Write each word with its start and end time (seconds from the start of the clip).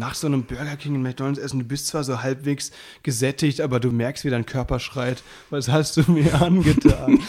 nach 0.00 0.14
so 0.14 0.26
einem 0.26 0.44
Burger 0.44 0.76
King 0.76 0.96
und 0.96 1.02
McDonalds 1.02 1.38
essen, 1.38 1.60
du 1.60 1.64
bist 1.64 1.86
zwar 1.86 2.02
so 2.02 2.22
halbwegs 2.22 2.72
gesättigt, 3.02 3.60
aber 3.60 3.78
du 3.78 3.92
merkst, 3.92 4.24
wie 4.24 4.30
dein 4.30 4.46
Körper 4.46 4.80
schreit, 4.80 5.22
was 5.50 5.68
hast 5.68 5.98
du 5.98 6.10
mir 6.10 6.34
angetan? 6.42 7.20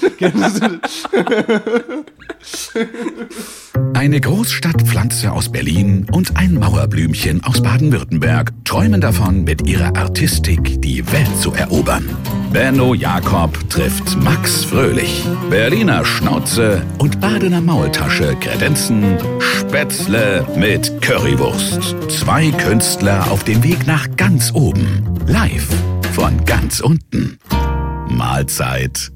Eine 3.94 4.22
Großstadtpflanze 4.22 5.32
aus 5.32 5.52
Berlin 5.52 6.08
und 6.12 6.38
ein 6.38 6.56
Mauerblümchen 6.56 7.44
aus 7.44 7.62
Baden-Württemberg 7.62 8.52
träumen 8.64 9.02
davon, 9.02 9.44
mit 9.44 9.68
ihrer 9.68 9.96
Artistik 9.96 10.82
die 10.82 11.06
Welt 11.12 11.38
zu 11.40 11.52
erobern. 11.54 12.10
Benno 12.52 12.94
Jakob 12.94 13.58
trifft 13.70 14.18
Max 14.24 14.66
Fröhlich. 14.66 15.26
Berliner 15.50 16.04
Schnauze 16.04 16.82
und 16.98 17.22
Badener 17.22 17.62
Maultasche 17.62 18.36
kredenzen 18.42 19.18
Spätzle 19.40 20.46
mit 20.58 21.02
Currywurst. 21.02 21.96
Zwei 22.10 22.52
Künstler 22.64 23.30
auf 23.32 23.44
dem 23.44 23.64
Weg 23.64 23.88
nach 23.88 24.08
ganz 24.18 24.54
oben. 24.54 25.04
Live 25.26 25.68
von 26.14 26.46
ganz 26.46 26.80
unten. 26.80 27.40
Mahlzeit. 28.08 29.12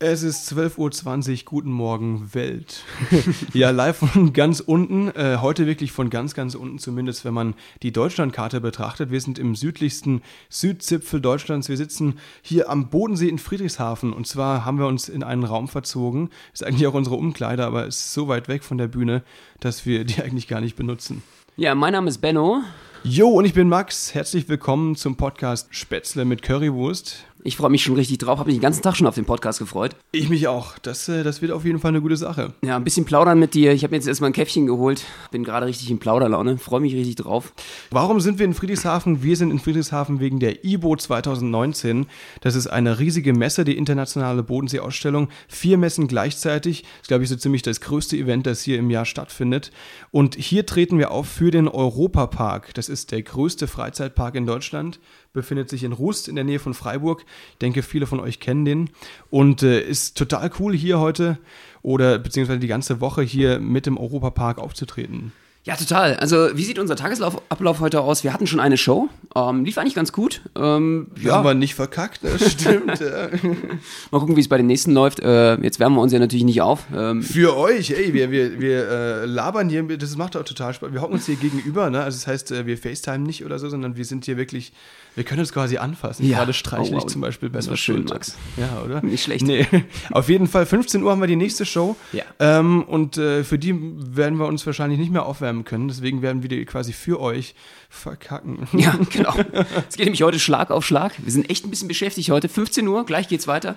Es 0.00 0.24
ist 0.24 0.52
12.20 0.52 1.30
Uhr, 1.30 1.38
guten 1.44 1.70
Morgen 1.70 2.34
Welt. 2.34 2.82
ja, 3.54 3.70
live 3.70 3.98
von 3.98 4.32
ganz 4.32 4.58
unten, 4.58 5.08
äh, 5.10 5.38
heute 5.40 5.66
wirklich 5.66 5.92
von 5.92 6.10
ganz, 6.10 6.34
ganz 6.34 6.56
unten, 6.56 6.80
zumindest 6.80 7.24
wenn 7.24 7.34
man 7.34 7.54
die 7.84 7.92
Deutschlandkarte 7.92 8.60
betrachtet. 8.60 9.12
Wir 9.12 9.20
sind 9.20 9.38
im 9.38 9.54
südlichsten 9.54 10.20
Südzipfel 10.50 11.20
Deutschlands. 11.20 11.68
Wir 11.68 11.76
sitzen 11.76 12.18
hier 12.42 12.68
am 12.68 12.90
Bodensee 12.90 13.28
in 13.28 13.38
Friedrichshafen 13.38 14.12
und 14.12 14.26
zwar 14.26 14.64
haben 14.64 14.80
wir 14.80 14.88
uns 14.88 15.08
in 15.08 15.22
einen 15.22 15.44
Raum 15.44 15.68
verzogen. 15.68 16.30
Ist 16.52 16.64
eigentlich 16.64 16.88
auch 16.88 16.94
unsere 16.94 17.14
Umkleider, 17.14 17.64
aber 17.64 17.86
ist 17.86 18.12
so 18.12 18.26
weit 18.26 18.48
weg 18.48 18.64
von 18.64 18.76
der 18.76 18.88
Bühne, 18.88 19.22
dass 19.60 19.86
wir 19.86 20.04
die 20.04 20.20
eigentlich 20.22 20.48
gar 20.48 20.60
nicht 20.60 20.74
benutzen. 20.74 21.22
Ja, 21.56 21.76
mein 21.76 21.92
Name 21.92 22.08
ist 22.08 22.18
Benno. 22.18 22.64
Jo, 23.06 23.28
und 23.28 23.44
ich 23.44 23.52
bin 23.52 23.68
Max. 23.68 24.14
Herzlich 24.14 24.48
willkommen 24.48 24.96
zum 24.96 25.16
Podcast 25.16 25.68
Spätzle 25.74 26.24
mit 26.24 26.40
Currywurst. 26.40 27.26
Ich 27.46 27.58
freue 27.58 27.68
mich 27.68 27.82
schon 27.82 27.94
richtig 27.94 28.16
drauf, 28.16 28.38
habe 28.38 28.48
mich 28.48 28.56
den 28.56 28.62
ganzen 28.62 28.80
Tag 28.80 28.96
schon 28.96 29.06
auf 29.06 29.16
den 29.16 29.26
Podcast 29.26 29.58
gefreut. 29.58 29.94
Ich 30.12 30.30
mich 30.30 30.48
auch. 30.48 30.78
Das, 30.78 31.10
äh, 31.10 31.22
das 31.22 31.42
wird 31.42 31.52
auf 31.52 31.66
jeden 31.66 31.78
Fall 31.78 31.90
eine 31.90 32.00
gute 32.00 32.16
Sache. 32.16 32.54
Ja, 32.62 32.76
ein 32.76 32.84
bisschen 32.84 33.04
plaudern 33.04 33.38
mit 33.38 33.52
dir. 33.52 33.74
Ich 33.74 33.82
habe 33.82 33.90
mir 33.90 33.98
jetzt 33.98 34.08
erstmal 34.08 34.30
ein 34.30 34.32
Käffchen 34.32 34.64
geholt. 34.64 35.04
Bin 35.30 35.44
gerade 35.44 35.66
richtig 35.66 35.90
in 35.90 35.98
Plauderlaune. 35.98 36.56
Freue 36.56 36.80
mich 36.80 36.94
richtig 36.94 37.16
drauf. 37.16 37.52
Warum 37.90 38.18
sind 38.20 38.38
wir 38.38 38.46
in 38.46 38.54
Friedrichshafen? 38.54 39.22
Wir 39.22 39.36
sind 39.36 39.50
in 39.50 39.58
Friedrichshafen 39.58 40.20
wegen 40.20 40.40
der 40.40 40.64
IBO 40.64 40.96
2019. 40.96 42.06
Das 42.40 42.54
ist 42.54 42.66
eine 42.66 42.98
riesige 42.98 43.34
Messe, 43.34 43.64
die 43.64 43.76
internationale 43.76 44.42
Bodenseeausstellung. 44.42 45.28
Vier 45.46 45.76
Messen 45.76 46.08
gleichzeitig. 46.08 46.80
Das 46.80 47.02
ist, 47.02 47.08
glaube 47.08 47.24
ich, 47.24 47.28
so 47.28 47.36
ziemlich 47.36 47.60
das 47.60 47.82
größte 47.82 48.16
Event, 48.16 48.46
das 48.46 48.62
hier 48.62 48.78
im 48.78 48.88
Jahr 48.88 49.04
stattfindet. 49.04 49.70
Und 50.10 50.36
hier 50.36 50.64
treten 50.64 50.98
wir 50.98 51.10
auf 51.10 51.28
für 51.28 51.50
den 51.50 51.68
Europapark. 51.68 52.72
Das 52.72 52.88
ist 52.88 52.93
der 52.94 53.22
größte 53.22 53.66
Freizeitpark 53.66 54.34
in 54.34 54.46
Deutschland 54.46 55.00
befindet 55.32 55.68
sich 55.68 55.84
in 55.84 55.92
Rust 55.92 56.28
in 56.28 56.36
der 56.36 56.44
Nähe 56.44 56.58
von 56.58 56.74
Freiburg. 56.74 57.24
Ich 57.52 57.58
denke, 57.58 57.82
viele 57.82 58.06
von 58.06 58.20
euch 58.20 58.40
kennen 58.40 58.64
den 58.64 58.90
und 59.30 59.62
äh, 59.62 59.80
ist 59.80 60.16
total 60.16 60.50
cool 60.58 60.74
hier 60.74 61.00
heute 61.00 61.38
oder 61.82 62.18
beziehungsweise 62.18 62.60
die 62.60 62.66
ganze 62.66 63.00
Woche 63.00 63.22
hier 63.22 63.58
mit 63.58 63.86
dem 63.86 63.98
Europapark 63.98 64.58
aufzutreten. 64.58 65.32
Ja, 65.66 65.76
total. 65.76 66.16
Also, 66.16 66.50
wie 66.54 66.62
sieht 66.62 66.78
unser 66.78 66.94
Tagesablauf 66.94 67.80
heute 67.80 68.02
aus? 68.02 68.22
Wir 68.22 68.34
hatten 68.34 68.46
schon 68.46 68.60
eine 68.60 68.76
Show. 68.76 69.08
Ähm, 69.34 69.64
lief 69.64 69.78
eigentlich 69.78 69.94
ganz 69.94 70.12
gut. 70.12 70.42
Ähm, 70.54 71.06
ja. 71.18 71.36
Haben 71.36 71.44
wir 71.44 71.54
nicht 71.54 71.74
verkackt, 71.74 72.20
das 72.22 72.52
stimmt. 72.52 73.00
ja. 73.00 73.28
Mal 74.10 74.18
gucken, 74.18 74.36
wie 74.36 74.40
es 74.40 74.48
bei 74.48 74.58
den 74.58 74.66
nächsten 74.66 74.92
läuft. 74.92 75.20
Äh, 75.20 75.54
jetzt 75.62 75.80
wärmen 75.80 75.96
wir 75.96 76.02
uns 76.02 76.12
ja 76.12 76.18
natürlich 76.18 76.44
nicht 76.44 76.60
auf. 76.60 76.84
Ähm, 76.94 77.22
Für 77.22 77.56
euch, 77.56 77.92
ey, 77.92 78.12
wir, 78.12 78.30
wir, 78.30 78.60
wir 78.60 78.88
äh, 78.90 79.24
labern 79.24 79.70
hier, 79.70 79.82
das 79.96 80.18
macht 80.18 80.36
auch 80.36 80.44
total 80.44 80.74
Spaß. 80.74 80.92
Wir 80.92 81.00
hocken 81.00 81.14
uns 81.14 81.24
hier 81.24 81.36
gegenüber, 81.36 81.88
ne? 81.88 82.02
Also, 82.02 82.18
das 82.18 82.26
heißt, 82.26 82.52
äh, 82.52 82.66
wir 82.66 82.76
FaceTime 82.76 83.20
nicht 83.20 83.42
oder 83.42 83.58
so, 83.58 83.70
sondern 83.70 83.96
wir 83.96 84.04
sind 84.04 84.26
hier 84.26 84.36
wirklich 84.36 84.74
wir 85.14 85.22
können 85.22 85.40
uns 85.40 85.52
quasi 85.52 85.76
anfassen. 85.76 86.26
Ja. 86.26 86.38
Gerade 86.38 86.52
streichle 86.52 86.94
Oh, 86.94 86.98
ich 86.98 87.02
wow. 87.04 87.06
zum 87.06 87.20
Beispiel 87.20 87.48
bei 87.48 87.58
Das 87.58 87.68
war 87.70 87.76
schön. 87.76 88.04
Max. 88.04 88.36
Ja, 88.56 88.82
oder? 88.84 89.00
Nicht 89.02 89.22
schlecht. 89.22 89.46
Nee. 89.46 89.64
Auf 90.10 90.28
jeden 90.28 90.48
Fall, 90.48 90.66
15 90.66 91.02
Uhr 91.02 91.10
haben 91.12 91.20
wir 91.20 91.28
die 91.28 91.36
nächste 91.36 91.64
Show. 91.64 91.94
Ja. 92.12 92.24
Ähm, 92.40 92.82
und 92.82 93.16
äh, 93.16 93.44
für 93.44 93.58
die 93.58 93.74
werden 94.16 94.38
wir 94.38 94.46
uns 94.46 94.66
wahrscheinlich 94.66 94.98
nicht 94.98 95.12
mehr 95.12 95.24
aufwärmen 95.24 95.53
können. 95.62 95.86
Deswegen 95.86 96.20
werden 96.20 96.42
wir 96.42 96.48
die 96.48 96.64
quasi 96.64 96.92
für 96.92 97.20
euch 97.20 97.54
verkacken. 97.88 98.66
Ja, 98.74 98.98
genau. 99.10 99.34
Es 99.88 99.96
geht 99.96 100.06
nämlich 100.06 100.22
heute 100.22 100.38
Schlag 100.38 100.70
auf 100.70 100.84
Schlag. 100.84 101.12
Wir 101.22 101.30
sind 101.30 101.48
echt 101.48 101.64
ein 101.64 101.70
bisschen 101.70 101.88
beschäftigt 101.88 102.30
heute. 102.30 102.48
15 102.48 102.86
Uhr, 102.88 103.06
gleich 103.06 103.28
geht's 103.28 103.46
weiter. 103.46 103.76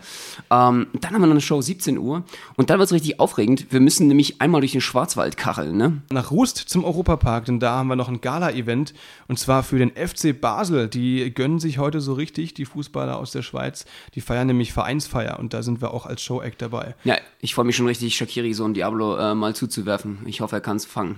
Ähm, 0.50 0.88
dann 0.94 1.14
haben 1.14 1.22
wir 1.22 1.28
noch 1.28 1.32
eine 1.32 1.42
Show 1.42 1.62
17 1.62 1.98
Uhr. 1.98 2.24
Und 2.56 2.70
dann 2.70 2.80
wird's 2.80 2.92
richtig 2.92 3.20
aufregend. 3.20 3.68
Wir 3.70 3.80
müssen 3.80 4.08
nämlich 4.08 4.42
einmal 4.42 4.62
durch 4.62 4.72
den 4.72 4.82
Schwarzwald 4.82 5.38
kacheln, 5.38 5.78
ne? 5.78 6.02
Nach 6.10 6.32
Rust 6.32 6.58
zum 6.58 6.84
Europapark, 6.84 7.46
denn 7.46 7.60
da 7.60 7.76
haben 7.76 7.88
wir 7.88 7.96
noch 7.96 8.10
ein 8.10 8.22
Gala-Event. 8.22 8.94
Und 9.28 9.38
zwar 9.38 9.64
für 9.64 9.78
den 9.78 9.92
FC 9.92 10.40
Basel. 10.40 10.88
Die 10.88 11.34
gönnen 11.34 11.60
sich 11.60 11.78
heute 11.78 12.02
so 12.02 12.14
richtig, 12.14 12.54
die 12.54 12.66
Fußballer 12.66 13.18
aus 13.18 13.32
der 13.32 13.44
Schweiz. 13.44 13.86
Die 14.16 14.22
feiern 14.22 14.48
nämlich 14.48 14.74
Vereinsfeier. 14.74 15.40
Und 15.40 15.54
da 15.54 15.62
sind 15.62 15.82
wir 15.82 15.94
auch 15.94 16.06
als 16.06 16.24
Show-Act 16.24 16.62
dabei. 16.62 16.96
Ja, 17.04 17.18
ich 17.40 17.54
freue 17.54 17.66
mich 17.66 17.76
schon 17.76 17.88
richtig, 17.88 18.16
Shakiri 18.16 18.54
so 18.54 18.66
ein 18.66 18.74
Diablo 18.74 19.16
äh, 19.18 19.36
mal 19.36 19.56
zuzuwerfen. 19.56 20.20
Ich 20.26 20.42
hoffe, 20.42 20.56
er 20.58 20.62
kann's 20.62 20.86
fangen. 20.86 21.18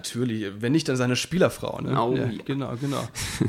Natürlich. 0.00 0.46
Wenn 0.60 0.72
nicht, 0.72 0.88
dann 0.88 0.96
seine 0.96 1.16
Spielerfrau. 1.16 1.80
Ne? 1.80 2.00
Oh, 2.00 2.14
ja, 2.16 2.26
ja. 2.26 2.42
Genau, 2.44 2.72
genau. 2.80 3.06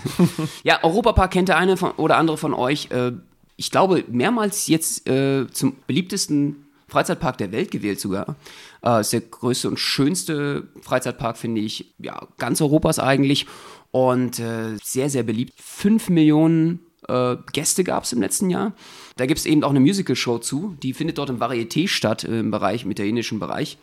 Ja, 0.63 0.83
Europapark 0.83 1.31
kennt 1.31 1.47
der 1.49 1.57
eine 1.57 1.77
von, 1.77 1.91
oder 1.91 2.17
andere 2.17 2.37
von 2.37 2.53
euch. 2.53 2.91
Äh, 2.91 3.13
ich 3.55 3.71
glaube, 3.71 4.03
mehrmals 4.09 4.67
jetzt 4.67 5.07
äh, 5.07 5.47
zum 5.51 5.77
beliebtesten 5.87 6.67
Freizeitpark 6.87 7.37
der 7.37 7.51
Welt 7.51 7.71
gewählt 7.71 7.99
sogar. 7.99 8.35
Äh, 8.83 9.01
ist 9.01 9.13
der 9.13 9.21
größte 9.21 9.69
und 9.69 9.79
schönste 9.79 10.67
Freizeitpark, 10.81 11.37
finde 11.37 11.61
ich, 11.61 11.93
ja, 11.99 12.27
ganz 12.37 12.61
Europas 12.61 12.99
eigentlich. 12.99 13.47
Und 13.91 14.39
äh, 14.39 14.77
sehr, 14.83 15.09
sehr 15.09 15.23
beliebt. 15.23 15.53
Fünf 15.57 16.09
Millionen 16.09 16.79
äh, 17.07 17.37
Gäste 17.53 17.83
gab 17.83 18.03
es 18.03 18.13
im 18.13 18.21
letzten 18.21 18.49
Jahr. 18.49 18.73
Da 19.15 19.25
gibt 19.25 19.39
es 19.39 19.45
eben 19.45 19.63
auch 19.63 19.69
eine 19.69 19.79
Musical-Show 19.79 20.39
zu. 20.39 20.75
Die 20.83 20.93
findet 20.93 21.17
dort 21.17 21.29
im 21.29 21.39
Varieté 21.39 21.87
statt, 21.87 22.23
äh, 22.23 22.39
im 22.39 22.51
Bereich, 22.51 22.83
im 22.83 22.91
italienischen 22.91 23.39
Bereich. 23.39 23.77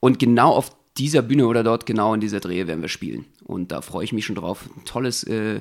Und 0.00 0.18
genau 0.18 0.52
auf 0.52 0.70
dieser 0.98 1.22
Bühne 1.22 1.46
oder 1.46 1.62
dort 1.62 1.86
genau 1.86 2.14
in 2.14 2.20
dieser 2.20 2.40
Drehe 2.40 2.66
werden 2.66 2.82
wir 2.82 2.88
spielen. 2.88 3.24
Und 3.44 3.72
da 3.72 3.80
freue 3.80 4.04
ich 4.04 4.12
mich 4.12 4.26
schon 4.26 4.36
drauf. 4.36 4.68
Ein 4.76 4.84
tolles 4.84 5.24
äh, 5.24 5.60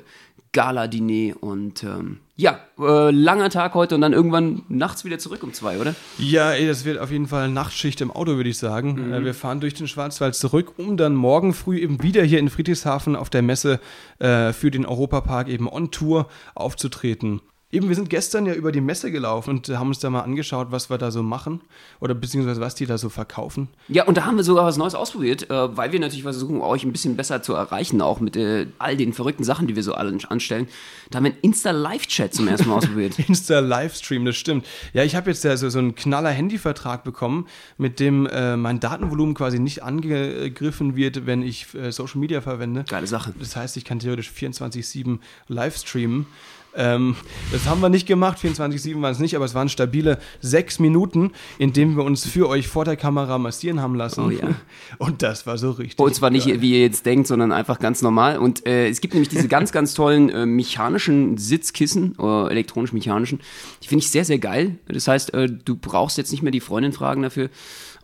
Gala-Diner 0.56 1.36
und 1.44 1.84
ähm, 1.84 2.20
ja, 2.38 2.60
äh, 2.80 3.12
langer 3.12 3.50
Tag 3.50 3.74
heute 3.74 3.96
und 3.96 4.02
dann 4.02 4.14
irgendwann 4.14 4.64
nachts 4.70 5.04
wieder 5.04 5.20
zurück 5.20 5.44
um 5.44 5.52
zwei, 5.52 5.80
oder? 5.80 5.96
Ja, 6.18 6.52
ey, 6.52 6.66
das 6.66 6.86
wird 6.86 6.98
auf 6.98 7.12
jeden 7.12 7.28
Fall 7.28 7.50
Nachtschicht 7.50 8.00
im 8.00 8.10
Auto, 8.10 8.38
würde 8.38 8.50
ich 8.50 8.58
sagen. 8.58 9.08
Mhm. 9.08 9.14
Äh, 9.14 9.26
Wir 9.26 9.34
fahren 9.34 9.60
durch 9.60 9.74
den 9.74 9.88
Schwarzwald 9.88 10.34
zurück, 10.34 10.74
um 10.78 10.96
dann 10.96 11.14
morgen 11.14 11.54
früh 11.54 11.80
eben 11.80 12.02
wieder 12.02 12.24
hier 12.24 12.40
in 12.40 12.50
Friedrichshafen 12.50 13.18
auf 13.18 13.30
der 13.30 13.42
Messe 13.42 13.82
äh, 14.20 14.54
für 14.54 14.72
den 14.72 14.86
Europapark 14.86 15.50
eben 15.50 15.68
on 15.68 15.92
Tour 15.92 16.28
aufzutreten. 16.56 17.42
Eben, 17.72 17.90
wir 17.90 17.96
sind 17.96 18.10
gestern 18.12 18.46
ja 18.46 18.54
über 18.54 18.72
die 18.72 18.80
Messe 18.80 19.12
gelaufen 19.12 19.58
und 19.58 19.70
haben 19.70 19.88
uns 19.88 20.00
da 20.00 20.10
mal 20.12 20.22
angeschaut, 20.22 20.68
was 20.70 20.90
wir 20.92 21.00
da 21.00 21.10
so 21.10 21.24
machen 21.24 21.62
oder 22.00 22.14
beziehungsweise 22.14 22.62
was 22.62 22.76
die 22.76 22.86
da 22.86 22.98
so 23.00 23.10
verkaufen. 23.10 23.70
Ja, 23.88 24.06
und 24.06 24.18
da 24.18 24.26
haben 24.26 24.38
wir 24.38 24.44
sogar 24.44 24.66
was 24.66 24.78
Neues 24.78 24.94
ausprobiert, 24.94 25.50
äh, 25.50 25.76
weil 25.76 25.92
wir 25.92 26.00
natürlich 26.00 26.24
versuchen, 26.24 26.62
euch 26.62 26.84
ein 26.84 26.92
bisschen 26.92 27.16
besser 27.18 27.42
zu 27.42 27.54
erreichen, 27.54 28.02
auch 28.02 28.20
mit 28.20 28.38
äh, 28.38 28.68
all 28.78 28.96
den 28.96 29.14
verrückten 29.14 29.44
Sachen, 29.44 29.66
die 29.66 29.76
wir 29.76 29.82
so 29.82 29.96
alle 29.96 30.16
anstellen. 30.30 30.68
Da 31.10 31.18
haben 31.18 31.26
wir 31.26 31.32
einen 31.32 31.42
Insta-Live-Chat 31.42 32.36
zum 32.36 32.48
ersten 32.48 32.70
Mal 32.70 32.76
ausprobiert. 32.76 33.18
Insta-Livestream, 33.28 34.26
das 34.26 34.36
stimmt. 34.36 34.66
Ja, 34.94 35.04
ich 35.04 35.16
habe 35.16 35.32
jetzt 35.32 35.44
ja 35.44 35.58
so, 35.58 35.68
so 35.70 35.80
einen 35.80 35.96
knaller 35.96 36.30
Handyvertrag 36.30 37.04
bekommen, 37.04 37.48
mit 37.78 38.00
dem 38.00 38.28
äh, 38.28 38.56
mein 38.56 38.80
Datenvolumen 38.80 39.34
quasi 39.34 39.60
nicht 39.60 39.82
angegriffen 39.82 40.96
wird, 40.96 41.26
wenn 41.26 41.42
ich 41.42 41.74
äh, 41.74 41.92
Social 41.92 42.20
Media 42.20 42.42
verwende. 42.42 42.86
Geile 42.88 43.08
Sache. 43.08 43.34
Das 43.40 43.56
heißt, 43.56 43.76
ich 43.76 43.86
kann 43.86 44.00
theoretisch 44.00 44.30
24-7 44.30 45.18
live 45.48 45.76
streamen. 45.76 46.28
Ähm, 46.76 47.16
das 47.52 47.66
haben 47.66 47.82
wir 47.82 47.90
nicht 47.90 48.08
gemacht, 48.08 48.38
24-7 48.38 49.02
waren 49.02 49.12
es 49.12 49.20
nicht, 49.20 49.36
aber 49.36 49.46
es 49.46 49.56
waren 49.56 49.70
stabile 49.70 50.20
sechs 50.42 50.80
Minuten, 50.80 51.32
in 51.58 51.74
denen 51.74 51.96
wir 51.96 52.04
uns 52.04 52.26
für 52.26 52.50
euch 52.50 52.68
vor 52.68 52.86
der 52.86 52.98
Kamera 52.98 53.38
massieren 53.38 53.82
haben 53.82 53.96
lassen. 53.96 54.26
Oh 54.26 54.30
ja. 54.30 54.56
Und 54.98 55.22
das 55.22 55.48
war 55.48 55.58
so 55.58 55.72
richtig. 55.72 56.00
Und 56.00 56.14
zwar 56.14 56.30
nicht, 56.30 56.62
wie 56.62 56.74
ihr 56.74 56.82
jetzt 56.82 57.06
denkt, 57.06 57.28
sondern 57.28 57.52
einfach 57.52 57.80
ganz 57.80 58.02
normal. 58.02 58.38
Und 58.38 58.66
äh, 58.66 58.88
es 58.90 59.02
gibt 59.02 59.14
nämlich 59.14 59.30
diese 59.30 59.48
ganz, 59.48 59.72
ganz 59.72 59.94
tollen 59.94 60.30
äh, 60.30 60.46
mechanischen 60.46 61.38
Sitzkissen, 61.38 62.16
oder 62.18 62.52
elektronisch-mechanischen. 62.52 63.40
Die 63.84 63.88
finde 63.88 64.04
ich 64.04 64.12
sehr, 64.12 64.26
sehr 64.26 64.40
geil. 64.40 64.78
Das 64.88 65.08
heißt, 65.08 65.34
äh, 65.34 65.48
du 65.48 65.76
brauchst 65.76 66.18
jetzt 66.18 66.32
nicht 66.32 66.44
mehr 66.44 66.52
die 66.52 66.60
Freundin 66.60 66.92
fragen 66.92 67.22
dafür, 67.22 67.50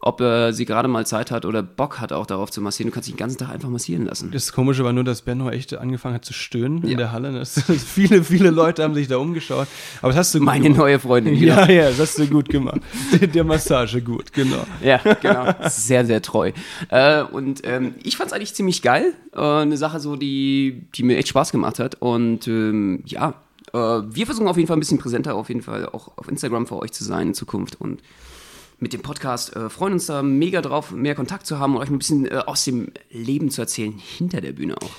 ob 0.03 0.19
äh, 0.21 0.51
sie 0.51 0.65
gerade 0.65 0.88
mal 0.88 1.06
Zeit 1.06 1.30
hat 1.30 1.45
oder 1.45 1.62
Bock 1.62 2.00
hat, 2.00 2.12
auch 2.12 2.25
darauf 2.25 2.50
zu 2.50 2.59
massieren. 2.59 2.89
Du 2.89 2.94
kannst 2.95 3.07
dich 3.07 3.13
den 3.15 3.19
ganzen 3.19 3.38
Tag 3.38 3.50
einfach 3.51 3.69
massieren 3.69 4.06
lassen. 4.06 4.31
Das 4.31 4.51
Komische 4.51 4.83
war 4.83 4.94
nur, 4.94 5.03
dass 5.03 5.21
Benno 5.21 5.50
echt 5.51 5.75
angefangen 5.75 6.15
hat 6.15 6.25
zu 6.25 6.33
stöhnen 6.33 6.81
in 6.83 6.89
Ja. 6.89 6.98
der 6.98 7.12
Halle. 7.12 7.31
Das, 7.31 7.62
viele, 7.86 8.24
viele 8.24 8.50
Leute 8.50 8.83
haben 8.83 8.95
sich 8.95 9.07
da 9.07 9.18
umgeschaut. 9.18 9.68
Aber 10.01 10.09
das 10.09 10.18
hast 10.18 10.36
du 10.36 10.39
Meine 10.39 10.63
gemacht. 10.63 10.80
neue 10.80 11.00
Freundin. 11.00 11.39
genau. 11.39 11.56
Ja, 11.62 11.69
ja, 11.69 11.89
das 11.89 12.00
hast 12.00 12.18
du 12.19 12.27
gut 12.27 12.50
gemacht. 12.50 12.81
Der, 13.19 13.27
der 13.27 13.44
Massage 13.44 14.01
gut, 14.01 14.33
genau. 14.33 14.65
Ja, 14.83 14.98
genau. 15.21 15.53
Sehr, 15.69 16.06
sehr 16.06 16.21
treu. 16.21 16.51
Äh, 16.89 17.21
und 17.24 17.62
ähm, 17.63 17.94
ich 18.03 18.18
fand 18.18 18.27
es 18.31 18.33
eigentlich 18.33 18.56
ziemlich 18.56 18.81
geil. 18.81 19.13
Äh, 19.36 19.39
eine 19.39 19.77
Sache 19.77 20.00
so, 20.00 20.15
die, 20.15 20.83
die 20.95 21.03
mir 21.03 21.18
echt 21.18 21.27
Spaß 21.27 21.51
gemacht 21.51 21.77
hat. 21.77 21.95
Und 22.00 22.48
ähm, 22.48 23.03
ja, 23.06 23.36
äh, 23.74 23.77
wir 23.77 24.25
versuchen 24.25 24.48
auf 24.48 24.57
jeden 24.57 24.68
Fall 24.68 24.77
ein 24.77 24.81
bisschen 24.81 24.98
präsenter, 24.98 25.36
auf 25.36 25.50
jeden 25.50 25.62
Fall 25.62 25.86
auch 25.88 26.18
auf 26.18 26.27
Instagram 26.27 26.65
für 26.65 26.77
euch 26.80 26.92
zu 26.92 27.03
sein 27.03 27.27
in 27.27 27.33
Zukunft. 27.36 27.80
Und 27.80 28.01
mit 28.81 28.94
dem 28.94 29.01
Podcast 29.01 29.56
äh, 29.56 29.69
freuen 29.69 29.94
uns 29.94 30.07
da 30.07 30.24
mega 30.24 30.62
drauf, 30.62 30.92
mehr 30.92 31.16
Kontakt 31.16 31.45
zu 31.45 31.60
haben 31.60 31.75
und 31.75 31.81
euch 31.81 31.89
ein 31.89 32.00
bisschen 32.00 32.25
äh, 32.25 32.44
aus 32.45 32.66
dem 32.66 32.92
Leben 33.10 33.51
zu 33.51 33.62
erzählen, 33.62 33.94
hinter 33.98 34.42
der 34.42 34.54
Bühne 34.54 34.75
auch. 34.81 34.89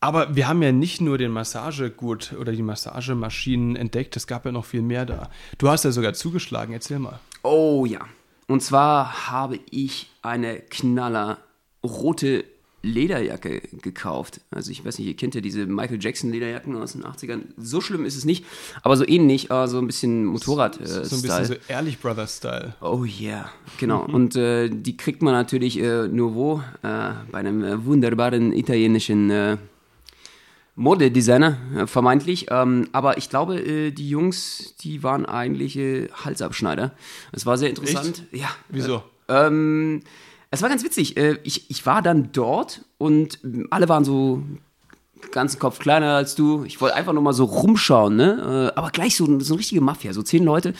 Aber 0.00 0.36
wir 0.36 0.46
haben 0.46 0.62
ja 0.62 0.72
nicht 0.72 1.00
nur 1.00 1.18
den 1.18 1.30
Massagegurt 1.32 2.34
oder 2.38 2.52
die 2.52 2.62
Massagemaschinen 2.62 3.76
entdeckt, 3.76 4.16
es 4.16 4.26
gab 4.26 4.44
ja 4.44 4.52
noch 4.52 4.64
viel 4.64 4.82
mehr 4.82 5.06
da. 5.06 5.30
Du 5.56 5.68
hast 5.68 5.84
ja 5.84 5.92
sogar 5.92 6.14
zugeschlagen, 6.14 6.72
erzähl 6.72 6.98
mal. 6.98 7.20
Oh 7.42 7.86
ja. 7.86 8.00
Und 8.46 8.62
zwar 8.62 9.30
habe 9.30 9.58
ich 9.70 10.10
eine 10.22 10.60
knaller 10.60 11.38
rote 11.84 12.44
Lederjacke 12.82 13.60
gekauft. 13.82 14.40
Also 14.50 14.70
ich 14.70 14.84
weiß 14.84 14.98
nicht, 14.98 15.08
ihr 15.08 15.16
kennt 15.16 15.34
ja 15.34 15.40
diese 15.40 15.66
Michael 15.66 15.98
Jackson 16.00 16.30
Lederjacken 16.30 16.76
aus 16.76 16.92
den 16.92 17.04
80ern. 17.04 17.42
So 17.56 17.80
schlimm 17.80 18.04
ist 18.04 18.16
es 18.16 18.24
nicht, 18.24 18.44
aber 18.82 18.96
so 18.96 19.06
ähnlich, 19.06 19.50
äh, 19.50 19.66
so 19.66 19.78
ein 19.78 19.86
bisschen 19.86 20.24
Motorrad. 20.24 20.80
Äh, 20.80 21.04
so 21.04 21.16
ein 21.16 21.22
bisschen 21.22 21.44
so 21.44 21.54
Ehrlich 21.68 21.98
Brothers 21.98 22.36
Style. 22.36 22.74
Oh 22.80 23.04
yeah, 23.04 23.50
genau. 23.78 24.04
Und 24.04 24.36
äh, 24.36 24.68
die 24.68 24.96
kriegt 24.96 25.22
man 25.22 25.32
natürlich 25.32 25.78
äh, 25.80 26.06
nur 26.06 26.34
wo? 26.34 26.62
Äh, 26.82 27.14
bei 27.32 27.38
einem 27.38 27.84
wunderbaren 27.84 28.52
italienischen 28.52 29.58
Modedesigner, 30.76 31.86
vermeintlich. 31.86 32.46
Ähm, 32.50 32.88
aber 32.92 33.18
ich 33.18 33.28
glaube, 33.30 33.92
die 33.92 34.08
Jungs, 34.08 34.76
die 34.80 35.02
waren 35.02 35.26
eigentlich 35.26 35.76
Halsabschneider. 36.24 36.92
Es 37.32 37.46
war 37.46 37.58
sehr 37.58 37.70
interessant. 37.70 38.22
Echt? 38.30 38.40
Ja. 38.40 38.48
Wieso? 38.68 39.02
Ähm, 39.28 40.02
es 40.50 40.62
war 40.62 40.68
ganz 40.68 40.84
witzig. 40.84 41.16
Äh, 41.16 41.38
ich, 41.44 41.70
ich 41.70 41.84
war 41.86 42.02
dann 42.02 42.30
dort 42.32 42.84
und 42.98 43.40
alle 43.70 43.88
waren 43.88 44.04
so 44.04 44.42
ganzen 45.32 45.58
Kopf 45.58 45.78
kleiner 45.78 46.14
als 46.14 46.34
du. 46.34 46.64
Ich 46.64 46.80
wollte 46.80 46.96
einfach 46.96 47.12
nur 47.12 47.22
mal 47.22 47.32
so 47.32 47.44
rumschauen, 47.44 48.16
ne? 48.16 48.72
Äh, 48.74 48.78
aber 48.78 48.90
gleich 48.90 49.16
so, 49.16 49.26
so 49.40 49.54
eine 49.54 49.60
richtige 49.60 49.80
Mafia, 49.80 50.12
so 50.12 50.22
zehn 50.22 50.44
Leute 50.44 50.74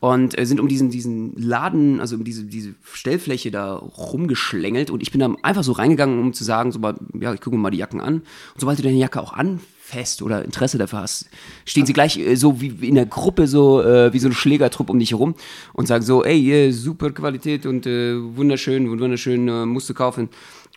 und 0.00 0.38
äh, 0.38 0.46
sind 0.46 0.60
um 0.60 0.68
diesen, 0.68 0.90
diesen 0.90 1.34
Laden, 1.36 2.00
also 2.00 2.16
um 2.16 2.24
diese, 2.24 2.44
diese 2.44 2.74
Stellfläche 2.92 3.50
da 3.50 3.74
rumgeschlängelt 3.74 4.90
und 4.90 5.02
ich 5.02 5.10
bin 5.10 5.20
dann 5.20 5.36
einfach 5.42 5.64
so 5.64 5.72
reingegangen, 5.72 6.18
um 6.18 6.32
zu 6.32 6.44
sagen, 6.44 6.72
so 6.72 6.78
mal, 6.78 6.96
ja, 7.18 7.34
ich 7.34 7.40
gucke 7.40 7.56
mir 7.56 7.62
mal 7.62 7.70
die 7.70 7.78
Jacken 7.78 8.00
an. 8.00 8.14
Und 8.14 8.60
sobald 8.60 8.78
du 8.78 8.82
deine 8.82 8.96
Jacke 8.96 9.20
auch 9.20 9.32
anfasst 9.32 10.22
oder 10.22 10.44
Interesse 10.44 10.78
dafür 10.78 11.00
hast, 11.00 11.28
stehen 11.64 11.86
sie 11.86 11.92
gleich 11.92 12.18
äh, 12.18 12.36
so 12.36 12.60
wie 12.60 12.88
in 12.88 12.94
der 12.94 13.06
Gruppe, 13.06 13.46
so 13.46 13.80
wie 13.80 14.18
so 14.18 14.28
ein 14.28 14.34
Schlägertrupp 14.34 14.90
um 14.90 14.98
dich 14.98 15.10
herum 15.10 15.34
und 15.72 15.86
sagen 15.86 16.04
so, 16.04 16.24
ey, 16.24 16.72
super 16.72 17.10
Qualität 17.10 17.66
und 17.66 17.86
wunderschön, 17.86 18.90
wunderschön, 18.90 19.68
musst 19.68 19.88
du 19.88 19.94
kaufen. 19.94 20.28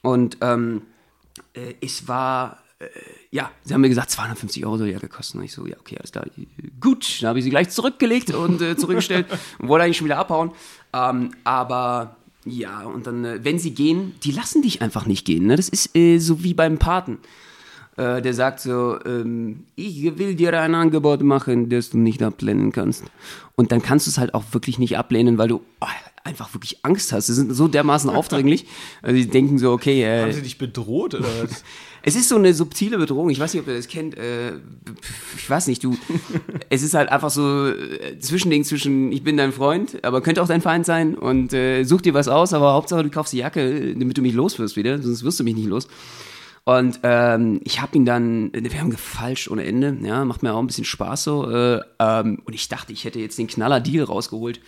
Und 0.01 0.38
ähm, 0.42 0.81
es 1.81 2.07
war 2.07 2.62
ja, 3.31 3.51
sie 3.63 3.74
haben 3.74 3.81
mir 3.81 3.89
gesagt, 3.89 4.12
250 4.12 4.65
Euro 4.65 4.77
soll 4.77 4.88
die 4.88 4.94
Jacke 4.94 5.07
kosten. 5.07 5.39
Und 5.39 5.45
ich 5.45 5.53
so, 5.53 5.65
ja, 5.65 5.75
okay, 5.80 5.97
alles 5.97 6.12
klar. 6.12 6.25
Gut, 6.80 7.21
dann 7.21 7.30
habe 7.30 7.39
ich 7.39 7.45
sie 7.45 7.50
gleich 7.50 7.69
zurückgelegt 7.69 8.33
und 8.33 8.62
äh, 8.62 8.77
zurückgestellt 8.77 9.27
und 9.59 9.68
wollte 9.68 9.85
eigentlich 9.85 9.97
schon 9.97 10.06
wieder 10.06 10.19
abhauen. 10.19 10.51
Ähm, 10.94 11.31
aber 11.44 12.18
ja, 12.45 12.83
und 12.83 13.07
dann, 13.07 13.25
äh, 13.25 13.39
wenn 13.44 13.59
sie 13.59 13.71
gehen, 13.71 14.13
die 14.24 14.31
lassen 14.31 14.62
dich 14.62 14.81
einfach 14.81 15.06
nicht 15.06 15.25
gehen. 15.25 15.47
Ne? 15.47 15.56
Das 15.56 15.69
ist 15.69 15.95
äh, 15.95 16.19
so 16.19 16.44
wie 16.44 16.53
beim 16.53 16.77
Paten. 16.77 17.19
Äh, 17.95 18.21
der 18.21 18.33
sagt 18.33 18.59
so, 18.59 18.97
ähm, 19.06 19.65
ich 19.75 20.18
will 20.18 20.36
dir 20.36 20.59
ein 20.59 20.74
Angebot 20.74 21.21
machen, 21.21 21.69
das 21.69 21.91
du 21.91 21.97
nicht 21.97 22.24
ablehnen 22.24 22.71
kannst. 22.71 23.03
Und 23.56 23.71
dann 23.71 23.81
kannst 23.81 24.07
du 24.07 24.12
es 24.12 24.18
halt 24.18 24.33
auch 24.33 24.44
wirklich 24.51 24.79
nicht 24.79 24.97
ablehnen, 24.97 25.38
weil 25.38 25.47
du 25.47 25.62
oh, 25.79 25.88
einfach 26.24 26.53
wirklich 26.56 26.83
Angst 26.83 27.12
hast. 27.12 27.27
Sie 27.27 27.33
sind 27.33 27.53
so 27.53 27.68
dermaßen 27.68 28.09
aufdringlich. 28.09 28.65
Also 29.01 29.15
die 29.15 29.27
denken 29.27 29.59
so, 29.59 29.71
okay. 29.71 30.03
Äh, 30.03 30.24
Haben 30.24 30.33
sie 30.33 30.41
dich 30.41 30.57
bedroht 30.57 31.13
oder 31.13 31.27
was? 31.44 31.63
es 32.05 32.15
ist 32.15 32.27
so 32.27 32.35
eine 32.35 32.53
subtile 32.53 32.97
Bedrohung. 32.97 33.29
Ich 33.29 33.39
weiß 33.39 33.53
nicht, 33.53 33.63
ob 33.63 33.67
ihr 33.69 33.77
das 33.77 33.88
kennt. 33.88 34.17
Äh, 34.17 34.55
ich 35.38 35.50
weiß 35.50 35.67
nicht, 35.67 35.83
du. 35.83 35.97
es 36.69 36.83
ist 36.83 36.94
halt 36.94 37.09
einfach 37.09 37.29
so 37.29 37.69
äh, 37.69 38.19
Zwischending 38.19 38.65
zwischen, 38.65 39.11
ich 39.13 39.23
bin 39.23 39.38
dein 39.38 39.53
Freund, 39.53 40.03
aber 40.03 40.21
könnte 40.21 40.44
auch 40.44 40.47
dein 40.47 40.61
Feind 40.61 40.85
sein 40.85 41.15
und 41.15 41.53
äh, 41.53 41.85
such 41.85 42.01
dir 42.01 42.13
was 42.13 42.27
aus, 42.27 42.53
aber 42.53 42.73
Hauptsache 42.73 43.03
du 43.03 43.09
kaufst 43.09 43.31
die 43.31 43.38
Jacke, 43.38 43.95
damit 43.95 44.17
du 44.17 44.21
mich 44.21 44.33
loswirst 44.33 44.75
wieder, 44.75 45.01
sonst 45.01 45.23
wirst 45.23 45.39
du 45.39 45.45
mich 45.45 45.55
nicht 45.55 45.67
los. 45.67 45.88
Und 46.65 47.00
ähm, 47.03 47.61
ich 47.63 47.81
habe 47.81 47.95
ihn 47.95 48.05
dann, 48.05 48.51
wir 48.53 48.79
haben 48.79 48.89
gefalscht 48.89 49.50
ohne 49.50 49.65
Ende, 49.65 49.97
ja, 50.01 50.23
macht 50.25 50.44
mir 50.44 50.53
auch 50.53 50.59
ein 50.59 50.67
bisschen 50.67 50.85
Spaß 50.85 51.23
so. 51.23 51.50
Äh, 51.50 51.81
ähm, 52.00 52.41
und 52.45 52.53
ich 52.53 52.67
dachte, 52.67 52.91
ich 52.91 53.05
hätte 53.05 53.19
jetzt 53.19 53.38
den 53.38 53.47
Knaller-Deal 53.47 54.05
rausgeholt 54.05 54.59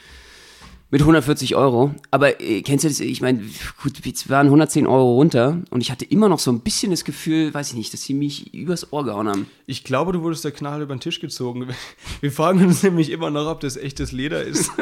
mit 0.96 1.02
140 1.02 1.58
Euro. 1.58 1.94
Aber 2.10 2.40
äh, 2.40 2.62
kennst 2.62 2.86
du 2.86 2.88
das? 2.88 3.02
Ich 3.02 3.20
meine, 3.20 3.42
gut, 3.84 4.06
wir 4.06 4.14
waren 4.30 4.48
110 4.48 4.88
Euro 4.88 5.16
runter 5.16 5.62
und 5.70 5.82
ich 5.82 5.92
hatte 5.92 6.06
immer 6.06 6.30
noch 6.30 6.40
so 6.40 6.50
ein 6.54 6.62
bisschen 6.62 6.92
das 6.92 7.04
Gefühl, 7.04 7.54
weiß 7.54 7.72
ich 7.72 7.76
nicht, 7.76 7.92
dass 7.92 8.04
sie 8.04 8.14
mich 8.14 8.54
übers 8.54 8.94
Ohr 8.94 9.04
gehauen 9.04 9.28
haben. 9.28 9.48
Ich 9.66 9.84
glaube, 9.84 10.14
du 10.14 10.22
wurdest 10.22 10.46
der 10.46 10.54
Knall 10.54 10.82
über 10.82 10.96
den 10.96 11.02
Tisch 11.02 11.20
gezogen. 11.20 11.68
Wir 12.22 12.32
fragen 12.32 12.64
uns 12.64 12.82
nämlich 12.82 13.10
immer 13.10 13.30
noch, 13.30 13.46
ob 13.48 13.60
das 13.60 13.76
echtes 13.76 14.14
Leder 14.14 14.42
ist. 14.42 14.72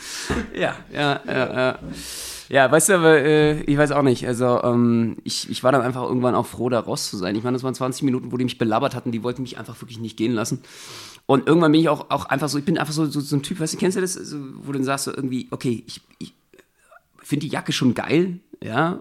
ja, 0.54 0.76
ja, 0.92 1.20
ja, 1.26 1.54
ja. 1.54 1.78
Ja, 2.50 2.68
weißt 2.68 2.88
du, 2.88 2.94
aber 2.94 3.18
äh, 3.20 3.60
ich 3.62 3.78
weiß 3.78 3.92
auch 3.92 4.02
nicht. 4.02 4.26
Also 4.26 4.60
ähm, 4.64 5.18
ich, 5.22 5.48
ich 5.48 5.62
war 5.62 5.70
dann 5.70 5.82
einfach 5.82 6.02
irgendwann 6.02 6.34
auch 6.34 6.46
froh, 6.46 6.68
da 6.68 6.80
raus 6.80 7.08
zu 7.08 7.16
sein. 7.16 7.36
Ich 7.36 7.44
meine, 7.44 7.54
das 7.54 7.62
waren 7.62 7.74
20 7.74 8.02
Minuten, 8.02 8.32
wo 8.32 8.36
die 8.36 8.44
mich 8.44 8.58
belabert 8.58 8.96
hatten, 8.96 9.12
die 9.12 9.22
wollten 9.22 9.42
mich 9.42 9.56
einfach 9.56 9.80
wirklich 9.80 10.00
nicht 10.00 10.16
gehen 10.16 10.32
lassen. 10.32 10.60
Und 11.30 11.46
irgendwann 11.46 11.70
bin 11.70 11.80
ich 11.80 11.88
auch, 11.88 12.10
auch 12.10 12.24
einfach 12.24 12.48
so, 12.48 12.58
ich 12.58 12.64
bin 12.64 12.76
einfach 12.76 12.92
so, 12.92 13.06
so, 13.06 13.20
so 13.20 13.36
ein 13.36 13.44
Typ, 13.44 13.60
weißt 13.60 13.74
du, 13.74 13.78
kennst 13.78 13.96
du 13.96 14.00
das, 14.00 14.14
so, 14.14 14.36
wo 14.64 14.72
du 14.72 14.78
dann 14.78 14.82
sagst 14.82 15.04
so 15.04 15.14
irgendwie, 15.14 15.46
okay, 15.52 15.84
ich, 15.86 16.00
ich 16.18 16.34
finde 17.22 17.46
die 17.46 17.52
Jacke 17.52 17.70
schon 17.70 17.94
geil, 17.94 18.40
ja, 18.60 19.00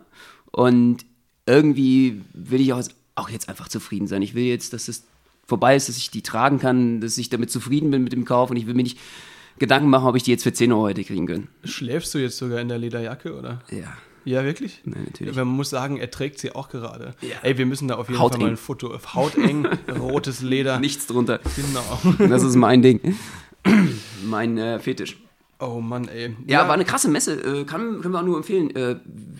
und 0.51 1.05
irgendwie 1.47 2.21
will 2.33 2.61
ich 2.61 2.71
auch, 2.71 2.83
auch 3.15 3.29
jetzt 3.29 3.49
einfach 3.49 3.67
zufrieden 3.67 4.05
sein. 4.05 4.21
Ich 4.21 4.35
will 4.35 4.43
jetzt, 4.43 4.73
dass 4.73 4.89
es 4.89 5.05
vorbei 5.47 5.75
ist, 5.75 5.89
dass 5.89 5.97
ich 5.97 6.11
die 6.11 6.21
tragen 6.21 6.59
kann, 6.59 7.01
dass 7.01 7.17
ich 7.17 7.29
damit 7.29 7.49
zufrieden 7.49 7.89
bin 7.89 8.03
mit 8.03 8.13
dem 8.13 8.25
Kauf 8.25 8.51
und 8.51 8.57
ich 8.57 8.67
will 8.67 8.75
mir 8.75 8.83
nicht 8.83 8.99
Gedanken 9.57 9.89
machen, 9.89 10.07
ob 10.07 10.15
ich 10.15 10.21
die 10.21 10.29
jetzt 10.29 10.43
für 10.43 10.53
10 10.53 10.71
Euro 10.71 10.87
hätte 10.87 11.03
kriegen 11.03 11.25
können. 11.25 11.47
Schläfst 11.63 12.13
du 12.13 12.19
jetzt 12.19 12.37
sogar 12.37 12.59
in 12.59 12.67
der 12.67 12.77
Lederjacke, 12.77 13.35
oder? 13.35 13.63
Ja. 13.71 13.97
Ja, 14.25 14.43
wirklich? 14.43 14.81
Nein, 14.85 15.05
natürlich. 15.05 15.35
man 15.35 15.47
muss 15.47 15.69
sagen, 15.69 15.97
er 15.97 16.11
trägt 16.11 16.39
sie 16.39 16.53
auch 16.53 16.69
gerade. 16.69 17.15
Ja. 17.21 17.37
Ey, 17.43 17.57
wir 17.57 17.65
müssen 17.65 17.87
da 17.87 17.95
auf 17.95 18.09
jeden 18.09 18.19
Hauteng. 18.19 18.41
Fall 18.41 18.47
mal 18.47 18.53
ein 18.53 18.57
Foto. 18.57 18.99
Hauteng, 19.13 19.65
rotes 19.99 20.41
Leder. 20.41 20.79
Nichts 20.79 21.07
drunter. 21.07 21.39
Genau. 21.55 22.27
Das 22.29 22.43
ist 22.43 22.55
mein 22.55 22.81
Ding. 22.81 23.15
mein 24.23 24.57
äh, 24.57 24.79
Fetisch. 24.79 25.17
Oh 25.61 25.81
Mann, 25.81 26.07
ey. 26.07 26.33
Ja, 26.47 26.67
war 26.67 26.73
eine 26.73 26.85
krasse 26.85 27.09
Messe. 27.09 27.33
Äh, 27.33 27.65
kann, 27.65 27.99
können 27.99 28.13
wir 28.13 28.19
auch 28.19 28.25
nur 28.25 28.37
empfehlen. 28.37 28.73
Äh, 28.73 28.95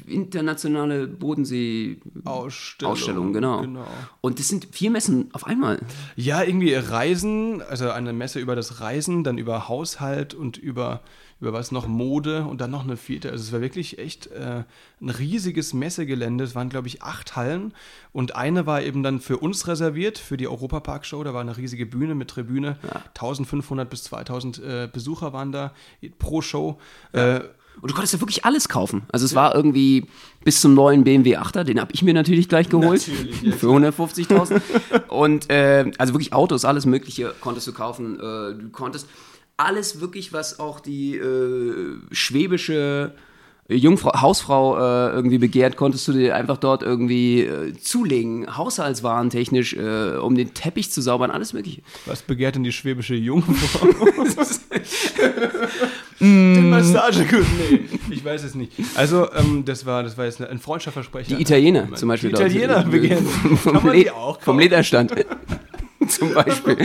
internationale 0.05 1.07
Bodensee-Ausstellung. 1.07 2.91
Ausstellung, 2.91 3.33
genau. 3.33 3.61
genau. 3.61 3.87
Und 4.19 4.39
das 4.39 4.49
sind 4.49 4.67
vier 4.71 4.91
Messen 4.91 5.29
auf 5.31 5.47
einmal. 5.47 5.79
Ja, 6.17 6.43
irgendwie 6.43 6.73
Reisen, 6.73 7.61
also 7.61 7.89
eine 7.91 8.11
Messe 8.11 8.39
über 8.39 8.57
das 8.57 8.81
Reisen, 8.81 9.23
dann 9.23 9.37
über 9.37 9.69
Haushalt 9.69 10.33
und 10.33 10.57
über 10.57 11.01
über 11.39 11.53
was 11.53 11.71
noch 11.71 11.87
Mode 11.87 12.43
und 12.43 12.59
dann 12.59 12.71
noch 12.71 12.83
eine 12.83 12.97
vierte. 12.97 13.31
Also 13.31 13.43
es 13.43 13.51
war 13.53 13.61
wirklich 13.61 13.97
echt 13.97 14.27
äh, 14.27 14.63
ein 15.01 15.09
riesiges 15.09 15.73
Messegelände. 15.73 16.43
Es 16.43 16.53
waren, 16.53 16.69
glaube 16.69 16.87
ich, 16.87 17.01
acht 17.01 17.35
Hallen 17.35 17.73
und 18.11 18.35
eine 18.35 18.65
war 18.65 18.81
eben 18.81 19.03
dann 19.03 19.21
für 19.21 19.37
uns 19.37 19.67
reserviert, 19.67 20.17
für 20.17 20.35
die 20.35 20.47
Europapark-Show. 20.47 21.23
Da 21.23 21.33
war 21.33 21.41
eine 21.41 21.55
riesige 21.55 21.85
Bühne 21.85 22.13
mit 22.13 22.29
Tribüne. 22.29 22.77
Ja. 22.83 23.03
1500 23.09 23.89
bis 23.89 24.03
2000 24.03 24.59
äh, 24.59 24.89
Besucher 24.91 25.31
waren 25.31 25.51
da 25.51 25.73
pro 26.17 26.41
Show. 26.41 26.77
Ja. 27.13 27.37
Äh, 27.37 27.43
und 27.81 27.91
du 27.91 27.95
konntest 27.95 28.13
ja 28.13 28.19
wirklich 28.19 28.43
alles 28.43 28.67
kaufen. 28.67 29.03
Also 29.11 29.25
es 29.25 29.35
war 29.35 29.55
irgendwie 29.55 30.07
bis 30.43 30.59
zum 30.59 30.73
neuen 30.73 31.05
BMW 31.05 31.37
8er, 31.37 31.63
den 31.63 31.79
habe 31.79 31.93
ich 31.93 32.03
mir 32.03 32.13
natürlich 32.13 32.49
gleich 32.49 32.67
geholt. 32.67 33.07
Natürlich, 33.07 33.41
ja, 33.41 33.51
für 33.53 33.67
150.000. 33.67 35.07
und 35.07 35.49
äh, 35.49 35.89
also 35.97 36.13
wirklich 36.13 36.33
Autos, 36.33 36.65
alles 36.65 36.85
Mögliche 36.85 37.33
konntest 37.39 37.67
du 37.67 37.73
kaufen. 37.73 38.15
Äh, 38.15 38.19
du 38.55 38.69
konntest 38.71 39.07
alles 39.59 40.01
wirklich, 40.01 40.33
was 40.33 40.59
auch 40.59 40.79
die 40.79 41.15
äh, 41.15 41.97
schwäbische 42.11 43.13
Jungfrau, 43.67 44.19
Hausfrau 44.19 44.77
äh, 44.77 45.11
irgendwie 45.11 45.37
begehrt, 45.37 45.75
konntest 45.75 46.07
du 46.07 46.13
dir 46.13 46.35
einfach 46.35 46.57
dort 46.57 46.81
irgendwie 46.81 47.41
äh, 47.41 47.77
zulegen, 47.77 48.57
haushaltswarentechnisch, 48.57 49.75
äh, 49.75 50.17
um 50.17 50.35
den 50.35 50.55
Teppich 50.55 50.91
zu 50.91 51.01
saubern, 51.01 51.29
alles 51.29 51.53
mögliche. 51.53 51.83
Was 52.07 52.23
begehrt 52.23 52.55
denn 52.55 52.63
die 52.63 52.71
schwäbische 52.71 53.13
Jungfrau? 53.13 53.87
Den 56.19 56.69
Massagegut, 56.69 57.45
nee, 57.71 57.79
ich 58.09 58.25
weiß 58.25 58.43
es 58.43 58.55
nicht. 58.55 58.73
Also, 58.95 59.31
ähm, 59.33 59.63
das, 59.65 59.85
war, 59.85 60.03
das 60.03 60.17
war 60.17 60.25
jetzt 60.25 60.41
ein 60.41 60.59
Freundschaftsversprechen. 60.59 61.37
Die 61.37 61.41
Italiener 61.41 61.93
zum 61.95 62.09
Beispiel. 62.09 62.31
Die 62.31 62.35
Italiener 62.35 62.83
begehren. 62.91 63.25
Vom 63.25 64.59
Lederstand. 64.59 65.13
zum 66.19 66.33
Beispiel. 66.33 66.77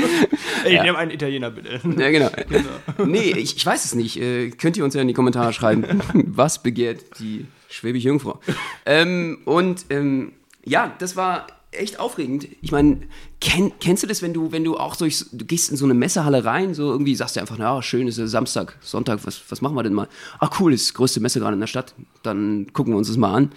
Ey, 0.65 0.75
ja. 0.75 0.83
nimm 0.85 0.97
einen 0.97 1.11
Italiener 1.11 1.51
bitte. 1.51 1.81
Ja, 1.99 2.11
genau. 2.11 2.31
genau. 2.49 3.07
Nee, 3.07 3.31
ich, 3.31 3.57
ich 3.57 3.67
weiß 3.67 3.85
es 3.85 3.95
nicht. 3.95 4.21
Äh, 4.21 4.51
könnt 4.51 4.77
ihr 4.77 4.85
uns 4.85 4.95
ja 4.95 5.03
in 5.03 5.09
die 5.09 5.15
Kommentare 5.15 5.53
schreiben, 5.53 6.03
was 6.15 6.63
begehrt 6.63 7.19
die 7.19 7.47
schwäbische 7.69 8.09
Jungfrau? 8.09 8.41
ähm, 8.87 9.39
und 9.45 9.87
ähm, 9.91 10.33
ja, 10.65 10.95
das 10.99 11.17
war 11.17 11.47
echt 11.73 11.99
aufregend. 11.99 12.49
Ich 12.63 12.73
meine, 12.73 13.01
kenn, 13.41 13.73
kennst 13.81 14.03
du 14.03 14.07
das, 14.07 14.23
wenn 14.23 14.33
du, 14.33 14.53
wenn 14.53 14.65
du 14.65 14.77
auch 14.77 14.95
so, 14.95 15.07
du 15.07 15.45
gehst 15.45 15.71
in 15.71 15.77
so 15.77 15.85
eine 15.85 15.95
Messehalle 15.95 16.45
rein, 16.45 16.75
so 16.75 16.91
irgendwie 16.91 17.17
sagst 17.17 17.37
du 17.37 17.41
einfach, 17.41 17.59
na, 17.59 17.83
schön, 17.83 18.07
ist 18.07 18.19
ja 18.19 18.27
Samstag, 18.27 18.77
Sonntag, 18.81 19.21
was, 19.25 19.43
was 19.49 19.61
machen 19.61 19.75
wir 19.75 19.83
denn 19.83 19.93
mal? 19.93 20.09
Ach 20.39 20.61
cool, 20.61 20.73
ist 20.73 20.91
die 20.91 20.95
größte 20.95 21.21
Messe 21.21 21.41
gerade 21.41 21.55
in 21.55 21.61
der 21.61 21.67
Stadt, 21.67 21.95
dann 22.23 22.69
gucken 22.73 22.93
wir 22.93 22.99
uns 22.99 23.09
das 23.09 23.17
mal 23.17 23.35
an. 23.35 23.53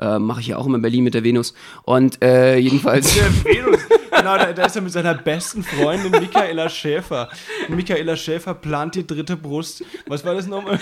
Äh, 0.00 0.18
Mache 0.18 0.40
ich 0.40 0.48
ja 0.48 0.56
auch 0.56 0.66
immer 0.66 0.76
in 0.76 0.82
Berlin 0.82 1.04
mit 1.04 1.14
der 1.14 1.24
Venus. 1.24 1.54
Und 1.84 2.22
äh, 2.22 2.56
jedenfalls. 2.56 3.14
Der 3.14 3.24
Venus. 3.44 3.80
Genau, 4.18 4.36
da, 4.36 4.52
da 4.52 4.66
ist 4.66 4.76
er 4.76 4.82
mit 4.82 4.92
seiner 4.92 5.14
besten 5.14 5.62
Freundin 5.62 6.10
Michaela 6.10 6.68
Schäfer. 6.68 7.28
Michaela 7.68 8.16
Schäfer 8.16 8.54
plant 8.54 8.96
die 8.96 9.06
dritte 9.06 9.36
Brust. 9.36 9.84
Was 10.06 10.24
war 10.24 10.34
das 10.34 10.46
nochmal? 10.46 10.78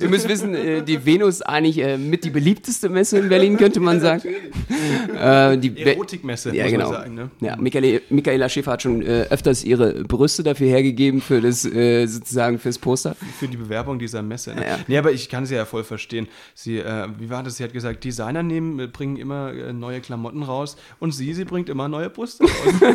Ihr 0.00 0.08
müsst 0.08 0.28
wissen, 0.28 0.54
äh, 0.54 0.82
die 0.82 1.04
Venus 1.04 1.40
eigentlich 1.40 1.78
äh, 1.78 1.96
mit 1.96 2.24
die 2.24 2.30
beliebteste 2.30 2.88
Messe 2.88 3.18
in 3.18 3.28
Berlin, 3.28 3.56
könnte 3.56 3.80
man 3.80 4.00
sagen. 4.00 4.22
Äh, 4.28 5.56
die 5.58 5.82
Erotikmesse, 5.82 6.54
ja, 6.54 6.64
muss 6.64 6.72
genau. 6.72 6.90
man 6.90 7.00
sagen. 7.00 7.14
Ne? 7.14 7.30
Ja, 7.40 7.56
Michaela, 7.56 8.00
Michaela 8.10 8.48
Schäfer 8.48 8.72
hat 8.72 8.82
schon 8.82 9.02
öfters 9.02 9.64
ihre 9.64 10.04
Brüste 10.04 10.42
dafür 10.42 10.68
hergegeben 10.68 11.20
für 11.20 11.40
das 11.40 11.62
sozusagen 11.62 12.58
fürs 12.58 12.78
Poster. 12.78 13.16
Für 13.38 13.48
die 13.48 13.56
Bewerbung 13.56 13.98
dieser 13.98 14.22
Messe. 14.22 14.54
Ne? 14.54 14.62
Ja, 14.62 14.68
ja. 14.68 14.78
Nee, 14.86 14.98
aber 14.98 15.12
ich 15.12 15.28
kann 15.28 15.46
sie 15.46 15.54
ja 15.54 15.64
voll 15.64 15.84
verstehen. 15.84 16.28
Sie, 16.54 16.78
äh, 16.78 17.08
wie 17.18 17.30
war 17.30 17.42
das? 17.42 17.56
Sie 17.56 17.64
hat 17.64 17.72
gesagt, 17.72 18.04
Designer 18.04 18.42
nehmen, 18.42 18.53
äh, 18.58 18.86
bringen 18.86 19.16
immer 19.16 19.52
äh, 19.52 19.72
neue 19.72 20.00
Klamotten 20.00 20.42
raus 20.42 20.76
und 21.00 21.12
sie, 21.12 21.34
sie 21.34 21.44
bringt 21.44 21.68
immer 21.68 21.88
neue 21.88 22.10
Brüste 22.10 22.44
raus. 22.44 22.50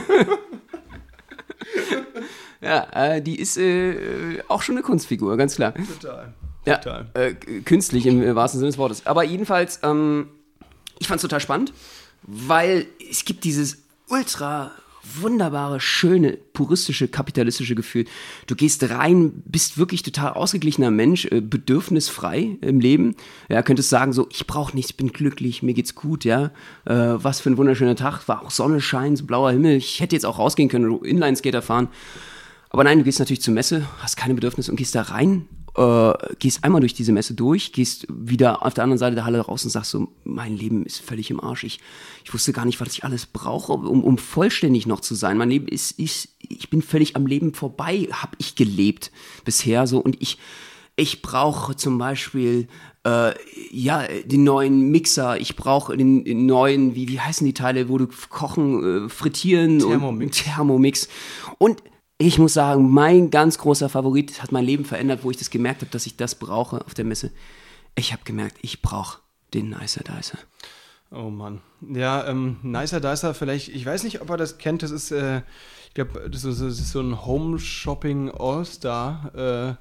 Ja, 2.62 2.88
äh, 2.92 3.22
die 3.22 3.40
ist 3.40 3.58
äh, 3.58 4.42
auch 4.48 4.62
schon 4.62 4.76
eine 4.76 4.84
Kunstfigur, 4.84 5.38
ganz 5.38 5.56
klar. 5.56 5.74
Total. 5.74 6.34
Ja, 6.66 6.78
Total. 6.78 7.08
äh, 7.14 7.34
künstlich 7.62 8.06
im 8.06 8.22
äh, 8.22 8.36
wahrsten 8.36 8.60
Sinne 8.60 8.70
des 8.70 8.78
Wortes. 8.78 9.06
Aber 9.06 9.24
jedenfalls, 9.24 9.80
ähm, 9.84 10.28
ich 11.00 11.08
fand 11.08 11.18
es 11.18 11.22
total 11.22 11.40
spannend, 11.40 11.74
weil 12.24 12.88
es 13.10 13.24
gibt 13.24 13.46
dieses 13.46 13.84
ultra 14.10 14.72
wunderbare, 15.18 15.80
schöne, 15.80 16.38
puristische, 16.54 17.08
kapitalistische 17.08 17.76
Gefühl. 17.76 18.06
Du 18.48 18.56
gehst 18.56 18.90
rein, 18.90 19.42
bist 19.46 19.78
wirklich 19.78 20.04
total 20.04 20.34
ausgeglichener 20.34 20.92
Mensch, 20.92 21.26
äh, 21.26 21.42
bedürfnisfrei 21.42 22.58
im 22.62 22.80
Leben. 22.80 23.16
Ja, 23.50 23.62
könntest 23.62 23.90
sagen 23.90 24.14
so, 24.14 24.28
ich 24.32 24.48
brauche 24.48 24.76
nichts, 24.76 24.94
bin 24.94 25.12
glücklich, 25.12 25.64
mir 25.64 25.74
geht's 25.74 25.96
gut, 25.96 26.26
ja. 26.26 26.52
Äh, 26.86 26.94
was 26.96 27.42
für 27.42 27.50
ein 27.50 27.58
wunderschöner 27.58 27.96
Tag, 27.96 28.28
war 28.28 28.44
auch 28.44 28.52
Sonnenschein, 28.52 29.16
so 29.16 29.26
blauer 29.26 29.52
Himmel. 29.52 29.78
Ich 29.78 30.00
hätte 30.00 30.16
jetzt 30.16 30.26
auch 30.26 30.40
rausgehen 30.40 30.70
können, 30.70 31.04
Inlineskater 31.04 31.62
fahren. 31.62 31.90
Aber 32.70 32.84
nein, 32.84 33.00
du 33.00 33.04
gehst 33.04 33.20
natürlich 33.20 33.42
zur 33.42 33.54
Messe, 33.54 33.88
hast 34.00 34.16
keine 34.16 34.36
Bedürfnisse 34.36 34.72
und 34.72 34.78
gehst 34.78 34.94
da 34.94 35.02
rein, 35.02 35.48
äh, 35.80 36.14
gehst 36.40 36.66
einmal 36.66 36.82
durch 36.82 36.94
diese 36.94 37.14
Messe 37.14 37.34
durch, 37.34 37.72
gehst 37.72 38.06
wieder 38.10 38.66
auf 38.66 38.74
der 38.74 38.84
anderen 38.84 38.98
Seite 38.98 39.16
der 39.16 39.24
Halle 39.24 39.40
raus 39.40 39.64
und 39.64 39.70
sagst 39.70 39.92
so, 39.92 40.10
mein 40.26 40.58
Leben 40.58 40.86
ist 40.86 41.00
völlig 41.00 41.32
im 41.32 41.40
Arsch. 41.40 41.64
Ich, 41.64 41.80
ich 42.26 42.34
wusste 42.34 42.52
gar 42.52 42.66
nicht, 42.66 42.82
was 42.82 42.90
ich 42.90 43.06
alles 43.06 43.26
brauche, 43.26 43.72
um, 43.72 44.04
um 44.04 44.18
vollständig 44.18 44.88
noch 44.88 45.00
zu 45.00 45.16
sein. 45.16 45.38
Mein 45.38 45.50
Leben 45.50 45.70
ist, 45.70 45.98
ist, 45.98 46.36
ich 46.40 46.70
bin 46.70 46.82
völlig 46.82 47.16
am 47.16 47.26
Leben 47.26 47.54
vorbei, 47.54 48.10
habe 48.12 48.36
ich 48.40 48.56
gelebt 48.56 49.12
bisher 49.46 49.88
so 49.88 50.00
und 50.00 50.22
ich, 50.22 50.38
ich 50.98 51.22
brauche 51.22 51.78
zum 51.78 51.98
Beispiel 51.98 52.68
äh, 53.06 53.32
ja 53.72 54.06
den 54.26 54.44
neuen 54.44 54.92
Mixer, 54.92 55.40
ich 55.40 55.56
brauche 55.56 55.96
den, 55.96 56.26
den 56.26 56.46
neuen, 56.46 56.94
wie, 56.94 57.08
wie 57.08 57.22
heißen 57.22 57.48
die 57.48 57.54
Teile, 57.54 57.88
wo 57.88 57.98
du 57.98 58.10
kochen, 58.30 59.06
äh, 59.06 59.10
frittieren 59.10 59.80
Thermomix. 59.80 60.26
und 60.26 60.44
Thermomix. 60.44 61.10
Und 61.58 61.84
ich 62.22 62.38
muss 62.38 62.54
sagen, 62.54 62.92
mein 62.92 63.32
ganz 63.32 63.58
großer 63.58 63.90
Favorit 63.90 64.44
hat 64.44 64.52
mein 64.52 64.66
Leben 64.66 64.84
verändert, 64.86 65.24
wo 65.24 65.32
ich 65.32 65.38
das 65.38 65.50
gemerkt 65.50 65.82
habe, 65.82 65.92
dass 65.92 66.06
ich 66.06 66.18
das 66.18 66.36
brauche 66.36 66.86
auf 66.86 66.94
der 66.94 67.06
Messe. 67.06 67.32
Ich 67.96 68.12
habe 68.12 68.24
gemerkt, 68.26 68.58
ich 68.62 68.82
brauche 68.82 69.20
den 69.54 69.70
Nicer 69.70 70.04
Dicer. 70.04 70.38
Oh 71.12 71.30
Mann. 71.30 71.62
Ja, 71.82 72.28
ähm, 72.28 72.58
Nicer 72.62 73.00
Dicer, 73.00 73.34
vielleicht, 73.34 73.70
ich 73.70 73.86
weiß 73.86 74.04
nicht, 74.04 74.22
ob 74.22 74.30
er 74.30 74.38
das 74.38 74.58
kennt, 74.58 74.84
das 74.84 74.92
ist, 74.92 75.12
äh, 75.12 75.42
ich 75.88 75.94
glaube, 75.96 76.30
das, 76.30 76.44
ist- 76.44 76.62
das 76.62 76.80
ist 76.80 76.92
so 76.92 77.00
ein 77.02 77.26
Home 77.26 77.58
Shopping 77.58 78.30
All-Star. 78.30 79.78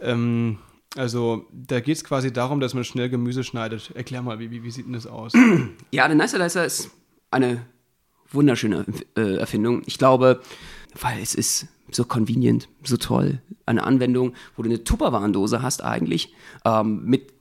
Äh, 0.00 0.10
ähm, 0.10 0.58
also, 0.96 1.46
da 1.52 1.80
geht 1.80 1.96
es 1.96 2.04
quasi 2.04 2.32
darum, 2.32 2.60
dass 2.60 2.74
man 2.74 2.84
schnell 2.84 3.08
Gemüse 3.08 3.42
schneidet. 3.42 3.90
Erklär 3.94 4.22
mal, 4.22 4.38
wie, 4.38 4.50
wie, 4.50 4.62
wie 4.64 4.70
sieht 4.70 4.86
denn 4.86 4.92
das 4.92 5.06
aus? 5.06 5.32
Ja, 5.92 6.06
der 6.08 6.16
Nicer 6.16 6.38
Dicer 6.38 6.64
ist 6.64 6.90
eine 7.30 7.64
wunderschöne 8.30 8.84
äh, 9.16 9.36
Erfindung. 9.36 9.82
Ich 9.86 9.98
glaube, 9.98 10.40
weil 11.00 11.20
es 11.20 11.34
ist 11.34 11.66
so 11.90 12.04
convenient, 12.04 12.68
so 12.82 12.96
toll. 12.96 13.40
Eine 13.66 13.84
Anwendung, 13.84 14.34
wo 14.56 14.62
du 14.62 14.68
eine 14.68 14.84
Tupperwarendose 14.84 15.62
hast 15.62 15.82
eigentlich, 15.82 16.34
ähm, 16.64 17.04
mit 17.04 17.32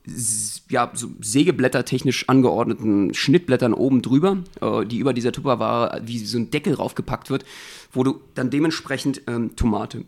ja, 0.69 0.91
so 0.93 1.09
Sägeblätter 1.21 1.85
technisch 1.85 2.27
angeordneten 2.27 3.13
Schnittblättern 3.13 3.73
oben 3.73 4.01
drüber, 4.01 4.43
äh, 4.61 4.85
die 4.85 4.97
über 4.97 5.13
dieser 5.13 5.31
Tupperware 5.31 6.01
wie 6.05 6.19
so 6.19 6.37
ein 6.37 6.51
Deckel 6.51 6.73
raufgepackt 6.73 7.29
wird, 7.29 7.45
wo 7.91 8.03
du 8.03 8.21
dann 8.35 8.49
dementsprechend 8.49 9.21
ähm, 9.27 9.55
Tomate 9.55 10.05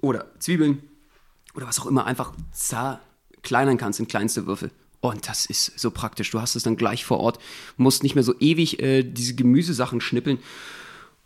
oder 0.00 0.26
Zwiebeln 0.38 0.82
oder 1.54 1.66
was 1.66 1.78
auch 1.80 1.86
immer 1.86 2.06
einfach 2.06 2.32
zerkleinern 2.52 3.78
kannst 3.78 4.00
in 4.00 4.08
kleinste 4.08 4.46
Würfel. 4.46 4.70
Und 5.00 5.28
das 5.28 5.46
ist 5.46 5.78
so 5.78 5.90
praktisch. 5.90 6.30
Du 6.30 6.40
hast 6.40 6.54
es 6.54 6.62
dann 6.62 6.76
gleich 6.76 7.04
vor 7.04 7.18
Ort, 7.18 7.40
musst 7.76 8.04
nicht 8.04 8.14
mehr 8.14 8.24
so 8.24 8.34
ewig 8.38 8.80
äh, 8.80 9.02
diese 9.02 9.34
Gemüsesachen 9.34 10.00
schnippeln. 10.00 10.38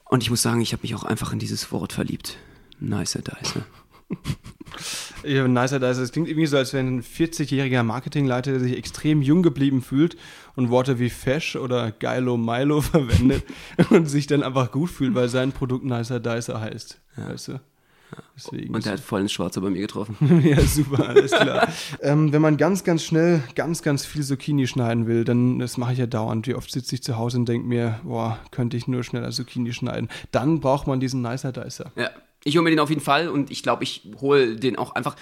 Und 0.09 0.23
ich 0.23 0.31
muss 0.31 0.43
sagen, 0.43 0.61
ich 0.61 0.73
habe 0.73 0.83
mich 0.83 0.95
auch 0.95 1.05
einfach 1.05 1.33
in 1.33 1.39
dieses 1.39 1.71
Wort 1.73 1.93
verliebt. 1.93 2.37
Nicer 2.81 3.23
Dicer. 3.23 3.65
Ja, 5.25 5.49
Nicer 5.49 5.81
Dicer, 5.81 6.03
es 6.03 6.13
klingt 6.13 6.29
irgendwie 6.29 6.47
so, 6.47 6.57
als 6.57 6.73
wenn 6.73 6.99
ein 6.99 7.03
40-jähriger 7.03 7.83
Marketingleiter, 7.83 8.53
der 8.53 8.61
sich 8.61 8.77
extrem 8.77 9.23
jung 9.23 9.43
geblieben 9.43 9.83
fühlt 9.83 10.17
und 10.55 10.71
Worte 10.71 10.99
wie 10.99 11.11
Fesch 11.11 11.57
oder 11.57 11.91
Geilo 11.91 12.37
Milo 12.37 12.81
verwendet 12.83 13.43
und 13.91 14.07
sich 14.07 14.27
dann 14.27 14.43
einfach 14.43 14.71
gut 14.71 14.91
fühlt, 14.91 15.15
weil 15.15 15.29
sein 15.29 15.53
Produkt 15.53 15.85
Nicer 15.85 16.21
Dicer 16.21 16.61
heißt. 16.61 17.01
Weißt 17.17 17.49
du? 17.49 17.61
Deswegen. 18.37 18.75
Und 18.75 18.85
der 18.85 18.93
hat 18.93 19.01
voll 19.01 19.23
ins 19.23 19.33
Schwarze 19.33 19.61
bei 19.61 19.71
mir 19.71 19.81
getroffen. 19.81 20.17
Ja, 20.47 20.61
super, 20.61 21.09
alles 21.09 21.33
klar. 21.33 21.69
ähm, 22.03 22.33
wenn 22.33 22.43
man 22.43 22.57
ganz, 22.57 22.85
ganz 22.85 23.03
schnell 23.03 23.43
ganz, 23.55 23.83
ganz 23.83 24.05
viel 24.05 24.23
Zucchini 24.23 24.67
schneiden 24.67 25.07
will, 25.07 25.25
dann, 25.25 25.59
das 25.59 25.77
mache 25.77 25.93
ich 25.93 25.99
ja 25.99 26.07
dauernd. 26.07 26.47
Wie 26.47 26.55
oft 26.55 26.71
sitze 26.71 26.95
ich 26.95 27.03
zu 27.03 27.17
Hause 27.17 27.39
und 27.39 27.49
denke 27.49 27.67
mir, 27.67 28.01
boah, 28.05 28.39
könnte 28.51 28.77
ich 28.77 28.87
nur 28.87 29.03
schneller 29.03 29.31
Zucchini 29.31 29.73
schneiden. 29.73 30.09
Dann 30.31 30.61
braucht 30.61 30.87
man 30.87 31.01
diesen 31.01 31.23
Nicer 31.23 31.53
Dicer. 31.53 31.91
Ja, 31.97 32.11
ich 32.45 32.57
hole 32.57 32.65
mir 32.65 32.71
den 32.71 32.79
auf 32.81 32.91
jeden 32.91 33.03
Fall 33.03 33.29
und 33.29 33.51
ich 33.51 33.63
glaube, 33.63 33.83
ich 33.83 34.09
hole 34.21 34.57
den 34.57 34.77
auch 34.77 34.95
einfach. 34.95 35.17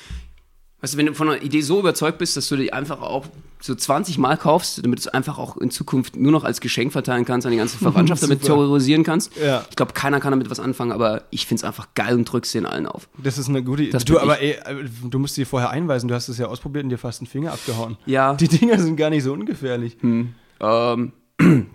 Weißt 0.85 0.93
du, 0.93 0.99
wenn 0.99 1.07
du 1.07 1.15
von 1.15 1.31
einer 1.31 1.43
Idee 1.43 1.63
so 1.63 1.81
überzeugt 1.81 2.19
bist, 2.19 2.37
dass 2.37 2.47
du 2.51 2.57
die 2.57 2.75
einfach 2.75 3.01
auch 3.01 3.25
so 3.59 3.75
20 3.75 4.19
Mal 4.19 4.37
kaufst, 4.37 4.85
damit 4.85 4.99
du 4.99 5.01
es 5.01 5.09
einfach 5.09 5.39
auch 5.39 5.57
in 5.57 5.71
Zukunft 5.71 6.15
nur 6.15 6.31
noch 6.31 6.45
als 6.45 6.61
Geschenk 6.61 6.93
verteilen 6.93 7.25
kannst, 7.25 7.47
an 7.47 7.53
die 7.53 7.57
ganze 7.57 7.79
Verwandtschaft 7.83 8.23
damit 8.23 8.43
terrorisieren 8.43 9.03
kannst. 9.03 9.35
Ja. 9.35 9.65
Ich 9.71 9.77
glaube, 9.77 9.95
keiner 9.95 10.21
kann 10.21 10.33
damit 10.33 10.51
was 10.51 10.61
anfangen, 10.61 10.93
aber 10.93 11.23
ich 11.31 11.47
finde 11.47 11.61
es 11.61 11.65
einfach 11.65 11.89
geil 11.95 12.17
und 12.17 12.31
drück's 12.31 12.53
den 12.53 12.67
allen 12.67 12.85
auf. 12.85 13.09
Das 13.17 13.39
ist 13.39 13.49
eine 13.49 13.63
gute 13.63 13.85
Idee. 13.85 13.97
Du, 14.05 14.19
aber 14.19 14.43
ey, 14.43 14.59
äh, 14.63 14.85
du 15.09 15.19
musst 15.19 15.39
dir 15.39 15.47
vorher 15.47 15.71
einweisen. 15.71 16.07
Du 16.07 16.15
hast 16.15 16.29
es 16.29 16.37
ja 16.37 16.49
ausprobiert 16.49 16.85
und 16.85 16.91
dir 16.91 16.99
fast 16.99 17.23
einen 17.23 17.29
Finger 17.29 17.55
abgehauen. 17.55 17.97
Ja. 18.05 18.35
Die 18.35 18.49
Dinger 18.49 18.79
sind 18.79 18.97
gar 18.97 19.09
nicht 19.09 19.23
so 19.23 19.33
ungefährlich. 19.33 19.97
Ähm, 20.03 21.13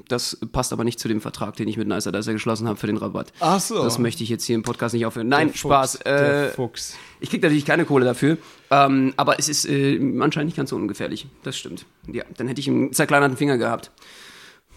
das 0.08 0.38
passt 0.51 0.72
aber 0.74 0.84
nicht 0.84 1.00
zu 1.00 1.08
dem 1.08 1.20
Vertrag, 1.22 1.56
den 1.58 1.68
ich 1.68 1.75
mit 1.78 1.88
Nicer 1.88 2.12
Dicer 2.12 2.32
geschlossen 2.34 2.68
habe 2.68 2.80
für 2.80 2.88
den 2.88 2.98
Rabatt. 2.98 3.34
Ach 3.39 3.60
so. 3.60 3.84
Das 3.84 4.00
möchte 4.00 4.24
ich 4.24 4.30
jetzt 4.30 4.46
hier 4.46 4.56
im 4.56 4.63
Podcast 4.63 4.94
nicht 4.94 5.06
aufhören. 5.06 5.28
Nein, 5.28 5.50
Der 5.50 5.58
Spaß. 5.58 5.92
Fuchs, 5.94 6.04
der 6.04 6.46
Äh, 6.46 6.51
Fuchs. 6.54 6.96
Ich 7.20 7.30
krieg 7.30 7.42
natürlich 7.44 7.66
keine 7.66 7.84
Kohle 7.86 8.06
dafür, 8.06 8.38
ähm, 8.72 9.13
aber 9.18 9.38
es 9.38 9.50
ist 9.50 9.66
äh, 9.68 10.00
anscheinend 10.22 10.48
nicht 10.48 10.56
ganz 10.58 10.70
so 10.70 10.75
ungefährlich. 10.78 11.28
Das 11.44 11.58
stimmt. 11.58 11.86
Ja, 12.12 12.24
dann 12.38 12.48
hätte 12.48 12.62
ich 12.62 12.68
einen 12.70 12.94
zerkleinerten 12.94 13.36
Finger 13.38 13.58
gehabt. 13.58 13.92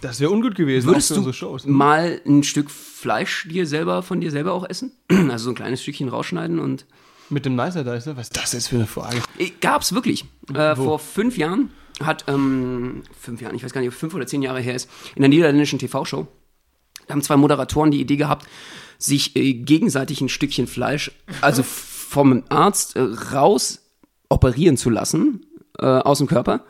Das 0.01 0.19
wäre 0.19 0.33
ungut 0.33 0.57
gewesen. 0.57 0.89
Würdest 0.89 1.11
du 1.11 1.15
unsere 1.17 1.33
Shows. 1.33 1.65
mal 1.65 2.21
ein 2.27 2.43
Stück 2.43 2.69
Fleisch 2.71 3.47
dir 3.49 3.69
selber 3.69 4.03
von 4.03 4.21
dir 4.21 4.33
selber 4.33 4.53
auch 4.53 4.69
essen? 4.69 4.91
Also 5.31 5.45
so 5.45 5.51
ein 5.51 5.55
kleines 5.55 5.81
Stückchen 5.81 6.09
rausschneiden 6.09 6.59
und 6.59 6.87
Mit 7.31 7.47
dem 7.47 7.55
Nicer 7.55 7.85
Dicer? 7.85 8.17
Was 8.17 8.27
ist 8.29 8.37
das 8.37 8.53
jetzt 8.53 8.69
für 8.69 8.77
eine 8.77 8.87
Frage? 8.89 9.19
Äh, 9.39 9.51
Gab's 9.61 9.93
wirklich. 9.95 10.25
Äh, 10.53 10.75
vor 10.75 10.99
fünf 10.99 11.39
Jahren 11.39 11.71
hat, 12.01 12.25
ähm, 12.29 13.03
fünf 13.19 13.41
Jahren, 13.41 13.55
ich 13.55 13.65
weiß 13.65 13.73
gar 13.73 13.81
nicht, 13.81 13.91
ob 13.91 13.95
fünf 13.95 14.15
oder 14.15 14.27
zehn 14.27 14.43
Jahre 14.43 14.61
her 14.61 14.75
ist, 14.75 14.89
in 15.15 15.23
der 15.23 15.29
niederländischen 15.29 15.79
TV-Show, 15.79 16.27
da 17.07 17.15
haben 17.15 17.23
zwei 17.23 17.37
Moderatoren 17.37 17.91
die 17.91 18.01
Idee 18.01 18.17
gehabt, 18.17 18.47
sich 18.99 19.35
äh, 19.37 19.55
gegenseitig 19.55 20.21
ein 20.21 20.29
Stückchen 20.29 20.67
Fleisch, 20.67 21.11
also 21.41 21.63
vom 21.63 22.45
Arzt 22.49 22.97
äh, 22.97 23.01
raus 23.35 23.81
operieren 24.29 24.77
zu 24.77 24.91
lassen, 24.91 25.45
äh, 25.79 25.85
aus 25.87 26.19
dem 26.19 26.27
Körper 26.27 26.65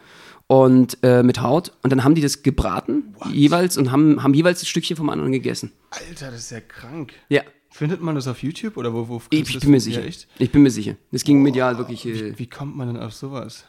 und 0.46 0.98
äh, 1.02 1.22
mit 1.22 1.40
Haut. 1.40 1.72
Und 1.82 1.90
dann 1.90 2.04
haben 2.04 2.14
die 2.14 2.20
das 2.22 2.42
gebraten, 2.42 3.14
jeweils, 3.32 3.76
und 3.76 3.90
haben, 3.92 4.22
haben 4.22 4.34
jeweils 4.34 4.62
ein 4.62 4.66
Stückchen 4.66 4.96
vom 4.96 5.10
anderen 5.10 5.32
gegessen. 5.32 5.72
Alter, 5.90 6.30
das 6.30 6.40
ist 6.40 6.50
ja 6.50 6.60
krank. 6.60 7.12
Ja. 7.28 7.42
Findet 7.70 8.02
man 8.02 8.14
das 8.14 8.28
auf 8.28 8.42
YouTube 8.42 8.76
oder 8.76 8.92
wo? 8.92 9.08
wo 9.08 9.22
Ich, 9.30 9.48
ich 9.48 9.60
bin 9.60 9.70
mir 9.70 9.78
Ja, 9.78 9.80
sicher. 9.80 10.04
echt? 10.04 10.28
Ich 10.38 10.50
bin 10.52 10.62
mir 10.62 10.70
sicher. 10.70 10.96
Das 11.10 11.24
ging 11.24 11.40
medial 11.42 11.78
wirklich. 11.78 12.04
Äh, 12.04 12.32
Wie, 12.32 12.38
wie 12.40 12.46
kommt 12.46 12.76
man 12.76 12.88
denn 12.88 12.98
auf 12.98 13.14
sowas? 13.14 13.64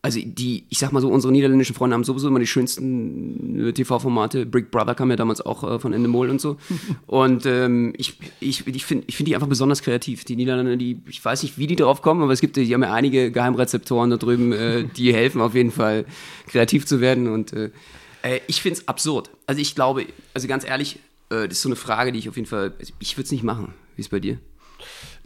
Also 0.00 0.20
die, 0.22 0.64
ich 0.68 0.78
sag 0.78 0.92
mal 0.92 1.00
so, 1.00 1.08
unsere 1.08 1.32
niederländischen 1.32 1.74
Freunde 1.74 1.94
haben 1.94 2.04
sowieso 2.04 2.28
immer 2.28 2.38
die 2.38 2.46
schönsten 2.46 3.68
äh, 3.68 3.72
TV-Formate. 3.72 4.46
Big 4.46 4.70
Brother 4.70 4.94
kam 4.94 5.10
ja 5.10 5.16
damals 5.16 5.40
auch 5.40 5.64
äh, 5.64 5.78
von 5.78 5.92
Endemol 5.92 6.30
und 6.30 6.40
so. 6.40 6.56
Und 7.06 7.46
ähm, 7.46 7.94
ich, 7.96 8.18
ich, 8.40 8.66
ich 8.66 8.84
finde 8.84 9.04
ich 9.08 9.16
find 9.16 9.28
die 9.28 9.34
einfach 9.34 9.48
besonders 9.48 9.82
kreativ. 9.82 10.24
Die 10.24 10.36
Niederländer, 10.36 10.76
die, 10.76 11.00
ich 11.06 11.24
weiß 11.24 11.42
nicht, 11.42 11.58
wie 11.58 11.66
die 11.66 11.76
drauf 11.76 12.02
kommen, 12.02 12.22
aber 12.22 12.32
es 12.32 12.40
gibt, 12.40 12.56
die 12.56 12.72
haben 12.72 12.82
ja 12.82 12.92
einige 12.92 13.32
Geheimrezeptoren 13.32 14.10
da 14.10 14.16
drüben, 14.16 14.52
äh, 14.52 14.84
die 14.84 15.12
helfen 15.12 15.40
auf 15.40 15.54
jeden 15.54 15.72
Fall, 15.72 16.04
kreativ 16.46 16.86
zu 16.86 17.00
werden. 17.00 17.28
Und 17.28 17.52
äh, 17.52 17.70
äh, 18.22 18.40
ich 18.46 18.62
finde 18.62 18.80
es 18.80 18.88
absurd. 18.88 19.30
Also 19.46 19.60
ich 19.60 19.74
glaube, 19.74 20.06
also 20.34 20.46
ganz 20.46 20.64
ehrlich, 20.64 20.96
äh, 21.30 21.48
das 21.48 21.52
ist 21.52 21.62
so 21.62 21.68
eine 21.68 21.76
Frage, 21.76 22.12
die 22.12 22.18
ich 22.18 22.28
auf 22.28 22.36
jeden 22.36 22.48
Fall, 22.48 22.72
also 22.78 22.92
ich 23.00 23.16
würde 23.16 23.24
es 23.24 23.32
nicht 23.32 23.42
machen. 23.42 23.74
Wie 23.96 24.00
ist 24.00 24.10
bei 24.10 24.20
dir? 24.20 24.38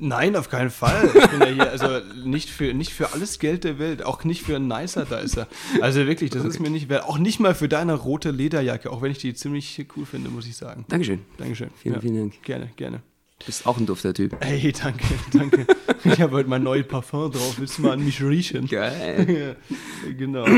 Nein, 0.05 0.35
auf 0.35 0.49
keinen 0.49 0.71
Fall. 0.71 1.11
Ich 1.15 1.29
bin 1.29 1.41
ja 1.41 1.47
hier, 1.47 1.71
also 1.71 1.87
nicht 2.25 2.51
für, 2.51 2.75
nicht 2.75 2.93
für 2.93 3.13
alles 3.13 3.39
Geld 3.39 3.63
der 3.63 3.79
Welt, 3.79 4.05
auch 4.05 4.25
nicht 4.25 4.43
für 4.43 4.57
einen 4.57 4.67
Nicer 4.67 5.05
Dicer. 5.05 5.47
Also 5.81 6.05
wirklich, 6.09 6.31
das 6.31 6.45
ist 6.45 6.59
mir 6.59 6.71
nicht 6.71 6.89
wert. 6.89 7.05
Auch 7.05 7.19
nicht 7.19 7.39
mal 7.39 7.55
für 7.55 7.69
deine 7.69 7.95
rote 7.95 8.33
Lederjacke, 8.33 8.91
auch 8.91 9.01
wenn 9.01 9.13
ich 9.13 9.19
die 9.19 9.33
ziemlich 9.33 9.87
cool 9.97 10.05
finde, 10.05 10.29
muss 10.29 10.45
ich 10.49 10.57
sagen. 10.57 10.85
Dankeschön. 10.89 11.21
Dankeschön. 11.39 11.71
Vielen, 11.81 12.01
vielen 12.01 12.17
Dank. 12.17 12.43
Gerne, 12.43 12.71
gerne. 12.75 13.03
Du 13.39 13.47
bist 13.47 13.65
auch 13.65 13.79
ein 13.79 13.87
dufter 13.87 14.13
Typ. 14.13 14.37
Hey, 14.41 14.73
danke, 14.73 15.05
danke. 15.33 15.67
Ich 16.03 16.21
habe 16.21 16.33
heute 16.33 16.49
mein 16.49 16.65
neues 16.65 16.89
Parfum 16.89 17.31
drauf. 17.31 17.61
Willst 17.61 17.79
du 17.79 17.83
mal 17.83 17.93
an 17.93 18.05
mich 18.05 18.21
riechen? 18.21 18.67
Geil. 18.67 19.57
Ja, 20.05 20.13
genau. 20.13 20.49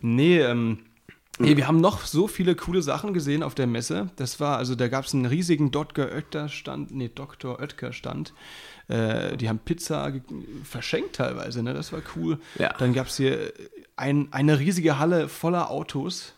Nee, 0.00 0.38
ähm, 0.42 0.78
nee, 1.40 1.56
wir 1.56 1.66
haben 1.66 1.80
noch 1.80 2.06
so 2.06 2.28
viele 2.28 2.54
coole 2.54 2.82
Sachen 2.82 3.14
gesehen 3.14 3.42
auf 3.42 3.56
der 3.56 3.66
Messe. 3.66 4.10
Das 4.14 4.38
war, 4.38 4.58
also 4.58 4.76
da 4.76 4.86
gab 4.86 5.06
es 5.06 5.12
einen 5.12 5.26
riesigen 5.26 5.72
Dr. 5.72 6.06
Oetker 6.06 6.48
Stand, 6.48 6.92
nee, 6.92 7.10
Dr. 7.12 7.58
Oetker 7.58 7.92
Stand. 7.92 8.32
Äh, 8.88 9.36
die 9.36 9.48
haben 9.48 9.58
Pizza 9.58 10.12
verschenkt 10.64 11.16
teilweise, 11.16 11.62
ne? 11.62 11.74
Das 11.74 11.92
war 11.92 12.00
cool. 12.16 12.38
Ja. 12.58 12.74
Dann 12.78 12.92
gab 12.92 13.06
es 13.06 13.16
hier 13.16 13.52
ein, 13.96 14.28
eine 14.32 14.58
riesige 14.58 14.98
Halle 14.98 15.28
voller 15.28 15.70
Autos. 15.70 16.34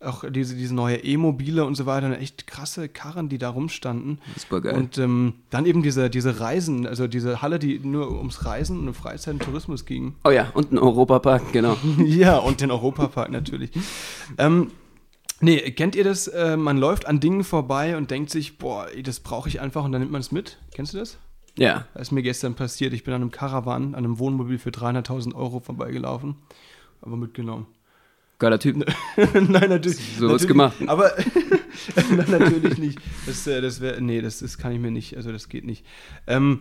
Auch 0.00 0.24
diese, 0.28 0.54
diese 0.54 0.74
neue 0.74 0.96
E-Mobile 0.96 1.64
und 1.64 1.76
so 1.76 1.86
weiter, 1.86 2.18
echt 2.18 2.46
krasse 2.46 2.90
Karren, 2.90 3.30
die 3.30 3.38
da 3.38 3.48
rumstanden. 3.48 4.18
Super 4.36 4.60
geil. 4.60 4.74
Und 4.74 4.98
ähm, 4.98 5.34
dann 5.48 5.64
eben 5.64 5.82
diese, 5.82 6.10
diese 6.10 6.40
Reisen, 6.40 6.86
also 6.86 7.06
diese 7.06 7.40
Halle, 7.40 7.58
die 7.58 7.78
nur 7.78 8.10
ums 8.18 8.44
Reisen 8.44 8.80
und 8.80 8.88
um 8.88 8.94
Freizeit 8.94 9.34
und 9.34 9.42
Tourismus 9.42 9.86
ging. 9.86 10.14
Oh 10.24 10.30
ja, 10.30 10.50
und 10.52 10.72
ein 10.72 10.78
Europapark, 10.78 11.52
genau. 11.52 11.78
Ja, 12.04 12.36
und 12.36 12.60
den 12.60 12.70
Europapark 12.70 13.30
natürlich. 13.30 13.70
ähm, 14.36 14.72
nee, 15.40 15.58
kennt 15.70 15.96
ihr 15.96 16.04
das? 16.04 16.28
Äh, 16.28 16.58
man 16.58 16.76
läuft 16.76 17.06
an 17.06 17.20
Dingen 17.20 17.42
vorbei 17.42 17.96
und 17.96 18.10
denkt 18.10 18.28
sich, 18.28 18.58
boah, 18.58 18.88
das 19.02 19.20
brauche 19.20 19.48
ich 19.48 19.62
einfach 19.62 19.84
und 19.84 19.92
dann 19.92 20.02
nimmt 20.02 20.12
man 20.12 20.20
es 20.20 20.32
mit. 20.32 20.58
Kennst 20.74 20.92
du 20.92 20.98
das? 20.98 21.16
Ja. 21.58 21.86
Das 21.94 22.08
ist 22.08 22.12
mir 22.12 22.22
gestern 22.22 22.54
passiert. 22.54 22.92
Ich 22.92 23.04
bin 23.04 23.14
an 23.14 23.22
einem 23.22 23.30
Caravan, 23.30 23.94
an 23.94 24.04
einem 24.04 24.18
Wohnmobil 24.18 24.58
für 24.58 24.70
300.000 24.70 25.34
Euro 25.34 25.60
vorbeigelaufen. 25.60 26.36
Aber 27.00 27.16
mitgenommen. 27.16 27.66
Geiler 28.38 28.58
Typ. 28.58 28.76
Nein, 29.16 29.68
natürlich. 29.68 30.16
So 30.18 30.28
wird's 30.28 30.46
gemacht. 30.46 30.76
Aber 30.86 31.12
nein, 32.10 32.26
natürlich 32.30 32.78
nicht. 32.78 32.98
Das, 33.26 33.46
äh, 33.46 33.60
das 33.60 33.80
wäre, 33.80 34.00
nee, 34.00 34.20
das, 34.20 34.40
das 34.40 34.58
kann 34.58 34.72
ich 34.72 34.80
mir 34.80 34.90
nicht, 34.90 35.16
also 35.16 35.30
das 35.32 35.48
geht 35.48 35.64
nicht. 35.64 35.84
Ähm, 36.26 36.60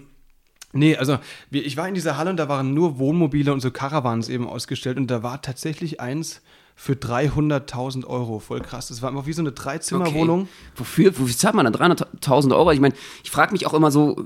nee, 0.72 0.96
also 0.96 1.18
ich 1.50 1.78
war 1.78 1.88
in 1.88 1.96
dieser 1.96 2.18
Halle 2.18 2.30
und 2.30 2.38
da 2.38 2.48
waren 2.48 2.74
nur 2.74 3.00
Wohnmobile 3.00 3.52
und 3.52 3.62
so 3.62 3.72
Caravans 3.72 4.30
eben 4.30 4.48
ausgestellt 4.48 4.98
und 4.98 5.08
da 5.08 5.24
war 5.24 5.42
tatsächlich 5.42 6.00
eins 6.00 6.42
für 6.76 6.94
300.000 6.94 8.06
Euro. 8.06 8.40
Voll 8.40 8.62
krass. 8.62 8.88
Das 8.88 9.02
war 9.02 9.10
einfach 9.10 9.26
wie 9.26 9.34
so 9.34 9.42
eine 9.42 9.52
Dreizimmerwohnung. 9.52 10.42
Okay. 10.42 10.50
Wofür, 10.76 11.20
wofür 11.20 11.36
zahlt 11.38 11.56
man 11.56 11.66
dann 11.72 11.74
300.000 11.76 12.56
Euro? 12.56 12.72
Ich 12.72 12.80
meine, 12.80 12.96
ich 13.24 13.32
frage 13.32 13.52
mich 13.54 13.66
auch 13.68 13.74
immer 13.74 13.92
so, 13.92 14.24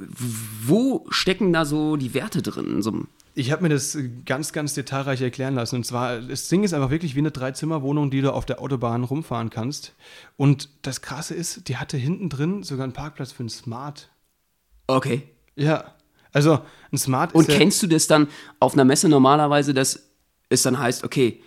wo 0.63 1.05
stecken 1.09 1.53
da 1.53 1.65
so 1.65 1.95
die 1.97 2.13
Werte 2.13 2.41
drin? 2.41 2.67
in 2.67 2.81
So 2.81 2.91
einem- 2.91 3.07
Ich 3.35 3.51
habe 3.51 3.63
mir 3.63 3.69
das 3.69 3.97
ganz, 4.25 4.53
ganz 4.53 4.73
detailreich 4.73 5.21
erklären 5.21 5.55
lassen. 5.55 5.75
Und 5.75 5.85
zwar, 5.85 6.19
das 6.19 6.47
Ding 6.47 6.63
ist 6.63 6.73
einfach 6.73 6.89
wirklich 6.89 7.15
wie 7.15 7.19
eine 7.19 7.31
Dreizimmerwohnung, 7.31 8.09
die 8.11 8.21
du 8.21 8.33
auf 8.33 8.45
der 8.45 8.61
Autobahn 8.61 9.03
rumfahren 9.03 9.49
kannst. 9.49 9.93
Und 10.37 10.69
das 10.81 11.01
Krasse 11.01 11.35
ist, 11.35 11.67
die 11.67 11.77
hatte 11.77 11.97
hinten 11.97 12.29
drin 12.29 12.63
sogar 12.63 12.85
einen 12.85 12.93
Parkplatz 12.93 13.31
für 13.31 13.43
ein 13.43 13.49
Smart. 13.49 14.09
okay. 14.87 15.23
Ja, 15.59 15.95
also 16.33 16.59
ein 16.91 16.99
Smart 16.99 17.33
Und 17.33 17.47
ist 17.47 17.53
ja, 17.53 17.57
kennst 17.57 17.81
du 17.81 17.87
das 17.87 18.05
dann 18.05 18.27
auf 18.59 18.73
einer 18.73 18.85
Messe 18.85 19.09
normalerweise, 19.09 19.73
dass 19.73 20.03
es 20.49 20.61
dann 20.61 20.77
heißt, 20.77 21.03
okay, 21.03 21.41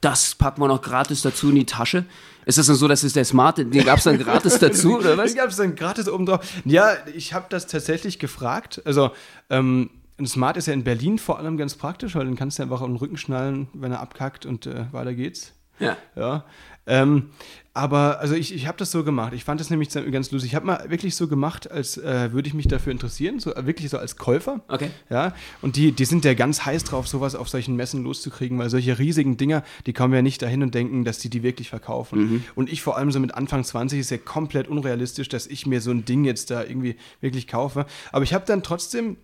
das 0.00 0.34
packen 0.34 0.62
wir 0.62 0.68
noch 0.68 0.82
gratis 0.82 1.22
dazu 1.22 1.50
in 1.50 1.56
die 1.56 1.66
Tasche? 1.66 2.04
Ist 2.46 2.58
das 2.58 2.66
dann 2.66 2.76
so, 2.76 2.88
dass 2.88 3.02
es 3.02 3.12
der 3.12 3.24
Smart, 3.24 3.58
den 3.58 3.70
gab 3.84 3.98
es 3.98 4.04
dann 4.04 4.18
gratis 4.18 4.58
dazu, 4.60 4.98
oder 4.98 5.16
was? 5.16 5.32
Den 5.32 5.38
gab 5.38 5.50
es 5.50 5.56
dann 5.56 5.74
gratis 5.74 6.08
oben 6.08 6.26
drauf. 6.26 6.40
Ja, 6.64 6.92
ich 7.14 7.34
habe 7.34 7.46
das 7.50 7.66
tatsächlich 7.66 8.18
gefragt. 8.18 8.80
Also, 8.84 9.10
ähm, 9.50 9.90
ein 10.18 10.26
Smart 10.26 10.56
ist 10.56 10.66
ja 10.66 10.74
in 10.74 10.84
Berlin 10.84 11.18
vor 11.18 11.38
allem 11.38 11.56
ganz 11.56 11.74
praktisch, 11.74 12.14
weil 12.14 12.26
den 12.26 12.36
kannst 12.36 12.58
du 12.58 12.62
einfach 12.62 12.80
auf 12.80 12.86
den 12.86 12.96
Rücken 12.96 13.16
schnallen, 13.16 13.68
wenn 13.72 13.92
er 13.92 14.00
abkackt 14.00 14.46
und 14.46 14.66
äh, 14.66 14.92
weiter 14.92 15.14
geht's. 15.14 15.52
Ja. 15.80 15.96
Ja. 16.14 16.44
Ähm, 16.86 17.30
aber 17.72 18.18
also 18.18 18.34
ich, 18.34 18.52
ich 18.52 18.66
habe 18.66 18.76
das 18.78 18.90
so 18.90 19.04
gemacht. 19.04 19.32
Ich 19.32 19.44
fand 19.44 19.60
das 19.60 19.70
nämlich 19.70 19.90
ganz 19.90 20.32
lustig. 20.32 20.50
Ich 20.50 20.54
habe 20.56 20.66
mal 20.66 20.90
wirklich 20.90 21.14
so 21.14 21.28
gemacht, 21.28 21.70
als 21.70 21.96
äh, 21.96 22.32
würde 22.32 22.48
ich 22.48 22.54
mich 22.54 22.66
dafür 22.66 22.90
interessieren, 22.90 23.38
so 23.38 23.54
äh, 23.54 23.64
wirklich 23.64 23.90
so 23.90 23.98
als 23.98 24.16
Käufer. 24.16 24.60
Okay. 24.66 24.90
Ja. 25.08 25.34
Und 25.62 25.76
die, 25.76 25.92
die 25.92 26.04
sind 26.04 26.24
ja 26.24 26.34
ganz 26.34 26.66
heiß 26.66 26.82
drauf, 26.82 27.06
sowas 27.06 27.36
auf 27.36 27.48
solchen 27.48 27.76
Messen 27.76 28.02
loszukriegen, 28.02 28.58
weil 28.58 28.70
solche 28.70 28.98
riesigen 28.98 29.36
Dinger, 29.36 29.62
die 29.86 29.92
kommen 29.92 30.12
ja 30.14 30.20
nicht 30.20 30.42
dahin 30.42 30.64
und 30.64 30.74
denken, 30.74 31.04
dass 31.04 31.18
die 31.18 31.30
die 31.30 31.44
wirklich 31.44 31.70
verkaufen. 31.70 32.44
Und 32.56 32.72
ich 32.72 32.82
vor 32.82 32.96
allem 32.96 33.12
so 33.12 33.20
mit 33.20 33.34
Anfang 33.34 33.62
20 33.62 34.00
ist 34.00 34.10
ja 34.10 34.18
komplett 34.18 34.66
unrealistisch, 34.66 35.28
dass 35.28 35.46
ich 35.46 35.64
mir 35.64 35.80
so 35.80 35.92
ein 35.92 36.04
Ding 36.04 36.24
jetzt 36.24 36.50
da 36.50 36.64
irgendwie 36.64 36.96
wirklich 37.20 37.46
kaufe. 37.46 37.86
Aber 38.10 38.24
ich 38.24 38.34
habe 38.34 38.44
dann 38.46 38.64
trotzdem 38.64 39.16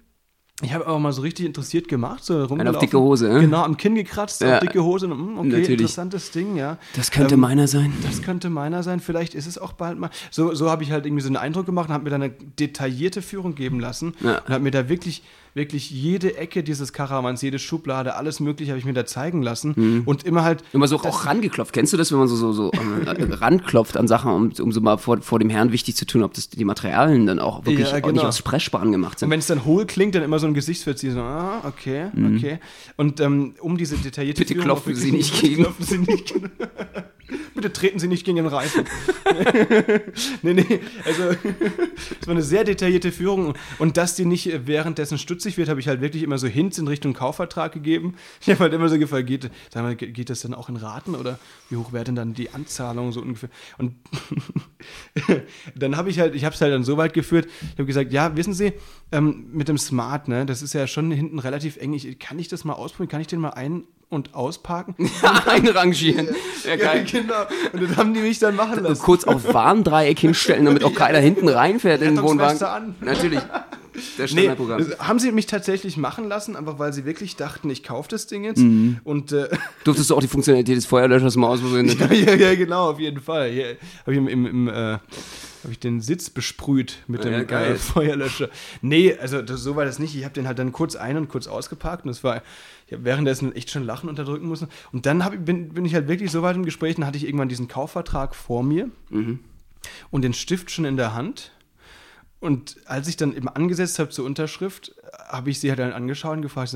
ich 0.62 0.72
habe 0.72 0.86
auch 0.88 0.98
mal 0.98 1.12
so 1.12 1.20
richtig 1.22 1.44
interessiert 1.44 1.86
gemacht, 1.86 2.24
so 2.24 2.42
rumgelaufen. 2.44 2.80
dicke 2.80 2.98
Hose, 2.98 3.28
ne? 3.28 3.40
Genau, 3.40 3.62
am 3.62 3.76
Kinn 3.76 3.94
gekratzt, 3.94 4.40
Ja. 4.40 4.54
auf 4.54 4.60
dicke 4.60 4.82
Hose. 4.82 5.06
Mm, 5.06 5.38
okay, 5.38 5.48
Natürlich. 5.48 5.70
interessantes 5.72 6.30
Ding, 6.30 6.56
ja. 6.56 6.78
Das 6.94 7.10
könnte 7.10 7.34
Ähm, 7.34 7.40
meiner 7.40 7.68
sein. 7.68 7.92
Das 8.02 8.22
könnte 8.22 8.48
meiner 8.48 8.82
sein, 8.82 9.00
vielleicht 9.00 9.34
ist 9.34 9.46
es 9.46 9.58
auch 9.58 9.72
bald 9.74 9.98
mal. 9.98 10.08
So, 10.30 10.54
so 10.54 10.70
habe 10.70 10.82
ich 10.82 10.92
halt 10.92 11.04
irgendwie 11.04 11.20
so 11.22 11.28
einen 11.28 11.36
Eindruck 11.36 11.66
gemacht 11.66 11.88
und 11.88 11.94
habe 11.94 12.04
mir 12.04 12.10
dann 12.10 12.22
eine 12.22 12.30
detaillierte 12.58 13.20
Führung 13.20 13.54
geben 13.54 13.80
lassen 13.80 14.14
Ja. 14.20 14.38
und 14.38 14.48
habe 14.48 14.64
mir 14.64 14.70
da 14.70 14.88
wirklich, 14.88 15.22
wirklich 15.56 15.90
jede 15.90 16.36
Ecke 16.36 16.62
dieses 16.62 16.92
Karawans, 16.92 17.40
jede 17.42 17.58
Schublade, 17.58 18.14
alles 18.14 18.40
mögliche 18.40 18.70
habe 18.72 18.78
ich 18.78 18.84
mir 18.84 18.92
da 18.92 19.06
zeigen 19.06 19.42
lassen 19.42 19.72
Mhm. 19.74 20.02
und 20.04 20.22
immer 20.24 20.44
halt. 20.44 20.62
Immer 20.72 20.86
so 20.86 20.98
auch 21.00 21.24
rangeklopft. 21.26 21.72
Kennst 21.72 21.92
du 21.92 21.96
das, 21.96 22.12
wenn 22.12 22.18
man 22.18 22.28
so, 22.28 22.36
so, 22.36 22.52
so 22.52 22.70
äh, 22.72 22.76
ranklopft 23.32 23.96
an 23.96 24.06
Sachen, 24.06 24.30
um, 24.32 24.52
um 24.60 24.70
so 24.70 24.80
mal 24.82 24.98
vor, 24.98 25.18
vor 25.22 25.38
dem 25.38 25.48
Herrn 25.50 25.72
wichtig 25.72 25.96
zu 25.96 26.04
tun, 26.06 26.22
ob 26.22 26.34
das 26.34 26.50
die 26.50 26.64
Materialien 26.64 27.26
dann 27.26 27.38
auch 27.40 27.64
wirklich 27.64 27.86
Ja, 27.88 27.92
auch 27.92 27.94
nicht 27.96 28.04
genau. 28.04 28.22
aus 28.28 28.36
Sprechspan 28.38 28.92
gemacht 28.92 29.14
Und 29.14 29.18
sind? 29.20 29.30
wenn 29.30 29.38
es 29.40 29.46
dann 29.46 29.64
hohl 29.64 29.86
klingt, 29.86 30.14
dann 30.14 30.22
immer 30.22 30.38
so 30.38 30.46
ein 30.46 30.52
Gesichtsverziehen, 30.54 31.14
so, 31.14 31.20
ah, 31.20 31.62
okay, 31.66 32.08
okay. 32.36 32.58
Und 32.96 33.18
ähm, 33.20 33.54
um 33.60 33.78
diese 33.78 33.96
detaillierte 33.96 34.42
Mhm. 34.42 34.44
Bitte 34.48 34.54
Führung 34.54 34.64
klopfen 34.66 34.94
Sie 34.94 35.12
wirklich- 35.12 35.32
nicht 35.32 35.40
gegen- 35.42 35.62
klopfen 35.64 35.84
Sie 35.86 35.98
nicht 35.98 36.26
gegen. 36.34 36.50
Bitte 37.54 37.72
treten 37.72 37.98
Sie 37.98 38.08
nicht 38.08 38.24
gegen 38.24 38.36
den 38.36 38.46
Reifen. 38.46 38.84
nee, 40.42 40.54
nee, 40.54 40.80
also 41.04 41.22
es 42.20 42.26
war 42.26 42.32
eine 42.34 42.42
sehr 42.42 42.64
detaillierte 42.64 43.12
Führung 43.12 43.54
und 43.78 43.96
dass 43.96 44.14
die 44.14 44.24
nicht 44.24 44.52
äh, 44.52 44.66
währenddessen 44.66 45.18
stutzig 45.18 45.56
wird, 45.56 45.68
habe 45.68 45.80
ich 45.80 45.88
halt 45.88 46.00
wirklich 46.00 46.22
immer 46.22 46.38
so 46.38 46.46
Hints 46.46 46.78
in 46.78 46.88
Richtung 46.88 47.12
Kaufvertrag 47.12 47.72
gegeben. 47.72 48.14
Ich 48.40 48.48
habe 48.50 48.60
halt 48.60 48.72
immer 48.72 48.88
so 48.88 48.98
gefragt, 48.98 49.26
geht, 49.26 49.50
sag 49.72 49.82
mal, 49.82 49.96
ge- 49.96 50.10
geht 50.10 50.30
das 50.30 50.40
dann 50.40 50.54
auch 50.54 50.68
in 50.68 50.76
Raten 50.76 51.14
oder 51.14 51.38
wie 51.70 51.76
hoch 51.76 51.92
wäre 51.92 52.04
denn 52.04 52.14
dann 52.16 52.34
die 52.34 52.50
Anzahlung 52.50 53.12
so 53.12 53.20
ungefähr? 53.20 53.50
Und 53.78 53.94
dann 55.74 55.96
habe 55.96 56.10
ich 56.10 56.18
halt, 56.18 56.34
ich 56.34 56.44
habe 56.44 56.54
es 56.54 56.60
halt 56.60 56.72
dann 56.72 56.84
so 56.84 56.96
weit 56.96 57.14
geführt, 57.14 57.46
ich 57.62 57.72
habe 57.72 57.86
gesagt, 57.86 58.12
ja, 58.12 58.36
wissen 58.36 58.54
Sie, 58.54 58.72
ähm, 59.12 59.46
mit 59.52 59.68
dem 59.68 59.78
Smart, 59.78 60.28
ne, 60.28 60.46
das 60.46 60.62
ist 60.62 60.72
ja 60.72 60.86
schon 60.86 61.10
hinten 61.10 61.38
relativ 61.38 61.76
eng. 61.76 61.92
Ich, 61.92 62.18
kann 62.18 62.38
ich 62.38 62.48
das 62.48 62.64
mal 62.64 62.74
ausprobieren? 62.74 63.08
Kann 63.10 63.20
ich 63.20 63.26
den 63.26 63.40
mal 63.40 63.50
ein- 63.50 63.84
und 64.08 64.34
ausparken? 64.34 64.94
Einrangieren. 65.46 66.28
Ja, 66.64 66.70
Ja, 66.74 66.76
geil. 66.76 67.06
genau. 67.08 67.34
Und 67.72 67.82
das 67.82 67.96
haben 67.96 68.12
die 68.12 68.20
mich 68.20 68.40
dann 68.40 68.56
machen 68.56 68.82
lassen. 68.82 69.00
Kurz 69.00 69.22
auf 69.22 69.54
Warndreieck 69.54 70.18
hinstellen, 70.18 70.64
damit 70.64 70.82
auch 70.82 70.94
keiner 70.96 71.18
hinten 71.20 71.48
reinfährt 71.48 72.02
in 72.02 72.16
den 72.16 72.24
Wohnwagen. 72.24 72.60
An. 72.64 72.94
Natürlich. 73.00 73.38
Das 74.18 74.32
Nee, 74.32 74.40
Standardprogramm. 74.42 74.78
das 74.90 74.98
haben 74.98 75.18
sie 75.20 75.30
mich 75.32 75.46
tatsächlich 75.46 75.96
machen 75.96 76.28
lassen, 76.28 76.56
einfach 76.56 76.78
weil 76.80 76.92
sie 76.92 77.04
wirklich 77.04 77.36
dachten, 77.36 77.70
ich 77.70 77.82
kaufe 77.84 78.08
das 78.10 78.26
Ding 78.26 78.42
jetzt. 78.44 78.58
Mhm. 78.58 78.98
Und 79.04 79.30
äh, 79.32 79.48
Durftest 79.84 80.10
du 80.10 80.16
auch 80.16 80.20
die 80.20 80.26
Funktionalität 80.28 80.76
des 80.76 80.86
Feuerlöschers 80.86 81.36
mal 81.36 81.46
ausprobieren? 81.48 81.86
ja, 81.88 82.12
ja, 82.12 82.34
ja, 82.34 82.54
genau, 82.56 82.90
auf 82.90 82.98
jeden 82.98 83.20
Fall. 83.20 83.48
Hier 83.50 83.76
habe 84.02 84.12
ich 84.12 84.18
im, 84.18 84.26
im, 84.28 84.44
im 84.46 84.68
äh, 84.68 84.72
habe 84.72 85.00
ich 85.70 85.78
den 85.78 86.00
Sitz 86.00 86.28
besprüht 86.30 86.98
mit 87.06 87.24
dem 87.24 87.32
Ja, 87.32 87.42
geil. 87.44 87.72
äh, 87.72 87.76
Feuerlöscher. 87.76 88.48
Nee, 88.82 89.16
also 89.18 89.40
das, 89.40 89.60
so 89.60 89.76
war 89.76 89.84
das 89.84 89.98
nicht. 89.98 90.14
Ich 90.16 90.24
habe 90.24 90.34
den 90.34 90.46
halt 90.48 90.58
dann 90.58 90.72
kurz 90.72 90.96
ein- 90.96 91.16
und 91.16 91.28
kurz 91.28 91.46
ausgeparkt 91.46 92.04
und 92.04 92.08
das 92.08 92.22
war, 92.22 92.42
ich 92.86 92.92
habe 92.92 93.04
währenddessen 93.04 93.54
echt 93.54 93.70
schon 93.70 93.84
Lachen 93.84 94.08
unterdrücken 94.08 94.48
müssen. 94.48 94.68
Und 94.92 95.06
dann 95.06 95.20
ich- 95.20 95.40
bin, 95.40 95.70
bin 95.74 95.84
ich 95.84 95.94
halt 95.94 96.08
wirklich 96.08 96.30
so 96.30 96.42
weit 96.42 96.56
im 96.56 96.64
Gespräch, 96.64 96.94
dann 96.96 97.06
hatte 97.06 97.16
ich 97.18 97.24
irgendwann 97.26 97.48
diesen 97.48 97.68
Kaufvertrag 97.68 98.34
vor 98.34 98.62
mir 98.62 98.90
und 100.10 100.22
den 100.22 100.32
Stift 100.32 100.70
schon 100.70 100.84
in 100.84 100.96
der 100.96 101.14
Hand. 101.14 101.52
Und 102.40 102.76
als 102.86 103.08
ich 103.08 103.16
dann 103.16 103.34
eben 103.34 103.48
angesetzt 103.48 103.98
habe 103.98 104.10
zur 104.10 104.24
Unterschrift, 104.26 104.94
habe 105.28 105.50
ich 105.50 105.58
sie 105.58 105.68
halt 105.70 105.78
dann 105.78 105.92
angeschaut 105.92 106.36
und 106.36 106.42
gefragt, 106.42 106.74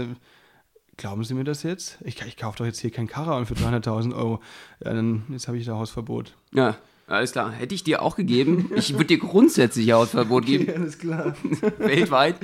glauben 0.97 1.23
Sie 1.25 1.35
mir 1.35 1.45
das 1.45 1.63
jetzt? 1.63 1.99
Ich, 2.03 2.21
ich 2.27 2.37
kaufe 2.37 2.59
doch 2.59 2.65
jetzt 2.67 2.81
hier 2.81 2.91
kein 2.91 3.07
Karawan 3.07 3.47
für 3.47 3.55
300.000 3.55 4.15
Euro. 4.15 4.41
Ja, 4.85 4.93
dann, 4.95 5.23
jetzt 5.29 5.49
habe 5.49 5.59
ich 5.59 5.65
da 5.67 5.75
Hausverbot. 5.77 6.35
Ja, 6.53 6.77
alles 7.07 7.33
klar. 7.33 7.51
Hätte 7.53 7.75
ich 7.75 7.85
dir 7.85 8.03
auch 8.03 8.17
gegeben. 8.17 8.71
Ich 8.75 8.93
würde 8.95 9.07
dir 9.07 9.19
grundsätzlich 9.19 9.93
Hausverbot 9.93 10.47
geben. 10.47 10.73
alles 10.75 10.99
klar. 10.99 11.35
weltweit. 11.79 12.37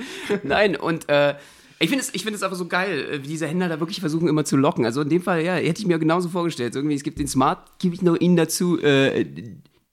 Nein, 0.43 0.77
und 0.77 1.09
äh, 1.09 1.35
ich 1.79 1.89
finde 1.89 2.05
es, 2.05 2.15
ich 2.15 2.23
finde 2.23 2.37
es 2.37 2.43
aber 2.43 2.57
so 2.57 2.67
geil, 2.67 3.07
äh, 3.11 3.23
wie 3.23 3.29
diese 3.29 3.47
Händler 3.47 3.69
da 3.69 3.81
wirklich 3.81 4.01
versuchen 4.01 4.29
immer 4.29 4.45
zu 4.45 4.57
locken. 4.57 4.85
Also 4.85 5.03
in 5.03 5.09
dem 5.09 5.23
Fall, 5.23 5.45
ja, 5.45 5.55
hätte 5.55 5.81
ich 5.81 5.87
mir 5.87 5.99
genauso 5.99 6.29
vorgestellt. 6.29 6.75
Irgendwie, 6.75 6.95
es 6.95 7.03
gibt 7.03 7.19
den 7.19 7.29
Smart, 7.29 7.79
gebe 7.79 7.95
ich 7.95 8.03
noch 8.03 8.17
ihnen 8.17 8.37
dazu 8.37 8.81
äh, 8.81 9.27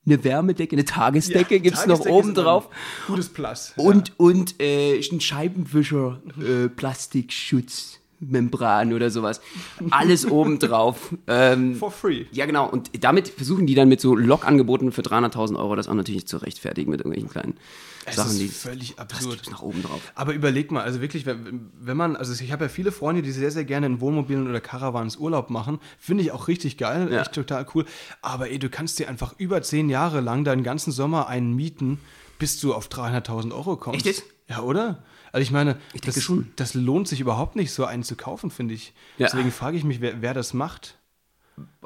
eine 0.06 0.24
Wärmedecke, 0.24 0.76
eine 0.76 0.86
Tagesdecke, 0.86 1.60
gibt 1.60 1.78
es 1.78 1.86
noch 1.86 2.06
oben 2.06 2.34
drauf. 2.34 2.70
Gutes 3.08 3.30
Plus. 3.30 3.74
Und, 3.78 4.14
und 4.18 4.62
äh, 4.62 5.00
ein 5.00 5.22
Scheibenwischer, 5.22 6.22
äh, 6.40 6.70
Plastikschutz. 6.70 8.00
Membran 8.20 8.94
oder 8.94 9.10
sowas. 9.10 9.42
Alles 9.90 10.26
obendrauf. 10.32 11.14
Ähm, 11.28 11.76
For 11.76 11.92
free. 11.92 12.26
ja, 12.32 12.46
genau. 12.46 12.70
Und 12.70 12.90
damit 13.04 13.28
versuchen 13.28 13.68
die 13.68 13.76
dann 13.76 13.90
mit 13.90 14.00
so 14.00 14.16
Log-Angeboten 14.16 14.94
für 14.94 15.02
300.000 15.02 15.58
Euro 15.58 15.76
das 15.76 15.90
auch 15.90 15.94
natürlich 15.94 16.26
zu 16.26 16.38
rechtfertigen 16.38 16.90
mit 16.90 17.02
irgendwelchen 17.02 17.30
kleinen 17.30 17.58
Es 18.06 18.16
Sachen, 18.16 18.40
ist 18.40 18.58
völlig 18.58 18.90
das 18.96 19.00
absurd. 19.00 19.34
gibt's 19.36 19.50
nach 19.52 19.62
oben 19.62 19.82
drauf. 19.84 20.02
Aber 20.16 20.34
überleg 20.34 20.72
mal, 20.72 20.82
also 20.84 21.02
wirklich, 21.02 21.26
wenn, 21.26 21.70
wenn 21.80 21.98
man, 21.98 22.16
also 22.16 22.34
ich 22.44 22.52
habe 22.52 22.66
ja 22.66 22.70
viele 22.70 22.92
Freunde, 22.92 23.22
die 23.22 23.32
sehr, 23.32 23.52
sehr 23.52 23.66
gerne 23.66 23.86
in 23.86 24.02
Wohnmobilen 24.02 24.50
oder 24.50 24.62
Caravans 24.62 25.18
Urlaub 25.18 25.50
machen. 25.50 25.80
Finde 26.00 26.24
ich 26.24 26.32
auch 26.32 26.48
richtig 26.48 26.78
geil, 26.78 27.12
Ja. 27.12 27.22
echt 27.22 27.34
total 27.34 27.66
cool. 27.74 27.86
Aber 28.22 28.50
ey, 28.50 28.60
du 28.60 28.70
kannst 28.70 29.00
dir 29.00 29.10
einfach 29.10 29.34
über 29.38 29.62
zehn 29.62 29.90
Jahre 29.90 30.22
lang 30.22 30.44
deinen 30.44 30.64
ganzen 30.64 30.92
Sommer 30.92 31.28
einen 31.28 31.54
mieten, 31.56 32.00
bis 32.40 32.60
du 32.60 32.74
auf 32.74 32.88
300.000 32.90 33.54
Euro 33.54 33.78
kommst. 33.78 34.06
Echt? 34.06 34.24
Ja, 34.50 34.62
oder? 34.62 35.04
Also 35.32 35.42
ich 35.44 35.52
meine, 35.52 35.76
denke 35.94 36.12
das, 36.12 36.32
das 36.58 36.74
lohnt 36.76 37.08
sich 37.08 37.20
überhaupt 37.20 37.56
nicht, 37.56 37.72
so 37.72 37.86
einen 37.86 38.04
zu 38.04 38.16
kaufen, 38.16 38.52
finde 38.52 38.74
ich. 38.76 38.94
Ja. 39.18 39.28
Deswegen 39.28 39.52
frage 39.52 39.78
ich 39.78 39.84
mich, 39.84 40.00
wer, 40.02 40.22
wer 40.22 40.34
das 40.34 40.54
macht. 40.54 41.00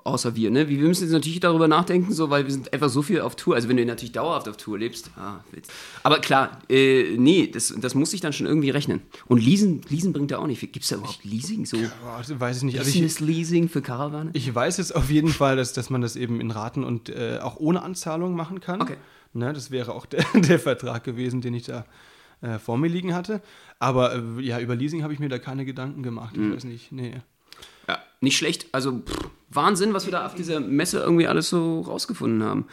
Außer 0.07 0.37
wir, 0.37 0.51
ne? 0.51 0.69
Wir 0.69 0.77
müssen 0.77 1.03
jetzt 1.03 1.11
natürlich 1.11 1.41
darüber 1.41 1.67
nachdenken, 1.67 2.13
so, 2.13 2.29
weil 2.29 2.45
wir 2.45 2.51
sind 2.53 2.71
einfach 2.71 2.87
so 2.87 3.01
viel 3.01 3.19
auf 3.19 3.35
Tour. 3.35 3.55
Also 3.55 3.67
wenn 3.67 3.75
du 3.75 3.85
natürlich 3.85 4.13
dauerhaft 4.13 4.47
auf 4.47 4.55
Tour 4.55 4.79
lebst, 4.79 5.11
ah, 5.17 5.41
Witz. 5.51 5.67
Aber 6.01 6.19
klar, 6.19 6.61
äh, 6.69 7.17
nee, 7.17 7.47
das, 7.47 7.73
das 7.77 7.93
muss 7.93 8.11
sich 8.11 8.21
dann 8.21 8.31
schon 8.31 8.47
irgendwie 8.47 8.69
rechnen. 8.69 9.01
Und 9.25 9.43
Leasen, 9.43 9.81
Leasen 9.89 10.13
bringt 10.13 10.31
da 10.31 10.37
auch 10.37 10.47
nicht. 10.47 10.61
Gibt 10.61 10.77
es 10.77 10.87
da 10.87 10.95
überhaupt 10.95 11.25
Leasing? 11.25 11.65
So 11.65 11.77
das 12.17 12.39
weiß 12.39 12.57
ich 12.57 12.63
nicht. 12.63 12.79
Also 12.79 12.87
ich, 12.87 12.95
Business 12.95 13.19
Leasing 13.19 13.67
für 13.67 13.81
Karawane? 13.81 14.29
Ich 14.31 14.53
weiß 14.53 14.77
jetzt 14.77 14.95
auf 14.95 15.09
jeden 15.09 15.27
Fall, 15.27 15.57
dass, 15.57 15.73
dass 15.73 15.89
man 15.89 15.99
das 15.99 16.15
eben 16.15 16.39
in 16.39 16.51
Raten 16.51 16.85
und 16.85 17.09
äh, 17.09 17.39
auch 17.41 17.57
ohne 17.57 17.81
Anzahlung 17.81 18.33
machen 18.33 18.61
kann. 18.61 18.81
Okay. 18.81 18.95
Ne, 19.33 19.51
das 19.51 19.71
wäre 19.71 19.93
auch 19.93 20.05
der, 20.05 20.23
der 20.35 20.59
Vertrag 20.59 21.03
gewesen, 21.03 21.41
den 21.41 21.53
ich 21.53 21.63
da 21.63 21.85
äh, 22.39 22.59
vor 22.59 22.77
mir 22.77 22.87
liegen 22.87 23.13
hatte. 23.13 23.41
Aber 23.77 24.15
äh, 24.15 24.41
ja, 24.41 24.59
über 24.61 24.75
Leasing 24.75 25.03
habe 25.03 25.11
ich 25.11 25.19
mir 25.19 25.27
da 25.27 25.37
keine 25.37 25.65
Gedanken 25.65 26.01
gemacht. 26.01 26.37
Ich 26.37 26.55
weiß 26.55 26.63
nicht, 26.63 26.93
nee. 26.93 27.17
Ja, 27.89 27.99
nicht 28.21 28.37
schlecht. 28.37 28.67
Also 28.71 28.99
pff, 28.99 29.29
Wahnsinn, 29.49 29.93
was 29.93 30.05
wir 30.05 30.11
da 30.11 30.25
auf 30.25 30.35
dieser 30.35 30.59
Messe 30.59 30.99
irgendwie 30.99 31.27
alles 31.27 31.49
so 31.49 31.81
rausgefunden 31.81 32.43
haben. 32.43 32.65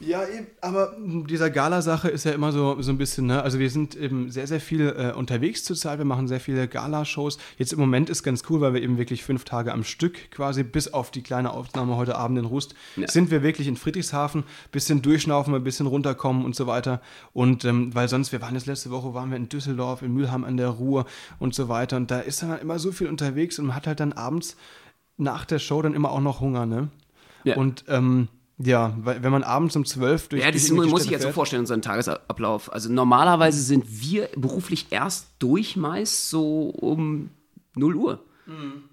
Ja, 0.00 0.22
aber 0.60 0.96
dieser 0.98 1.50
Gala-Sache 1.50 2.08
ist 2.08 2.24
ja 2.24 2.32
immer 2.32 2.50
so, 2.52 2.82
so 2.82 2.90
ein 2.90 2.98
bisschen, 2.98 3.26
ne? 3.26 3.42
Also 3.42 3.58
wir 3.58 3.70
sind 3.70 3.94
eben 3.94 4.30
sehr, 4.30 4.46
sehr 4.46 4.60
viel 4.60 4.88
äh, 4.88 5.16
unterwegs 5.16 5.62
zurzeit. 5.64 5.98
Wir 5.98 6.04
machen 6.04 6.26
sehr 6.28 6.40
viele 6.40 6.66
Gala-Shows. 6.68 7.38
Jetzt 7.58 7.72
im 7.72 7.78
Moment 7.78 8.10
ist 8.10 8.22
ganz 8.24 8.42
cool, 8.50 8.60
weil 8.60 8.74
wir 8.74 8.82
eben 8.82 8.98
wirklich 8.98 9.24
fünf 9.24 9.44
Tage 9.44 9.72
am 9.72 9.84
Stück 9.84 10.30
quasi, 10.32 10.62
bis 10.64 10.92
auf 10.92 11.10
die 11.12 11.22
kleine 11.22 11.52
Aufnahme 11.52 11.96
heute 11.96 12.16
Abend 12.16 12.38
in 12.38 12.44
Rust, 12.44 12.74
Ja. 12.96 13.06
sind 13.08 13.30
wir 13.30 13.42
wirklich 13.42 13.68
in 13.68 13.76
Friedrichshafen, 13.76 14.42
bisschen 14.72 15.00
durchschnaufen, 15.00 15.54
ein 15.54 15.64
bisschen 15.64 15.86
runterkommen 15.86 16.44
und 16.44 16.56
so 16.56 16.66
weiter. 16.66 17.00
Und 17.32 17.64
ähm, 17.64 17.94
weil 17.94 18.08
sonst, 18.08 18.32
wir 18.32 18.42
waren 18.42 18.54
jetzt 18.54 18.66
letzte 18.66 18.90
Woche, 18.90 19.14
waren 19.14 19.30
wir 19.30 19.36
in 19.36 19.48
Düsseldorf, 19.48 20.02
in 20.02 20.12
Mülheim 20.12 20.44
an 20.44 20.56
der 20.58 20.68
Ruhr 20.68 21.06
und 21.38 21.54
so 21.54 21.68
weiter. 21.68 21.96
Und 21.96 22.10
da 22.10 22.18
ist 22.18 22.42
dann 22.42 22.58
immer 22.58 22.78
so 22.80 22.90
viel 22.92 23.06
unterwegs 23.06 23.58
und 23.58 23.66
man 23.66 23.76
hat 23.76 23.86
halt 23.86 24.00
dann 24.00 24.12
abends 24.12 24.56
nach 25.16 25.44
der 25.44 25.58
Show 25.58 25.82
dann 25.82 25.94
immer 25.94 26.10
auch 26.10 26.20
noch 26.20 26.40
Hunger, 26.40 26.66
ne? 26.66 26.88
Ja. 27.44 27.56
Und 27.56 27.84
ähm, 27.88 28.28
ja, 28.58 28.96
weil, 28.98 29.22
wenn 29.22 29.32
man 29.32 29.42
abends 29.42 29.74
um 29.76 29.84
12 29.84 30.28
durch 30.28 30.42
Ja, 30.42 30.50
das 30.50 30.70
muss 30.70 30.86
ich 30.86 30.92
Städte 30.92 31.10
jetzt 31.10 31.22
so 31.22 31.32
vorstellen, 31.32 31.60
unseren 31.60 31.82
Tagesablauf. 31.82 32.72
Also 32.72 32.90
normalerweise 32.92 33.60
sind 33.60 33.84
wir 33.86 34.28
beruflich 34.36 34.86
erst 34.90 35.28
durch 35.38 35.76
meist 35.76 36.30
so 36.30 36.70
um 36.70 37.30
0 37.74 37.94
Uhr. 37.96 38.24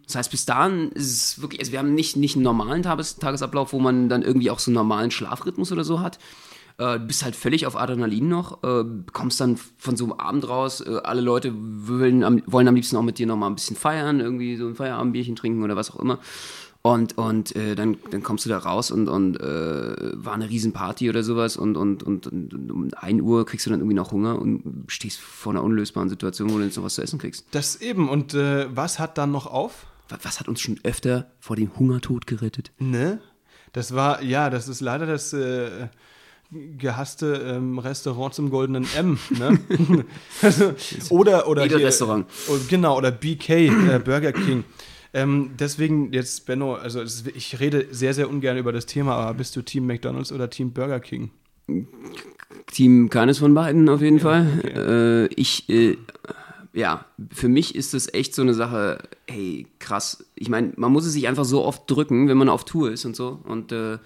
Das 0.05 0.15
heißt, 0.15 0.31
bis 0.31 0.45
dahin 0.45 0.91
ist 0.93 1.11
es 1.11 1.41
wirklich, 1.41 1.59
also 1.59 1.73
wir 1.73 1.79
haben 1.79 1.93
nicht, 1.93 2.15
nicht 2.15 2.35
einen 2.35 2.43
normalen 2.43 2.83
Tages 2.83 3.17
Tagesablauf, 3.17 3.73
wo 3.73 3.79
man 3.79 4.07
dann 4.07 4.21
irgendwie 4.21 4.49
auch 4.49 4.59
so 4.59 4.71
einen 4.71 4.75
normalen 4.75 5.11
Schlafrhythmus 5.11 5.71
oder 5.71 5.83
so 5.83 5.99
hat. 5.99 6.19
Äh, 6.77 6.99
du 6.99 7.05
bist 7.07 7.23
halt 7.23 7.35
völlig 7.35 7.65
auf 7.65 7.75
Adrenalin 7.75 8.27
noch, 8.27 8.63
äh, 8.63 8.83
kommst 9.11 9.39
dann 9.41 9.57
von 9.77 9.95
so 9.95 10.05
einem 10.05 10.13
Abend 10.13 10.47
raus, 10.47 10.81
äh, 10.81 10.99
alle 11.03 11.21
Leute 11.21 11.53
wollen 11.55 12.23
am, 12.23 12.41
wollen 12.45 12.67
am 12.67 12.75
liebsten 12.75 12.95
auch 12.95 13.03
mit 13.03 13.17
dir 13.17 13.27
noch 13.27 13.37
mal 13.37 13.47
ein 13.47 13.55
bisschen 13.55 13.75
feiern, 13.75 14.19
irgendwie 14.19 14.55
so 14.55 14.67
ein 14.67 14.75
Feierabendbierchen 14.75 15.35
trinken 15.35 15.63
oder 15.63 15.75
was 15.75 15.91
auch 15.91 15.99
immer. 15.99 16.19
Und, 16.83 17.17
und 17.17 17.55
äh, 17.55 17.75
dann, 17.75 17.97
dann 18.09 18.23
kommst 18.23 18.45
du 18.45 18.49
da 18.49 18.57
raus 18.57 18.89
und, 18.89 19.07
und 19.07 19.39
äh, 19.39 19.43
war 20.15 20.33
eine 20.33 20.49
Riesenparty 20.49 21.09
oder 21.09 21.21
sowas 21.21 21.55
und, 21.55 21.77
und, 21.77 22.01
und, 22.01 22.25
und 22.25 22.71
um 22.71 22.89
1 22.95 23.21
Uhr 23.21 23.45
kriegst 23.45 23.67
du 23.67 23.69
dann 23.69 23.81
irgendwie 23.81 23.95
noch 23.95 24.11
Hunger 24.11 24.39
und 24.39 24.85
stehst 24.87 25.19
vor 25.19 25.53
einer 25.53 25.63
unlösbaren 25.63 26.09
Situation, 26.09 26.49
wo 26.51 26.57
du 26.57 26.63
jetzt 26.63 26.77
noch 26.77 26.83
was 26.83 26.95
zu 26.95 27.03
essen 27.03 27.19
kriegst. 27.19 27.45
Das 27.51 27.81
eben. 27.81 28.09
Und 28.09 28.33
äh, 28.33 28.65
was 28.75 28.97
hat 28.97 29.19
dann 29.19 29.31
noch 29.31 29.45
auf? 29.45 29.85
Was, 30.09 30.19
was 30.23 30.39
hat 30.39 30.47
uns 30.47 30.59
schon 30.59 30.79
öfter 30.81 31.29
vor 31.39 31.55
dem 31.55 31.77
Hungertod 31.77 32.25
gerettet? 32.25 32.71
Ne? 32.79 33.19
Das 33.73 33.93
war, 33.93 34.23
ja, 34.23 34.49
das 34.49 34.67
ist 34.67 34.81
leider 34.81 35.05
das 35.05 35.33
äh, 35.33 35.87
gehasste 36.51 37.35
ähm, 37.45 37.79
Restaurant 37.79 38.33
zum 38.33 38.49
Goldenen 38.49 38.85
M. 38.95 39.17
Ne? 39.29 39.59
also, 40.41 40.73
oder 41.09 41.47
oder 41.47 41.63
Jeder 41.63 41.79
Restaurant. 41.79 42.25
Oh, 42.49 42.57
genau, 42.69 42.97
oder 42.97 43.11
BK, 43.11 43.49
äh, 43.49 43.99
Burger 44.03 44.33
King. 44.33 44.63
Ähm, 45.13 45.51
deswegen 45.59 46.13
jetzt, 46.13 46.45
Benno, 46.45 46.75
also 46.75 47.01
ich 47.01 47.59
rede 47.59 47.87
sehr, 47.91 48.13
sehr 48.13 48.29
ungern 48.29 48.57
über 48.57 48.71
das 48.71 48.85
Thema, 48.85 49.15
aber 49.15 49.33
bist 49.35 49.55
du 49.55 49.61
Team 49.61 49.85
McDonalds 49.85 50.31
oder 50.31 50.49
Team 50.49 50.71
Burger 50.71 50.99
King? 50.99 51.31
Team 52.67 53.09
keines 53.09 53.39
von 53.39 53.53
beiden 53.53 53.87
auf 53.89 54.01
jeden 54.01 54.19
Fall. 54.19 54.47
Äh, 54.63 55.33
ich, 55.33 55.69
äh, 55.69 55.97
ja, 56.73 57.05
für 57.31 57.49
mich 57.49 57.75
ist 57.75 57.93
das 57.93 58.13
echt 58.13 58.33
so 58.33 58.41
eine 58.41 58.53
Sache, 58.53 59.03
hey, 59.27 59.67
krass. 59.79 60.25
Ich 60.35 60.49
meine, 60.49 60.73
man 60.77 60.91
muss 60.91 61.05
es 61.05 61.13
sich 61.13 61.27
einfach 61.27 61.45
so 61.45 61.63
oft 61.63 61.89
drücken, 61.89 62.29
wenn 62.29 62.37
man 62.37 62.49
auf 62.49 62.63
Tour 62.63 62.91
ist 62.91 63.05
und 63.05 63.15
so. 63.15 63.39
Und 63.43 63.71
äh, 63.71 63.97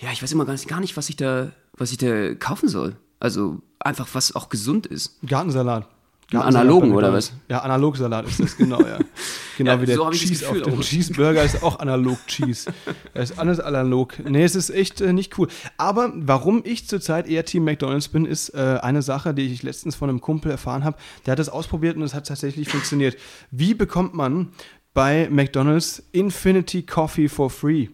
ja, 0.00 0.12
ich 0.12 0.22
weiß 0.22 0.32
immer 0.32 0.44
gar 0.44 0.52
nicht, 0.52 0.68
gar 0.68 0.80
nicht, 0.80 0.96
was 0.96 1.08
ich 1.08 1.16
da, 1.16 1.50
was 1.76 1.90
ich 1.92 1.98
da 1.98 2.34
kaufen 2.34 2.68
soll. 2.68 2.96
Also 3.20 3.60
einfach, 3.80 4.08
was 4.12 4.34
auch 4.34 4.48
gesund 4.48 4.86
ist. 4.86 5.18
Gartensalat. 5.26 5.88
Gartensalat 6.30 6.66
Analogen, 6.66 6.90
oder 6.90 7.08
McDonald's. 7.08 7.32
Ja, 7.48 7.60
Analogsalat 7.60 8.28
ist 8.28 8.40
das, 8.40 8.56
genau, 8.56 8.80
ja. 8.82 8.98
Genau 9.56 9.72
Ja, 9.72 9.82
wie 9.82 9.86
der 9.86 9.96
so 9.96 10.10
Cheese 10.10 10.48
auf 10.48 10.62
dem. 10.62 10.80
Cheeseburger 10.80 11.42
ist 11.42 11.64
auch 11.64 11.80
analog 11.80 12.18
Cheese. 12.28 12.70
Das 13.12 13.30
ist 13.30 13.38
alles 13.38 13.58
analog. 13.58 14.14
Nee, 14.24 14.44
es 14.44 14.54
ist 14.54 14.70
echt 14.70 15.00
äh, 15.00 15.12
nicht 15.12 15.36
cool. 15.36 15.48
Aber 15.78 16.12
warum 16.14 16.62
ich 16.64 16.86
zurzeit 16.86 17.26
eher 17.26 17.44
Team 17.44 17.64
McDonalds 17.64 18.08
bin, 18.08 18.24
ist 18.24 18.50
äh, 18.50 18.78
eine 18.80 19.02
Sache, 19.02 19.34
die 19.34 19.52
ich 19.52 19.64
letztens 19.64 19.96
von 19.96 20.10
einem 20.10 20.20
Kumpel 20.20 20.52
erfahren 20.52 20.84
habe. 20.84 20.96
Der 21.26 21.32
hat 21.32 21.40
das 21.40 21.48
ausprobiert 21.48 21.96
und 21.96 22.02
es 22.02 22.14
hat 22.14 22.28
tatsächlich 22.28 22.68
funktioniert. 22.68 23.16
Wie 23.50 23.74
bekommt 23.74 24.14
man 24.14 24.52
bei 24.94 25.28
McDonalds 25.28 26.04
Infinity 26.12 26.84
Coffee 26.84 27.28
for 27.28 27.50
free? 27.50 27.88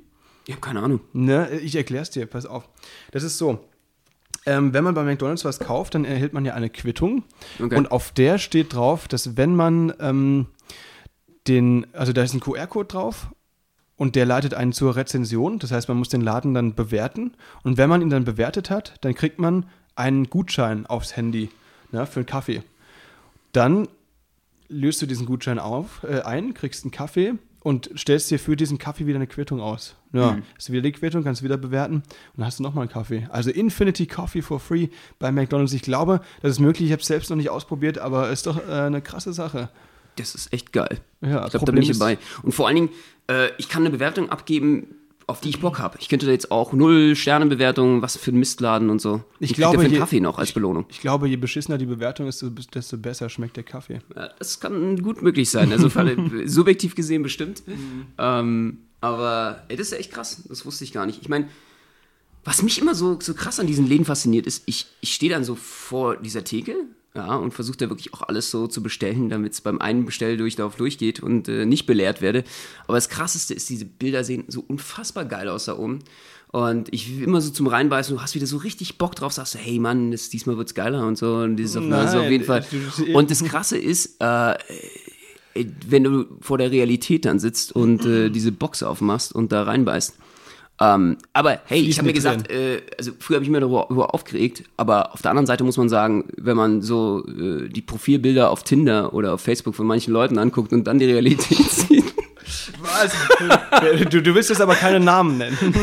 Ich 0.46 0.52
habe 0.52 0.60
keine 0.60 0.80
Ahnung. 0.82 1.00
Ne, 1.12 1.50
ich 1.60 1.74
erkläre 1.76 2.02
es 2.02 2.10
dir, 2.10 2.26
pass 2.26 2.46
auf. 2.46 2.68
Das 3.12 3.22
ist 3.22 3.38
so. 3.38 3.60
Ähm, 4.46 4.74
wenn 4.74 4.84
man 4.84 4.94
bei 4.94 5.02
McDonalds 5.04 5.44
was 5.44 5.58
kauft, 5.58 5.94
dann 5.94 6.04
erhält 6.04 6.34
man 6.34 6.44
ja 6.44 6.54
eine 6.54 6.68
Quittung. 6.68 7.24
Okay. 7.58 7.76
Und 7.76 7.92
auf 7.92 8.12
der 8.12 8.38
steht 8.38 8.74
drauf, 8.74 9.08
dass 9.08 9.36
wenn 9.36 9.56
man 9.56 9.94
ähm, 10.00 10.46
den, 11.46 11.86
also 11.94 12.12
da 12.12 12.22
ist 12.22 12.34
ein 12.34 12.40
QR-Code 12.40 12.88
drauf 12.88 13.28
und 13.96 14.16
der 14.16 14.26
leitet 14.26 14.52
einen 14.52 14.72
zur 14.72 14.96
Rezension. 14.96 15.58
Das 15.58 15.72
heißt, 15.72 15.88
man 15.88 15.96
muss 15.96 16.10
den 16.10 16.20
Laden 16.20 16.52
dann 16.52 16.74
bewerten. 16.74 17.32
Und 17.62 17.78
wenn 17.78 17.88
man 17.88 18.02
ihn 18.02 18.10
dann 18.10 18.24
bewertet 18.24 18.68
hat, 18.68 18.94
dann 19.00 19.14
kriegt 19.14 19.38
man 19.38 19.66
einen 19.96 20.28
Gutschein 20.28 20.84
aufs 20.86 21.16
Handy 21.16 21.48
ne, 21.90 22.06
für 22.06 22.20
einen 22.20 22.26
Kaffee. 22.26 22.62
Dann 23.52 23.88
löst 24.68 25.00
du 25.00 25.06
diesen 25.06 25.26
Gutschein 25.26 25.58
auf, 25.58 26.02
äh, 26.02 26.20
ein, 26.20 26.52
kriegst 26.52 26.84
einen 26.84 26.90
Kaffee 26.90 27.34
und 27.64 27.90
stellst 27.96 28.30
dir 28.30 28.38
für 28.38 28.56
diesen 28.56 28.76
Kaffee 28.76 29.06
wieder 29.06 29.16
eine 29.16 29.26
Quittung 29.26 29.58
aus. 29.58 29.96
Ja, 30.12 30.38
hast 30.54 30.68
du 30.68 30.72
wieder 30.72 30.82
die 30.82 30.92
Quittung, 30.92 31.24
kannst 31.24 31.42
wieder 31.42 31.56
bewerten 31.56 31.96
und 31.96 32.04
dann 32.36 32.46
hast 32.46 32.58
du 32.58 32.62
nochmal 32.62 32.82
einen 32.82 32.92
Kaffee. 32.92 33.26
Also 33.30 33.50
Infinity 33.50 34.06
Coffee 34.06 34.42
for 34.42 34.60
free 34.60 34.88
bei 35.18 35.32
McDonalds. 35.32 35.72
Ich 35.72 35.82
glaube, 35.82 36.20
das 36.42 36.52
ist 36.52 36.60
möglich. 36.60 36.86
Ich 36.86 36.92
habe 36.92 37.00
es 37.00 37.08
selbst 37.08 37.30
noch 37.30 37.36
nicht 37.36 37.48
ausprobiert, 37.48 37.98
aber 37.98 38.30
ist 38.30 38.46
doch 38.46 38.58
äh, 38.68 38.70
eine 38.70 39.00
krasse 39.00 39.32
Sache. 39.32 39.70
Das 40.16 40.34
ist 40.34 40.52
echt 40.52 40.72
geil. 40.72 41.00
Ja, 41.22 41.46
ich 41.46 41.52
glaube, 41.52 41.66
da 41.66 41.72
bin 41.72 41.82
ich 41.82 41.98
dabei. 41.98 42.18
Und 42.42 42.52
vor 42.52 42.66
allen 42.66 42.76
Dingen, 42.76 42.88
äh, 43.28 43.48
ich 43.56 43.70
kann 43.70 43.82
eine 43.82 43.90
Bewertung 43.90 44.28
abgeben, 44.28 44.94
auf 45.26 45.40
die 45.40 45.48
ich 45.48 45.60
Bock 45.60 45.78
habe. 45.78 45.96
Ich 46.00 46.08
könnte 46.08 46.26
da 46.26 46.32
jetzt 46.32 46.50
auch 46.50 46.72
null 46.72 47.16
Sterne 47.16 47.46
Bewertungen, 47.46 48.02
was 48.02 48.16
für 48.16 48.30
ein 48.30 48.36
Mistladen 48.38 48.90
und 48.90 49.00
so. 49.00 49.22
Ich 49.40 49.50
krieg 49.50 49.56
glaube, 49.56 49.80
einen 49.80 49.92
je- 49.92 49.98
Kaffee 49.98 50.20
noch 50.20 50.38
als 50.38 50.52
Belohnung. 50.52 50.84
Ich 50.88 51.00
glaube, 51.00 51.28
je 51.28 51.36
beschissener 51.36 51.78
die 51.78 51.86
Bewertung 51.86 52.26
ist, 52.28 52.44
desto 52.74 52.98
besser 52.98 53.28
schmeckt 53.30 53.56
der 53.56 53.64
Kaffee. 53.64 54.00
Ja, 54.14 54.28
das 54.38 54.60
kann 54.60 55.00
gut 55.02 55.22
möglich 55.22 55.50
sein. 55.50 55.72
Also 55.72 55.88
für- 55.88 56.16
subjektiv 56.48 56.94
gesehen 56.94 57.22
bestimmt. 57.22 57.62
Ähm, 58.18 58.78
aber 59.00 59.62
ey, 59.68 59.76
das 59.76 59.88
ist 59.92 59.98
echt 59.98 60.12
krass. 60.12 60.42
Das 60.48 60.64
wusste 60.66 60.84
ich 60.84 60.92
gar 60.92 61.06
nicht. 61.06 61.20
Ich 61.22 61.28
meine, 61.28 61.48
was 62.44 62.62
mich 62.62 62.78
immer 62.80 62.94
so, 62.94 63.18
so 63.20 63.32
krass 63.34 63.58
an 63.60 63.66
diesen 63.66 63.86
Läden 63.86 64.04
fasziniert, 64.04 64.46
ist, 64.46 64.62
ich, 64.66 64.86
ich 65.00 65.14
stehe 65.14 65.32
dann 65.32 65.44
so 65.44 65.54
vor 65.54 66.16
dieser 66.16 66.44
Theke 66.44 66.74
ja, 67.16 67.36
und 67.36 67.54
versuche 67.54 67.76
da 67.76 67.88
wirklich 67.88 68.12
auch 68.12 68.22
alles 68.22 68.50
so 68.50 68.66
zu 68.66 68.82
bestellen, 68.82 69.28
damit 69.28 69.52
es 69.52 69.60
beim 69.60 69.80
einen 69.80 70.04
Bestelldurchlauf 70.04 70.74
durchgeht 70.74 71.20
und 71.20 71.48
äh, 71.48 71.64
nicht 71.64 71.86
belehrt 71.86 72.20
werde. 72.20 72.42
Aber 72.86 72.96
das 72.96 73.08
Krasseste 73.08 73.54
ist, 73.54 73.70
diese 73.70 73.84
Bilder 73.84 74.24
sehen 74.24 74.44
so 74.48 74.64
unfassbar 74.66 75.24
geil 75.24 75.48
aus 75.48 75.66
da 75.66 75.78
oben. 75.78 76.00
Und 76.50 76.92
ich 76.92 77.18
will 77.18 77.24
immer 77.24 77.40
so 77.40 77.50
zum 77.50 77.66
Reinbeißen, 77.66 78.14
du 78.14 78.22
hast 78.22 78.34
wieder 78.34 78.46
so 78.46 78.58
richtig 78.58 78.98
Bock 78.98 79.14
drauf, 79.16 79.32
sagst 79.32 79.54
du, 79.54 79.58
hey 79.58 79.78
Mann, 79.78 80.10
das, 80.12 80.28
diesmal 80.28 80.56
wird's 80.56 80.74
geiler 80.74 81.06
und 81.06 81.16
so. 81.16 81.36
Und 81.36 81.56
dieses 81.56 81.76
auf, 81.76 81.84
also 81.84 82.18
auf 82.18 82.22
Nein, 82.24 82.32
jeden 82.32 82.44
Fall. 82.44 82.64
Und 83.12 83.30
das 83.30 83.44
Krasse 83.44 83.78
ist, 83.78 84.20
äh, 84.20 84.54
wenn 85.88 86.04
du 86.04 86.26
vor 86.40 86.58
der 86.58 86.70
Realität 86.70 87.24
dann 87.24 87.38
sitzt 87.38 87.72
und 87.72 88.04
äh, 88.06 88.30
diese 88.30 88.52
Box 88.52 88.82
aufmachst 88.82 89.32
und 89.32 89.52
da 89.52 89.62
reinbeißt, 89.62 90.16
Ähm, 90.80 91.18
aber 91.32 91.60
hey, 91.66 91.80
ich 91.80 91.98
habe 91.98 92.06
mir 92.06 92.12
gesagt, 92.12 92.50
äh, 92.50 92.82
also 92.98 93.12
früher 93.20 93.36
habe 93.36 93.44
ich 93.44 93.50
mir 93.50 93.60
darüber, 93.60 93.86
darüber 93.88 94.12
aufgeregt, 94.12 94.64
aber 94.76 95.14
auf 95.14 95.22
der 95.22 95.30
anderen 95.30 95.46
Seite 95.46 95.62
muss 95.62 95.76
man 95.76 95.88
sagen, 95.88 96.24
wenn 96.36 96.56
man 96.56 96.82
so 96.82 97.24
äh, 97.28 97.68
die 97.68 97.82
Profilbilder 97.82 98.50
auf 98.50 98.64
Tinder 98.64 99.14
oder 99.14 99.34
auf 99.34 99.40
Facebook 99.40 99.76
von 99.76 99.86
manchen 99.86 100.12
Leuten 100.12 100.36
anguckt 100.36 100.72
und 100.72 100.84
dann 100.84 100.98
die 100.98 101.04
Realität 101.04 101.58
sieht, 101.70 102.13
Was? 102.84 103.12
Du, 104.10 104.22
du 104.22 104.34
willst 104.34 104.50
jetzt 104.50 104.60
aber 104.60 104.74
keine 104.74 105.00
Namen 105.00 105.38
nennen. 105.38 105.56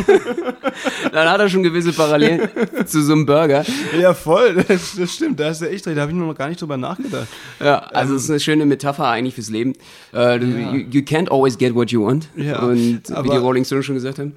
dann 1.12 1.30
hat 1.30 1.40
er 1.40 1.50
schon 1.50 1.64
gewisse 1.64 1.94
Parallelen 1.94 2.50
zu 2.86 3.02
so 3.02 3.14
einem 3.14 3.26
Burger. 3.26 3.66
Ja, 4.00 4.14
voll. 4.14 4.64
Das, 4.68 4.96
das 4.98 5.14
stimmt. 5.14 5.40
Da 5.40 5.46
hast 5.50 5.62
du 5.62 5.70
echt 5.70 5.86
recht. 5.88 5.98
Da 5.98 6.02
habe 6.02 6.12
ich 6.12 6.18
noch 6.18 6.34
gar 6.36 6.48
nicht 6.48 6.62
drüber 6.62 6.78
nachgedacht. 6.78 7.28
Ja, 7.60 7.80
also 7.80 8.16
es 8.16 8.24
ist 8.26 8.30
eine 8.30 8.40
schöne 8.40 8.66
Metapher 8.66 9.08
eigentlich 9.08 9.36
fürs 9.36 9.50
Leben. 9.50 9.74
Du, 10.12 10.18
Ja. 10.20 10.36
you, 10.74 10.86
you 10.92 11.02
can't 11.02 11.30
always 11.30 11.58
get 11.58 11.74
what 11.76 11.92
you 11.92 12.06
want. 12.06 12.30
Ja, 12.36 12.60
und 12.60 13.02
wie 13.10 13.14
aber- 13.14 13.30
die 13.32 13.38
Rolling 13.38 13.66
Stones 13.66 13.86
schon 13.86 13.96
gesagt 13.96 14.20
haben. 14.20 14.34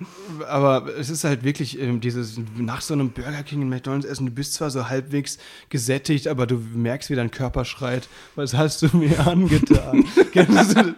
Aber 0.49 0.87
es 0.99 1.11
ist 1.11 1.25
halt 1.25 1.45
wirklich 1.45 1.81
ähm, 1.81 2.01
dieses, 2.01 2.41
nach 2.57 2.81
so 2.81 2.95
einem 2.95 3.11
Burger 3.11 3.43
King 3.45 3.63
und 3.63 3.69
McDonalds 3.69 4.07
essen, 4.07 4.27
du 4.27 4.33
bist 4.33 4.55
zwar 4.55 4.71
so 4.71 4.89
halbwegs 4.89 5.39
gesättigt, 5.69 6.29
aber 6.29 6.47
du 6.47 6.61
merkst, 6.75 7.11
wie 7.11 7.15
dein 7.15 7.31
Körper 7.31 7.65
schreit, 7.65 8.09
was 8.35 8.55
hast 8.55 8.83
du 8.83 8.89
mir 8.97 9.19
angetan? 9.27 10.05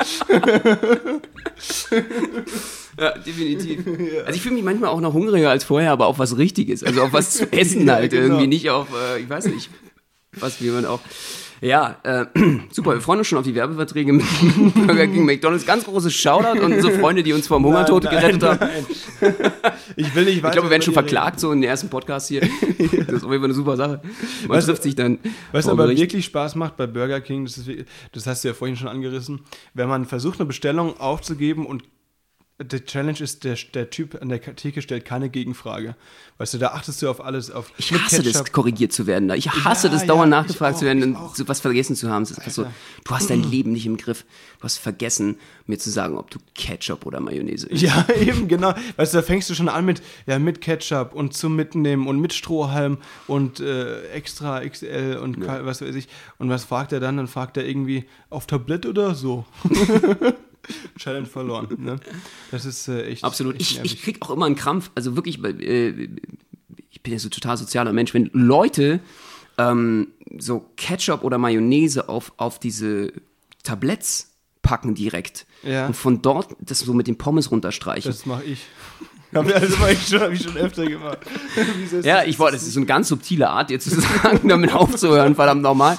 Ja, 2.99 3.17
definitiv. 3.19 3.85
Also 4.27 4.37
ich 4.37 4.43
fühle 4.43 4.55
mich 4.55 4.65
manchmal 4.65 4.91
auch 4.91 5.01
noch 5.01 5.13
hungriger 5.13 5.51
als 5.51 5.65
vorher, 5.65 5.93
aber 5.93 6.07
auf 6.07 6.19
was 6.19 6.37
Richtiges. 6.37 6.83
Also 6.83 7.03
auf 7.03 7.13
was 7.13 7.31
zu 7.33 7.53
essen 7.53 7.87
Ja, 7.87 7.95
halt. 7.95 8.11
genau. 8.11 8.25
Irgendwie 8.25 8.47
nicht 8.47 8.71
auf, 8.71 8.89
äh, 8.95 9.21
ich 9.21 9.29
weiß 9.29 9.47
nicht, 9.47 9.71
was 10.33 10.61
wie 10.63 10.71
man 10.71 10.85
auch. 10.87 11.01
Ja, 11.61 11.97
äh, 12.03 12.27
super, 12.71 12.95
wir 12.95 13.01
freuen 13.01 13.21
uns 13.21 13.29
schon 13.29 13.39
auf 13.39 13.45
die 13.45 13.55
Werbeverträge 13.55 14.13
mit 14.13 14.25
Burger 14.75 15.07
King, 15.07 15.25
McDonalds. 15.25 15.65
Ganz 15.67 15.85
großes 15.85 16.13
Shoutout 16.15 16.61
und 16.63 16.73
unsere 16.75 16.99
Freunde, 16.99 17.23
die 17.23 17.33
uns 17.33 17.47
vom 17.47 17.65
Hungertod 17.65 18.05
Nein, 18.05 18.15
gerettet 18.15 18.43
nein, 18.43 18.61
haben. 18.61 18.71
nein. 19.23 19.53
Ich 19.97 20.15
will 20.15 20.25
nicht 20.27 20.37
Ich 20.37 20.43
glaube, 20.43 20.65
wir 20.65 20.71
werden 20.71 20.83
schon 20.83 20.93
verklagt, 20.95 21.41
so 21.41 21.53
in 21.53 21.61
den 21.63 21.71
ersten 21.71 21.89
Podcast 21.89 22.29
hier. 22.29 22.41
Das 22.43 22.51
ist 22.51 23.25
auf 23.25 23.31
jeden 23.31 23.41
Fall 23.41 23.45
eine 23.45 23.55
super 23.55 23.77
Sache. 23.77 24.01
Man 24.47 24.59
Was- 24.59 24.67
trifft 24.67 24.83
sich 24.83 24.95
dann. 24.95 25.19
Was 25.53 25.67
aber 25.69 25.85
Gericht. 25.85 26.03
wirklich 26.03 26.25
Spaß 26.27 26.55
macht 26.57 26.77
bei 26.77 26.87
Burger 26.87 27.21
King, 27.21 27.45
das, 27.47 27.57
ist, 27.59 27.69
das 28.13 28.27
hast 28.27 28.45
du 28.45 28.49
ja 28.49 28.55
vorhin 28.55 28.77
schon 28.77 28.89
angerissen, 28.89 29.41
wenn 29.75 29.89
man 29.89 30.05
versucht, 30.05 30.39
eine 30.39 30.47
Bestellung 30.47 30.99
aufzugeben 31.01 31.65
und 31.67 31.85
die 32.63 32.81
Challenge 32.81 33.21
ist, 33.21 33.45
der, 33.45 33.57
der 33.75 33.91
Typ 33.91 34.21
an 34.23 34.31
der 34.31 34.41
Theke 34.41 34.81
stellt 34.81 35.05
keine 35.05 35.29
Gegenfrage. 35.29 35.95
Weißt 36.39 36.55
du, 36.55 36.59
da 36.59 36.69
achtest 36.69 37.03
du 37.03 37.11
auf 37.11 37.23
alles, 37.23 37.51
auf 37.51 37.71
Ich 37.77 37.93
hasse 37.93 38.23
das, 38.23 38.33
Ketchup. 38.33 38.53
korrigiert 38.53 38.93
zu 38.95 39.07
werden. 39.07 39.29
Ich 39.31 39.51
hasse 39.51 39.89
Ja, 39.89 39.93
das, 39.93 40.07
dauernd 40.07 40.33
ja, 40.33 40.41
nachgefragt 40.41 40.75
ich 40.75 40.79
zu 40.81 40.85
werden 40.87 41.03
auch, 41.17 41.21
und 41.21 41.27
auch. 41.27 41.35
so 41.35 41.47
was 41.49 41.61
vergessen 41.61 41.97
zu 41.97 42.09
haben. 42.11 42.23
Es 42.23 42.31
ist 42.31 42.39
einfach 42.39 42.51
so, 42.53 42.65
du 43.05 43.11
hast 43.15 43.29
dein 43.29 43.43
Leben 43.43 43.73
nicht 43.73 43.85
im 43.85 43.99
Griff. 43.99 44.25
Du 44.59 44.65
hast 44.65 44.79
vergessen, 44.79 45.37
mir 45.67 45.79
zu 45.79 45.91
sagen, 45.91 46.17
ob 46.17 46.31
du 46.31 46.39
Ketchup 46.55 47.05
oder 47.05 47.21
Mayonnaise 47.21 47.67
isst. 47.69 47.83
Ja, 47.83 48.07
eben, 48.21 48.49
genau. 48.49 48.73
Weißt 48.97 49.13
du, 49.13 49.19
da 49.19 49.23
fängst 49.23 49.51
du 49.51 49.55
schon 49.55 49.69
an 49.69 49.85
mit, 49.85 50.01
ja, 50.27 50.39
mit 50.39 50.63
Ketchup 50.63 51.13
und 51.15 51.35
zum 51.35 51.57
Mitnehmen 51.57 52.07
und 52.07 52.21
mit 52.21 52.33
Strohhalm 52.33 52.97
und 53.27 53.61
äh, 53.61 54.09
extra 54.13 54.67
XL 54.67 55.19
und 55.23 55.41
ka- 55.43 55.65
was 55.67 55.83
weiß 55.83 55.95
ich. 55.95 56.09
Und 56.39 56.49
was 56.49 56.65
fragt 56.65 56.93
er 56.93 57.01
dann? 57.01 57.19
Dann 57.19 57.29
fragt 57.29 57.59
er 57.59 57.67
irgendwie 57.67 58.07
auf 58.31 58.47
Tablett 58.47 58.87
oder 58.87 59.15
so. 59.15 59.45
Challenge 60.99 61.27
verloren. 61.27 61.69
Ne? 61.79 62.01
Das 62.51 62.65
ist 62.65 62.89
äh, 62.89 63.05
echt. 63.07 63.25
Absolut. 63.25 63.61
Echt 63.61 63.85
Ich, 63.85 63.93
ich 63.93 64.03
krieg 64.03 64.23
auch 64.23 64.31
immer 64.31 64.47
einen 64.47 64.57
Krampf. 64.57 64.91
Also 64.95 65.17
wirklich, 65.17 65.43
äh, 65.45 66.09
ich 66.91 67.03
bin 67.03 67.13
ja 67.13 67.19
so 67.19 67.29
total 67.29 67.57
sozialer 67.57 67.93
Mensch. 67.93 68.15
Wenn 68.15 68.31
Leute 68.33 69.01
ähm, 69.59 70.09
so 70.39 70.71
Ketchup 70.77 71.23
oder 71.25 71.39
Mayonnaise 71.39 72.09
auf, 72.09 72.33
auf 72.37 72.59
diese 72.59 73.13
Tabletts 73.63 74.33
packen 74.63 74.95
direkt 74.95 75.47
Ja. 75.63 75.87
und 75.87 75.95
von 75.95 76.23
dort 76.23 76.57
das 76.61 76.81
so 76.81 76.93
mit 76.93 77.07
den 77.07 77.17
Pommes 77.19 77.51
runterstreichen. 77.51 78.11
das 78.11 78.27
mache 78.27 78.45
ich. 78.45 78.67
Hab 79.35 79.49
ich, 79.49 79.55
also, 79.55 79.77
mach 79.81 79.89
ich 79.89 80.07
schon, 80.07 80.21
hab 80.21 80.33
ich 80.33 80.43
schon 80.43 80.57
öfter 80.57 80.87
gemacht. 80.87 81.19
Ja, 82.03 82.23
ich 82.25 82.39
wollte, 82.39 82.57
das 82.57 82.63
ist 82.65 82.75
so 82.75 82.81
eine 82.81 82.87
ganz 82.87 83.09
subtile 83.09 83.49
Art, 83.49 83.71
jetzt 83.71 83.89
zu 83.89 84.01
sagen, 84.01 84.49
damit 84.49 84.73
aufzuhören, 84.73 85.35
verdammt 85.35 85.63
nochmal. 85.63 85.97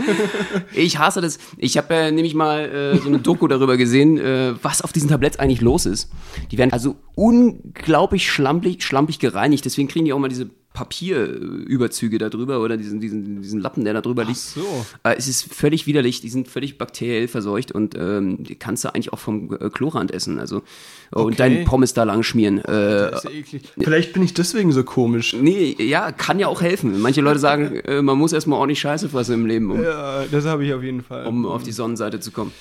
Ich 0.73 0.97
hasse 0.97 1.21
das. 1.21 1.37
Ich 1.57 1.77
habe 1.77 1.93
äh, 1.93 2.11
nämlich 2.11 2.35
mal 2.35 2.65
äh, 2.65 2.97
so 2.97 3.07
eine 3.07 3.19
Doku 3.19 3.47
darüber 3.47 3.77
gesehen, 3.77 4.17
äh, 4.17 4.53
was 4.61 4.81
auf 4.81 4.93
diesen 4.93 5.09
Tabletts 5.09 5.39
eigentlich 5.39 5.61
los 5.61 5.85
ist. 5.85 6.09
Die 6.51 6.57
werden 6.57 6.73
also 6.73 6.95
unglaublich 7.15 8.29
schlampig, 8.31 8.83
schlampig 8.83 9.19
gereinigt, 9.19 9.65
deswegen 9.65 9.87
kriegen 9.87 10.05
die 10.05 10.13
auch 10.13 10.19
mal 10.19 10.29
diese 10.29 10.49
Papierüberzüge 10.77 12.17
da 12.19 12.29
drüber 12.29 12.59
oder 12.61 12.77
diesen, 12.77 12.99
diesen, 12.99 13.41
diesen 13.41 13.59
Lappen, 13.59 13.83
der 13.83 13.93
da 13.95 14.01
drüber 14.01 14.23
liegt. 14.23 14.37
so. 14.37 14.85
Äh, 15.03 15.15
es 15.17 15.27
ist 15.27 15.51
völlig 15.53 15.87
widerlich, 15.87 16.21
die 16.21 16.29
sind 16.29 16.47
völlig 16.47 16.77
bakteriell 16.77 17.27
verseucht 17.27 17.71
und 17.71 17.95
ähm, 17.97 18.43
die 18.43 18.55
kannst 18.55 18.83
du 18.83 18.89
eigentlich 18.89 19.11
auch 19.13 19.19
vom 19.19 19.55
äh, 19.59 19.69
Klorand 19.69 20.11
essen. 20.11 20.39
Also, 20.39 20.61
Okay. 21.09 21.23
Und 21.23 21.39
deinen 21.39 21.63
Pommes 21.63 21.93
da 21.93 22.03
lang 22.03 22.21
schmieren. 22.21 22.57
Äh, 22.59 22.63
Das 23.11 23.23
ist 23.23 23.31
ja 23.31 23.39
eklig. 23.39 23.61
Vielleicht 23.79 24.11
bin 24.11 24.23
ich 24.23 24.33
deswegen 24.33 24.73
so 24.73 24.83
komisch. 24.83 25.33
Nee, 25.33 25.73
ja, 25.79 26.11
kann 26.11 26.37
ja 26.37 26.47
auch 26.47 26.61
helfen. 26.61 26.99
Manche 26.99 27.21
Leute 27.21 27.39
sagen, 27.39 27.75
äh, 27.85 28.01
man 28.01 28.17
muss 28.17 28.33
erstmal 28.33 28.59
ordentlich 28.59 28.81
Scheiße 28.81 29.07
fressen 29.07 29.35
im 29.35 29.45
Leben, 29.45 29.71
um, 29.71 29.81
Ja, 29.81 30.25
das 30.29 30.43
habe 30.45 30.65
ich 30.65 30.73
auf 30.73 30.83
jeden 30.83 31.01
Fall. 31.01 31.25
um 31.25 31.45
auf 31.45 31.63
die 31.63 31.71
Sonnenseite 31.71 32.19
zu 32.19 32.31
kommen. 32.31 32.51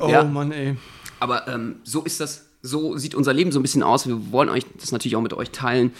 oh 0.00 0.08
ja. 0.08 0.24
Mann, 0.24 0.50
ey. 0.50 0.74
Aber 1.20 1.46
ähm, 1.46 1.76
so 1.84 2.02
ist 2.02 2.18
das, 2.18 2.46
so 2.60 2.96
sieht 2.96 3.14
unser 3.14 3.32
Leben 3.32 3.52
so 3.52 3.60
ein 3.60 3.62
bisschen 3.62 3.84
aus. 3.84 4.08
Wir 4.08 4.32
wollen 4.32 4.48
euch 4.48 4.64
das 4.80 4.90
natürlich 4.90 5.14
auch 5.14 5.22
mit 5.22 5.32
euch 5.32 5.50
teilen, 5.50 5.92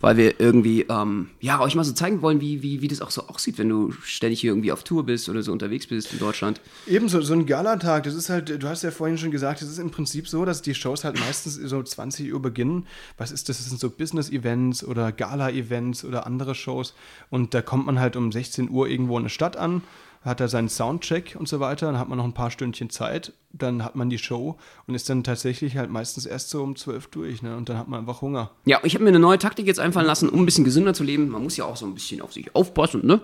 weil 0.00 0.16
wir 0.16 0.40
irgendwie, 0.40 0.82
ähm, 0.88 1.30
ja, 1.40 1.60
euch 1.60 1.74
mal 1.74 1.84
so 1.84 1.92
zeigen 1.92 2.22
wollen, 2.22 2.40
wie, 2.40 2.62
wie, 2.62 2.82
wie 2.82 2.88
das 2.88 3.00
auch 3.00 3.10
so 3.10 3.26
aussieht, 3.26 3.58
wenn 3.58 3.68
du 3.68 3.92
ständig 4.02 4.40
hier 4.40 4.52
irgendwie 4.52 4.72
auf 4.72 4.84
Tour 4.84 5.04
bist 5.04 5.28
oder 5.28 5.42
so 5.42 5.52
unterwegs 5.52 5.86
bist 5.86 6.12
in 6.12 6.18
Deutschland. 6.18 6.60
Ebenso, 6.86 7.20
so 7.20 7.34
ein 7.34 7.46
Galatag, 7.46 8.04
das 8.04 8.14
ist 8.14 8.30
halt, 8.30 8.62
du 8.62 8.68
hast 8.68 8.82
ja 8.82 8.90
vorhin 8.90 9.18
schon 9.18 9.30
gesagt, 9.30 9.62
es 9.62 9.68
ist 9.68 9.78
im 9.78 9.90
Prinzip 9.90 10.28
so, 10.28 10.44
dass 10.44 10.62
die 10.62 10.74
Shows 10.74 11.04
halt 11.04 11.18
meistens 11.18 11.54
so 11.54 11.82
20 11.82 12.32
Uhr 12.32 12.40
beginnen. 12.40 12.86
Was 13.16 13.32
ist 13.32 13.48
das? 13.48 13.58
Das 13.58 13.66
sind 13.66 13.80
so 13.80 13.90
Business-Events 13.90 14.84
oder 14.84 15.10
Gala-Events 15.10 16.04
oder 16.04 16.26
andere 16.26 16.54
Shows. 16.54 16.94
Und 17.30 17.54
da 17.54 17.62
kommt 17.62 17.86
man 17.86 17.98
halt 17.98 18.14
um 18.16 18.30
16 18.30 18.70
Uhr 18.70 18.88
irgendwo 18.88 19.16
in 19.16 19.22
eine 19.22 19.30
Stadt 19.30 19.56
an, 19.56 19.82
hat 20.28 20.40
da 20.40 20.48
seinen 20.48 20.68
Soundcheck 20.68 21.36
und 21.38 21.48
so 21.48 21.58
weiter, 21.60 21.86
dann 21.86 21.98
hat 21.98 22.08
man 22.08 22.18
noch 22.18 22.24
ein 22.24 22.34
paar 22.34 22.50
Stündchen 22.50 22.90
Zeit, 22.90 23.32
dann 23.52 23.84
hat 23.84 23.96
man 23.96 24.10
die 24.10 24.18
Show 24.18 24.56
und 24.86 24.94
ist 24.94 25.08
dann 25.08 25.24
tatsächlich 25.24 25.76
halt 25.76 25.90
meistens 25.90 26.26
erst 26.26 26.50
so 26.50 26.62
um 26.62 26.76
12 26.76 27.08
durch, 27.08 27.42
ne? 27.42 27.56
Und 27.56 27.68
dann 27.68 27.78
hat 27.78 27.88
man 27.88 28.00
einfach 28.00 28.20
Hunger. 28.20 28.50
Ja, 28.64 28.80
ich 28.84 28.94
habe 28.94 29.04
mir 29.04 29.10
eine 29.10 29.18
neue 29.18 29.38
Taktik 29.38 29.66
jetzt 29.66 29.80
einfallen 29.80 30.06
lassen, 30.06 30.28
um 30.28 30.40
ein 30.40 30.46
bisschen 30.46 30.64
gesünder 30.64 30.94
zu 30.94 31.02
leben. 31.02 31.28
Man 31.28 31.42
muss 31.42 31.56
ja 31.56 31.64
auch 31.64 31.76
so 31.76 31.86
ein 31.86 31.94
bisschen 31.94 32.20
auf 32.20 32.32
sich 32.32 32.54
aufpassen, 32.54 33.06
ne? 33.06 33.20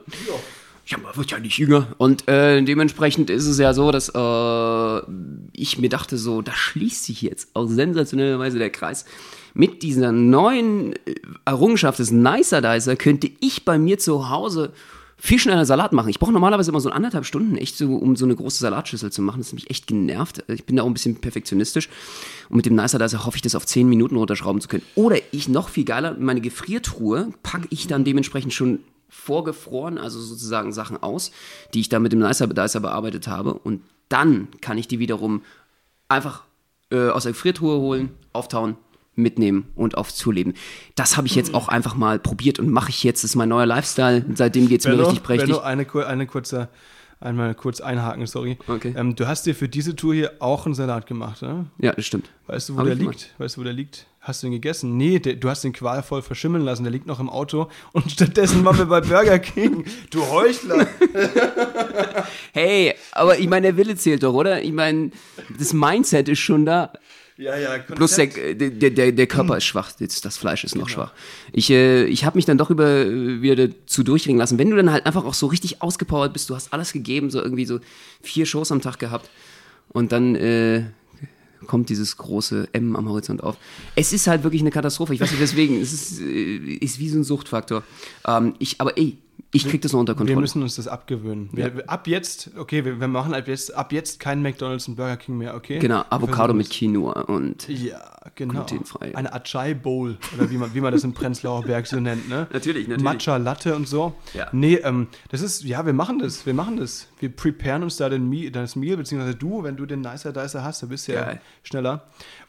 Ja. 0.86 0.98
man 0.98 1.14
wird 1.16 1.30
ja 1.30 1.38
nicht 1.38 1.58
jünger. 1.58 1.88
Und 1.98 2.26
äh, 2.26 2.62
dementsprechend 2.62 3.30
ist 3.30 3.46
es 3.46 3.58
ja 3.58 3.74
so, 3.74 3.92
dass 3.92 4.08
äh, 4.08 5.12
ich 5.52 5.78
mir 5.78 5.88
dachte, 5.88 6.18
so, 6.18 6.42
da 6.42 6.52
schließt 6.52 7.04
sich 7.04 7.22
jetzt 7.22 7.50
auch 7.54 7.66
sensationellerweise 7.66 8.58
der 8.58 8.70
Kreis. 8.70 9.04
Mit 9.52 9.82
dieser 9.82 10.10
neuen 10.10 10.94
äh, 11.06 11.14
Errungenschaft 11.44 11.98
des 11.98 12.10
Nicer 12.10 12.60
Dicer 12.60 12.96
könnte 12.96 13.30
ich 13.40 13.64
bei 13.64 13.78
mir 13.78 13.98
zu 13.98 14.30
Hause 14.30 14.72
viel 15.16 15.38
schneller 15.38 15.64
Salat 15.64 15.92
machen. 15.92 16.08
Ich 16.08 16.18
brauche 16.18 16.32
normalerweise 16.32 16.70
immer 16.70 16.80
so 16.80 16.90
anderthalb 16.90 17.24
Stunden, 17.24 17.56
echt 17.56 17.76
so, 17.76 17.94
um 17.96 18.16
so 18.16 18.24
eine 18.24 18.36
große 18.36 18.58
Salatschüssel 18.58 19.12
zu 19.12 19.22
machen. 19.22 19.38
Das 19.38 19.48
hat 19.48 19.54
mich 19.54 19.70
echt 19.70 19.86
genervt. 19.86 20.44
Ich 20.48 20.64
bin 20.64 20.76
da 20.76 20.82
auch 20.82 20.86
ein 20.86 20.92
bisschen 20.92 21.16
perfektionistisch. 21.16 21.88
Und 22.48 22.56
mit 22.56 22.66
dem 22.66 22.74
Nicer 22.74 22.98
Dicer 22.98 23.24
hoffe 23.24 23.36
ich, 23.36 23.42
das 23.42 23.54
auf 23.54 23.66
10 23.66 23.88
Minuten 23.88 24.16
runterschrauben 24.16 24.60
zu 24.60 24.68
können. 24.68 24.82
Oder 24.94 25.16
ich 25.30 25.48
noch 25.48 25.68
viel 25.68 25.84
geiler, 25.84 26.16
meine 26.18 26.40
Gefriertruhe 26.40 27.32
packe 27.42 27.68
ich 27.70 27.86
dann 27.86 28.04
dementsprechend 28.04 28.52
schon 28.52 28.80
vorgefroren, 29.08 29.96
also 29.98 30.20
sozusagen 30.20 30.72
Sachen 30.72 31.02
aus, 31.02 31.30
die 31.72 31.80
ich 31.80 31.88
da 31.88 32.00
mit 32.00 32.12
dem 32.12 32.18
Nicer 32.18 32.46
Dicer 32.48 32.80
bearbeitet 32.80 33.28
habe. 33.28 33.54
Und 33.54 33.82
dann 34.08 34.48
kann 34.60 34.78
ich 34.78 34.88
die 34.88 34.98
wiederum 34.98 35.42
einfach 36.08 36.42
äh, 36.90 37.08
aus 37.08 37.22
der 37.22 37.32
Gefriertruhe 37.32 37.78
holen, 37.78 38.10
auftauen, 38.32 38.76
mitnehmen 39.16 39.66
und 39.74 39.96
auf 39.96 40.12
zuleben. 40.12 40.54
Das 40.94 41.16
habe 41.16 41.26
ich 41.26 41.34
jetzt 41.34 41.54
auch 41.54 41.68
einfach 41.68 41.94
mal 41.94 42.18
probiert 42.18 42.58
und 42.58 42.70
mache 42.70 42.90
ich 42.90 43.02
jetzt. 43.04 43.24
Das 43.24 43.30
ist 43.30 43.36
mein 43.36 43.48
neuer 43.48 43.66
Lifestyle. 43.66 44.24
Seitdem 44.34 44.68
geht 44.68 44.80
es 44.80 44.86
mir 44.86 44.98
richtig 44.98 45.22
prächtig. 45.22 45.48
Benno, 45.48 45.60
eine, 45.60 45.86
eine 46.06 46.26
kurze, 46.26 46.68
einmal 47.20 47.54
kurz 47.54 47.80
einhaken, 47.80 48.26
sorry. 48.26 48.58
Okay. 48.66 48.94
Ähm, 48.96 49.16
du 49.16 49.26
hast 49.26 49.46
dir 49.46 49.54
für 49.54 49.68
diese 49.68 49.96
Tour 49.96 50.14
hier 50.14 50.32
auch 50.40 50.66
einen 50.66 50.74
Salat 50.74 51.06
gemacht, 51.06 51.42
ne? 51.42 51.66
Ja, 51.78 51.92
das 51.92 52.06
stimmt. 52.06 52.30
Weißt 52.46 52.68
du, 52.68 52.74
wo 52.74 52.78
Hab 52.78 52.86
der 52.86 52.94
liegt? 52.94 53.10
gemacht. 53.10 53.34
Weißt 53.38 53.56
du, 53.56 53.60
wo 53.60 53.64
der 53.64 53.72
liegt? 53.72 54.06
Hast 54.20 54.42
du 54.42 54.46
ihn 54.46 54.52
gegessen? 54.52 54.96
Nee, 54.96 55.18
der, 55.18 55.34
du 55.34 55.50
hast 55.50 55.64
ihn 55.64 55.74
qualvoll 55.74 56.22
verschimmeln 56.22 56.64
lassen. 56.64 56.82
Der 56.82 56.90
liegt 56.90 57.06
noch 57.06 57.20
im 57.20 57.28
Auto 57.28 57.68
und 57.92 58.10
stattdessen 58.10 58.64
waren 58.64 58.78
wir 58.78 58.86
bei 58.86 59.00
Burger 59.00 59.38
King. 59.38 59.84
Du 60.10 60.26
Heuchler. 60.26 60.86
Hey, 62.52 62.94
aber 63.12 63.38
ich 63.38 63.48
meine, 63.48 63.68
der 63.68 63.76
Wille 63.76 63.96
zählt 63.96 64.22
doch, 64.22 64.32
oder? 64.32 64.62
Ich 64.62 64.72
meine, 64.72 65.10
das 65.58 65.72
Mindset 65.72 66.28
ist 66.28 66.38
schon 66.38 66.64
da. 66.64 66.92
Ja, 67.36 67.56
ja, 67.56 67.78
Plus 67.78 68.14
der, 68.14 68.28
Konzept. 68.28 68.60
der, 68.60 68.90
der, 68.90 69.12
der 69.12 69.26
Körper 69.26 69.56
ist 69.56 69.64
schwach, 69.64 69.90
jetzt 69.98 70.24
das 70.24 70.36
Fleisch 70.36 70.62
ist 70.62 70.76
noch 70.76 70.88
schwach. 70.88 71.12
Ich, 71.52 71.68
äh, 71.70 72.04
ich 72.04 72.24
habe 72.24 72.36
mich 72.36 72.44
dann 72.44 72.58
doch 72.58 72.70
über, 72.70 72.88
äh, 72.88 73.42
wieder 73.42 73.68
dazu 73.68 74.04
durchringen 74.04 74.38
lassen. 74.38 74.58
Wenn 74.58 74.70
du 74.70 74.76
dann 74.76 74.92
halt 74.92 75.04
einfach 75.06 75.24
auch 75.24 75.34
so 75.34 75.46
richtig 75.46 75.82
ausgepowert 75.82 76.32
bist, 76.32 76.48
du 76.48 76.54
hast 76.54 76.72
alles 76.72 76.92
gegeben, 76.92 77.30
so 77.30 77.42
irgendwie 77.42 77.66
so 77.66 77.80
vier 78.22 78.46
Shows 78.46 78.70
am 78.70 78.80
Tag 78.80 79.00
gehabt 79.00 79.28
und 79.88 80.12
dann 80.12 80.36
äh, 80.36 80.84
kommt 81.66 81.88
dieses 81.88 82.16
große 82.16 82.68
M 82.72 82.94
am 82.94 83.08
Horizont 83.08 83.42
auf. 83.42 83.56
Es 83.96 84.12
ist 84.12 84.28
halt 84.28 84.44
wirklich 84.44 84.62
eine 84.62 84.70
Katastrophe. 84.70 85.14
Ich 85.14 85.20
weiß 85.20 85.30
nicht 85.32 85.40
weswegen. 85.40 85.80
Es 85.80 85.92
ist, 85.92 86.20
äh, 86.20 86.56
ist 86.56 86.98
wie 87.00 87.08
so 87.08 87.18
ein 87.18 87.24
Suchtfaktor. 87.24 87.82
Ähm, 88.26 88.54
ich, 88.58 88.80
aber 88.80 88.96
ey, 88.96 89.18
Ich 89.52 89.68
krieg 89.68 89.80
das 89.82 89.92
noch 89.92 90.00
unter 90.00 90.14
Wir 90.14 90.16
Kontrolle. 90.16 90.40
müssen 90.40 90.62
uns 90.62 90.74
das 90.74 90.88
abgewöhnen. 90.88 91.48
Wir, 91.52 91.84
ab 91.86 92.08
jetzt, 92.08 92.50
okay, 92.56 92.84
wir, 92.84 92.98
wir 92.98 93.06
machen 93.06 93.34
ab 93.34 93.46
jetzt, 93.46 93.72
ab 93.74 93.92
jetzt 93.92 94.18
kein 94.18 94.42
McDonalds 94.42 94.88
und 94.88 94.96
Burger 94.96 95.16
King 95.16 95.38
mehr, 95.38 95.54
okay? 95.54 95.78
genau, 95.78 95.98
Wir 95.98 96.12
Avocado 96.12 96.52
mit 96.54 96.70
Quinoa 96.70 97.20
und. 97.22 97.68
Ja, 97.68 98.00
genau. 98.34 98.64
Glutenfrei. 98.64 99.14
Eine 99.14 99.32
Acai 99.32 99.74
Bowl, 99.74 100.18
oder 100.36 100.50
wie 100.50 100.56
man, 100.56 100.74
wie 100.74 100.80
man 100.80 100.92
das 100.92 101.04
im 101.04 101.12
Prenzlauer 101.14 101.62
Berg 101.62 101.86
so 101.86 102.00
nennt, 102.00 102.28
ne? 102.28 102.48
Natürlich, 102.52 102.88
natürlich. 102.88 103.04
Matcha 103.04 103.36
Latte 103.36 103.76
und 103.76 103.86
so. 103.86 104.14
Ja. 104.34 104.48
Nee, 104.50 104.76
ähm, 104.76 105.06
das 105.30 105.40
ist, 105.40 105.62
ja, 105.62 105.86
wir 105.86 105.92
machen 105.92 106.18
das, 106.18 106.46
wir 106.46 106.54
machen 106.54 106.76
das. 106.78 107.06
Wir 107.20 107.28
preparen 107.28 107.84
uns 107.84 107.96
da 107.96 108.08
den 108.08 108.28
Meal, 108.28 108.50
das 108.50 108.74
Meal, 108.74 108.96
beziehungsweise 108.96 109.36
du, 109.36 109.62
wenn 109.62 109.76
du 109.76 109.86
den 109.86 110.00
Nicer 110.00 110.32
Dicer 110.32 110.64
hast, 110.64 110.82
du 110.82 110.88
bist 110.88 111.06
ja 111.06 111.24
Geil. 111.24 111.40
schneller. 111.62 112.02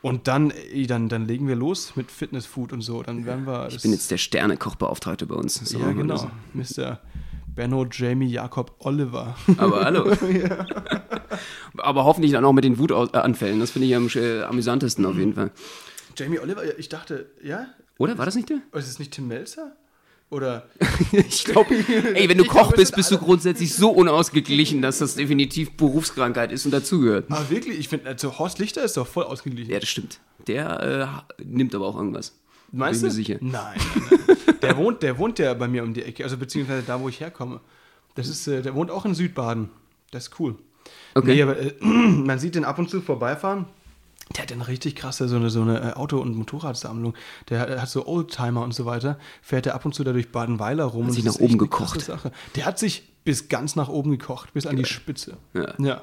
Und 0.06 0.28
dann, 0.28 0.54
dann, 0.86 1.10
dann 1.10 1.26
legen 1.26 1.48
wir 1.48 1.56
los 1.56 1.96
mit 1.96 2.12
Fitness 2.12 2.46
Food 2.46 2.72
und 2.74 2.82
so. 2.82 3.02
Dann 3.02 3.26
werden 3.26 3.48
wir. 3.48 3.70
Ich 3.70 3.82
bin 3.82 3.92
jetzt 3.92 4.12
der 4.12 4.20
Sternekochbeauftragte 4.20 5.26
bei 5.26 5.34
uns. 5.34 5.56
So 5.56 5.80
ja, 5.80 5.92
genau. 5.94 6.30
Mr. 6.54 7.00
Benno 7.48 7.88
Jamie 7.92 8.28
Jakob 8.28 8.76
Oliver. 8.78 9.36
Aber 9.58 9.84
hallo. 9.84 10.16
Aber 11.78 12.06
hoffentlich 12.06 12.34
dann 12.34 12.46
auch 12.46 12.54
mit 12.54 12.66
den 12.66 12.78
Wutanfällen. 12.78 13.60
Das 13.60 13.72
finde 13.72 13.88
ich 13.88 13.96
am 13.96 14.08
äh, 14.14 14.44
amüsantesten 14.44 15.08
auf 15.08 15.16
jeden 15.16 15.34
Fall. 15.34 15.50
Jamie 16.16 16.38
Oliver, 16.38 16.78
ich 16.78 16.90
dachte, 16.90 17.32
ja? 17.42 17.66
Oder? 17.98 18.16
War 18.20 18.26
das 18.26 18.36
nicht 18.36 18.50
der? 18.50 18.60
Ist 18.74 18.88
es 18.88 19.00
nicht 19.00 19.12
Tim 19.12 19.28
Melzer? 19.28 19.76
Oder? 20.30 20.68
Ich 21.12 21.44
glaube, 21.46 21.76
ey, 21.76 22.28
wenn 22.30 22.38
du 22.38 22.46
Koch 22.46 22.70
glaub, 22.70 22.76
bist, 22.78 22.96
bist 22.96 23.12
du 23.12 23.18
grundsätzlich 23.18 23.74
so 23.74 23.90
unausgeglichen, 23.92 24.82
dass 24.82 25.00
das 25.00 25.16
definitiv 25.16 25.78
Berufskrankheit 25.78 26.52
ist 26.52 26.66
und 26.66 26.72
dazugehört. 26.72 27.26
Ah, 27.30 27.44
wirklich? 27.50 27.78
Ich 27.78 27.90
finde, 27.90 28.08
also 28.08 28.38
Horst 28.40 28.60
Lichter 28.60 28.84
ist 28.84 28.98
doch 28.98 29.06
voll 29.06 29.26
ausgeglichen. 29.26 29.72
Ja, 29.72 29.80
das 29.80 29.90
stimmt. 29.90 30.20
Der 30.48 31.24
äh, 31.38 31.44
nimmt 31.44 31.76
aber 31.76 31.86
auch 31.86 31.96
irgendwas. 31.96 32.34
Meinst 32.72 33.02
Bin 33.02 33.10
du? 33.10 33.14
mir 33.14 33.16
sicher. 33.16 33.38
Nein, 33.42 33.80
nein, 34.10 34.20
nein. 34.28 34.60
der, 34.62 34.78
wohnt, 34.78 35.04
der 35.04 35.18
wohnt 35.18 35.40
ja 35.40 35.54
bei 35.54 35.68
mir 35.68 35.84
um 35.84 35.94
die 35.94 36.04
Ecke, 36.04 36.24
also 36.24 36.38
beziehungsweise 36.38 36.84
da, 36.84 37.00
wo 37.00 37.10
ich 37.10 37.20
herkomme. 37.20 37.62
Das 38.16 38.28
ist, 38.28 38.48
äh, 38.48 38.62
der 38.62 38.74
wohnt 38.74 38.92
auch 38.92 39.06
in 39.06 39.14
Südbaden. 39.14 39.70
Das 40.12 40.28
ist 40.28 40.40
cool. 40.40 40.56
Okay. 41.14 41.36
Nee, 41.36 41.42
aber 41.44 41.58
äh, 41.60 41.74
man 41.82 42.40
sieht 42.40 42.56
den 42.56 42.66
ab 42.66 42.80
und 42.80 42.90
zu 42.90 43.02
vorbeifahren. 43.02 43.66
Der 44.36 44.44
hat 44.44 44.52
eine 44.52 44.68
richtig 44.68 44.96
krasse, 44.96 45.28
so 45.28 45.36
eine, 45.36 45.50
so 45.50 45.62
eine 45.62 45.92
äh, 45.92 45.94
Auto- 45.94 46.20
und 46.20 46.36
Motorradsammlung. 46.36 47.14
Der 47.50 47.60
hat, 47.60 47.70
hat 47.70 47.90
so 47.90 48.08
Oldtimer 48.08 48.64
und 48.64 48.74
so 48.74 48.86
weiter. 48.86 49.20
Fährt 49.42 49.68
er 49.68 49.76
ab 49.76 49.86
und 49.86 49.94
zu 49.94 50.04
da 50.04 50.14
durch 50.14 50.32
Badenweiler 50.32 50.86
rum. 50.86 51.08
und 51.08 51.12
sich 51.12 51.24
nach 51.24 51.36
oben 51.36 51.58
gekocht. 51.58 52.12
Der 52.56 52.66
hat 52.66 52.80
sich 52.80 53.08
bis 53.24 53.50
ganz 53.50 53.76
nach 53.76 53.88
oben 53.88 54.12
gekocht, 54.12 54.54
bis 54.54 54.66
an 54.66 54.78
die 54.78 54.86
Spitze. 54.86 55.38
Ja. 55.54 55.74
ja. 55.78 56.02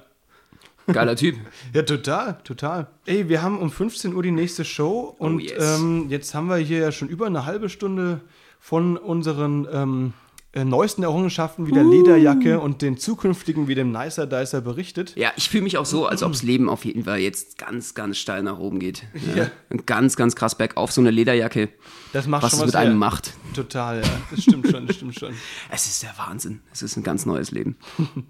Geiler 0.86 1.16
Typ. 1.16 1.36
Ja, 1.74 1.82
total, 1.82 2.38
total. 2.44 2.88
Ey, 3.06 3.28
wir 3.28 3.42
haben 3.42 3.58
um 3.58 3.70
15 3.70 4.14
Uhr 4.14 4.22
die 4.22 4.30
nächste 4.30 4.64
Show 4.64 5.14
und 5.18 5.40
yes. 5.40 5.78
ähm, 5.78 6.06
jetzt 6.08 6.34
haben 6.34 6.48
wir 6.48 6.56
hier 6.56 6.78
ja 6.78 6.92
schon 6.92 7.08
über 7.08 7.26
eine 7.26 7.46
halbe 7.46 7.68
Stunde 7.68 8.20
von 8.58 8.96
unseren 8.96 9.66
ähm, 9.72 10.12
äh, 10.54 10.64
neuesten 10.64 11.02
Errungenschaften 11.02 11.66
wie 11.66 11.72
der 11.72 11.82
Lederjacke 11.84 12.60
und 12.60 12.82
den 12.82 12.98
zukünftigen 12.98 13.68
wie 13.68 13.74
dem 13.74 13.90
Nicer 13.90 14.26
Dicer 14.26 14.60
berichtet. 14.60 15.14
Ja, 15.16 15.32
ich 15.36 15.48
fühle 15.48 15.62
mich 15.62 15.78
auch 15.78 15.86
so, 15.86 16.06
als 16.06 16.22
ob 16.22 16.32
das 16.32 16.42
Leben 16.42 16.68
auf 16.68 16.84
jeden 16.84 17.04
Fall 17.04 17.20
jetzt 17.20 17.56
ganz, 17.56 17.94
ganz 17.94 18.18
steil 18.18 18.42
nach 18.42 18.58
oben 18.58 18.78
geht. 18.78 19.04
Ja. 19.34 19.44
Ja. 19.44 19.50
Und 19.70 19.86
Ganz, 19.86 20.16
ganz 20.16 20.36
krass 20.36 20.54
bergauf, 20.54 20.92
so 20.92 21.00
eine 21.00 21.10
Lederjacke. 21.10 21.70
Das 22.12 22.26
macht 22.26 22.42
was 22.42 22.50
schon 22.50 22.58
es 22.58 22.62
was 22.62 22.66
mit 22.68 22.76
einem 22.76 22.98
macht. 22.98 23.32
Total, 23.54 24.02
ja. 24.02 24.08
Das 24.30 24.42
stimmt 24.42 24.68
schon, 24.68 24.86
das 24.86 24.96
stimmt 24.96 25.18
schon. 25.18 25.32
Es 25.70 25.86
ist 25.86 26.02
der 26.02 26.14
Wahnsinn. 26.18 26.60
Es 26.72 26.82
ist 26.82 26.96
ein 26.96 27.02
ganz 27.02 27.26
neues 27.26 27.50
Leben. 27.50 27.76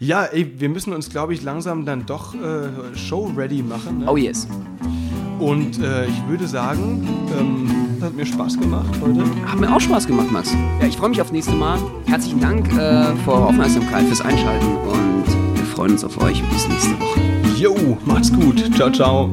Ja, 0.00 0.24
ey, 0.24 0.58
wir 0.58 0.68
müssen 0.68 0.92
uns, 0.92 1.10
glaube 1.10 1.32
ich, 1.32 1.42
langsam 1.42 1.86
dann 1.86 2.06
doch 2.06 2.34
äh, 2.34 2.96
show-ready 2.96 3.62
machen. 3.62 3.98
Ne? 3.98 4.10
Oh 4.10 4.16
yes. 4.16 4.48
Und 5.42 5.82
äh, 5.82 6.06
ich 6.06 6.28
würde 6.28 6.46
sagen, 6.46 7.04
ähm, 7.36 7.68
das 7.98 8.08
hat 8.08 8.16
mir 8.16 8.24
Spaß 8.24 8.60
gemacht 8.60 8.94
heute. 9.02 9.24
Hat 9.44 9.58
mir 9.58 9.74
auch 9.74 9.80
Spaß 9.80 10.06
gemacht, 10.06 10.30
Max. 10.30 10.54
Ja, 10.80 10.86
ich 10.86 10.96
freue 10.96 11.08
mich 11.08 11.20
aufs 11.20 11.32
nächste 11.32 11.54
Mal. 11.54 11.80
Herzlichen 12.06 12.40
Dank 12.40 12.72
äh, 12.72 13.16
für 13.24 13.32
eure 13.32 13.46
Aufmerksamkeit, 13.46 14.04
fürs 14.04 14.20
Einschalten 14.20 14.66
und 14.66 15.56
wir 15.56 15.64
freuen 15.64 15.92
uns 15.92 16.04
auf 16.04 16.16
euch. 16.22 16.40
Bis 16.48 16.68
nächste 16.68 16.92
Woche. 17.00 17.20
Jo, 17.56 17.98
macht's 18.04 18.32
gut. 18.32 18.72
Ciao, 18.76 18.88
ciao. 18.92 19.32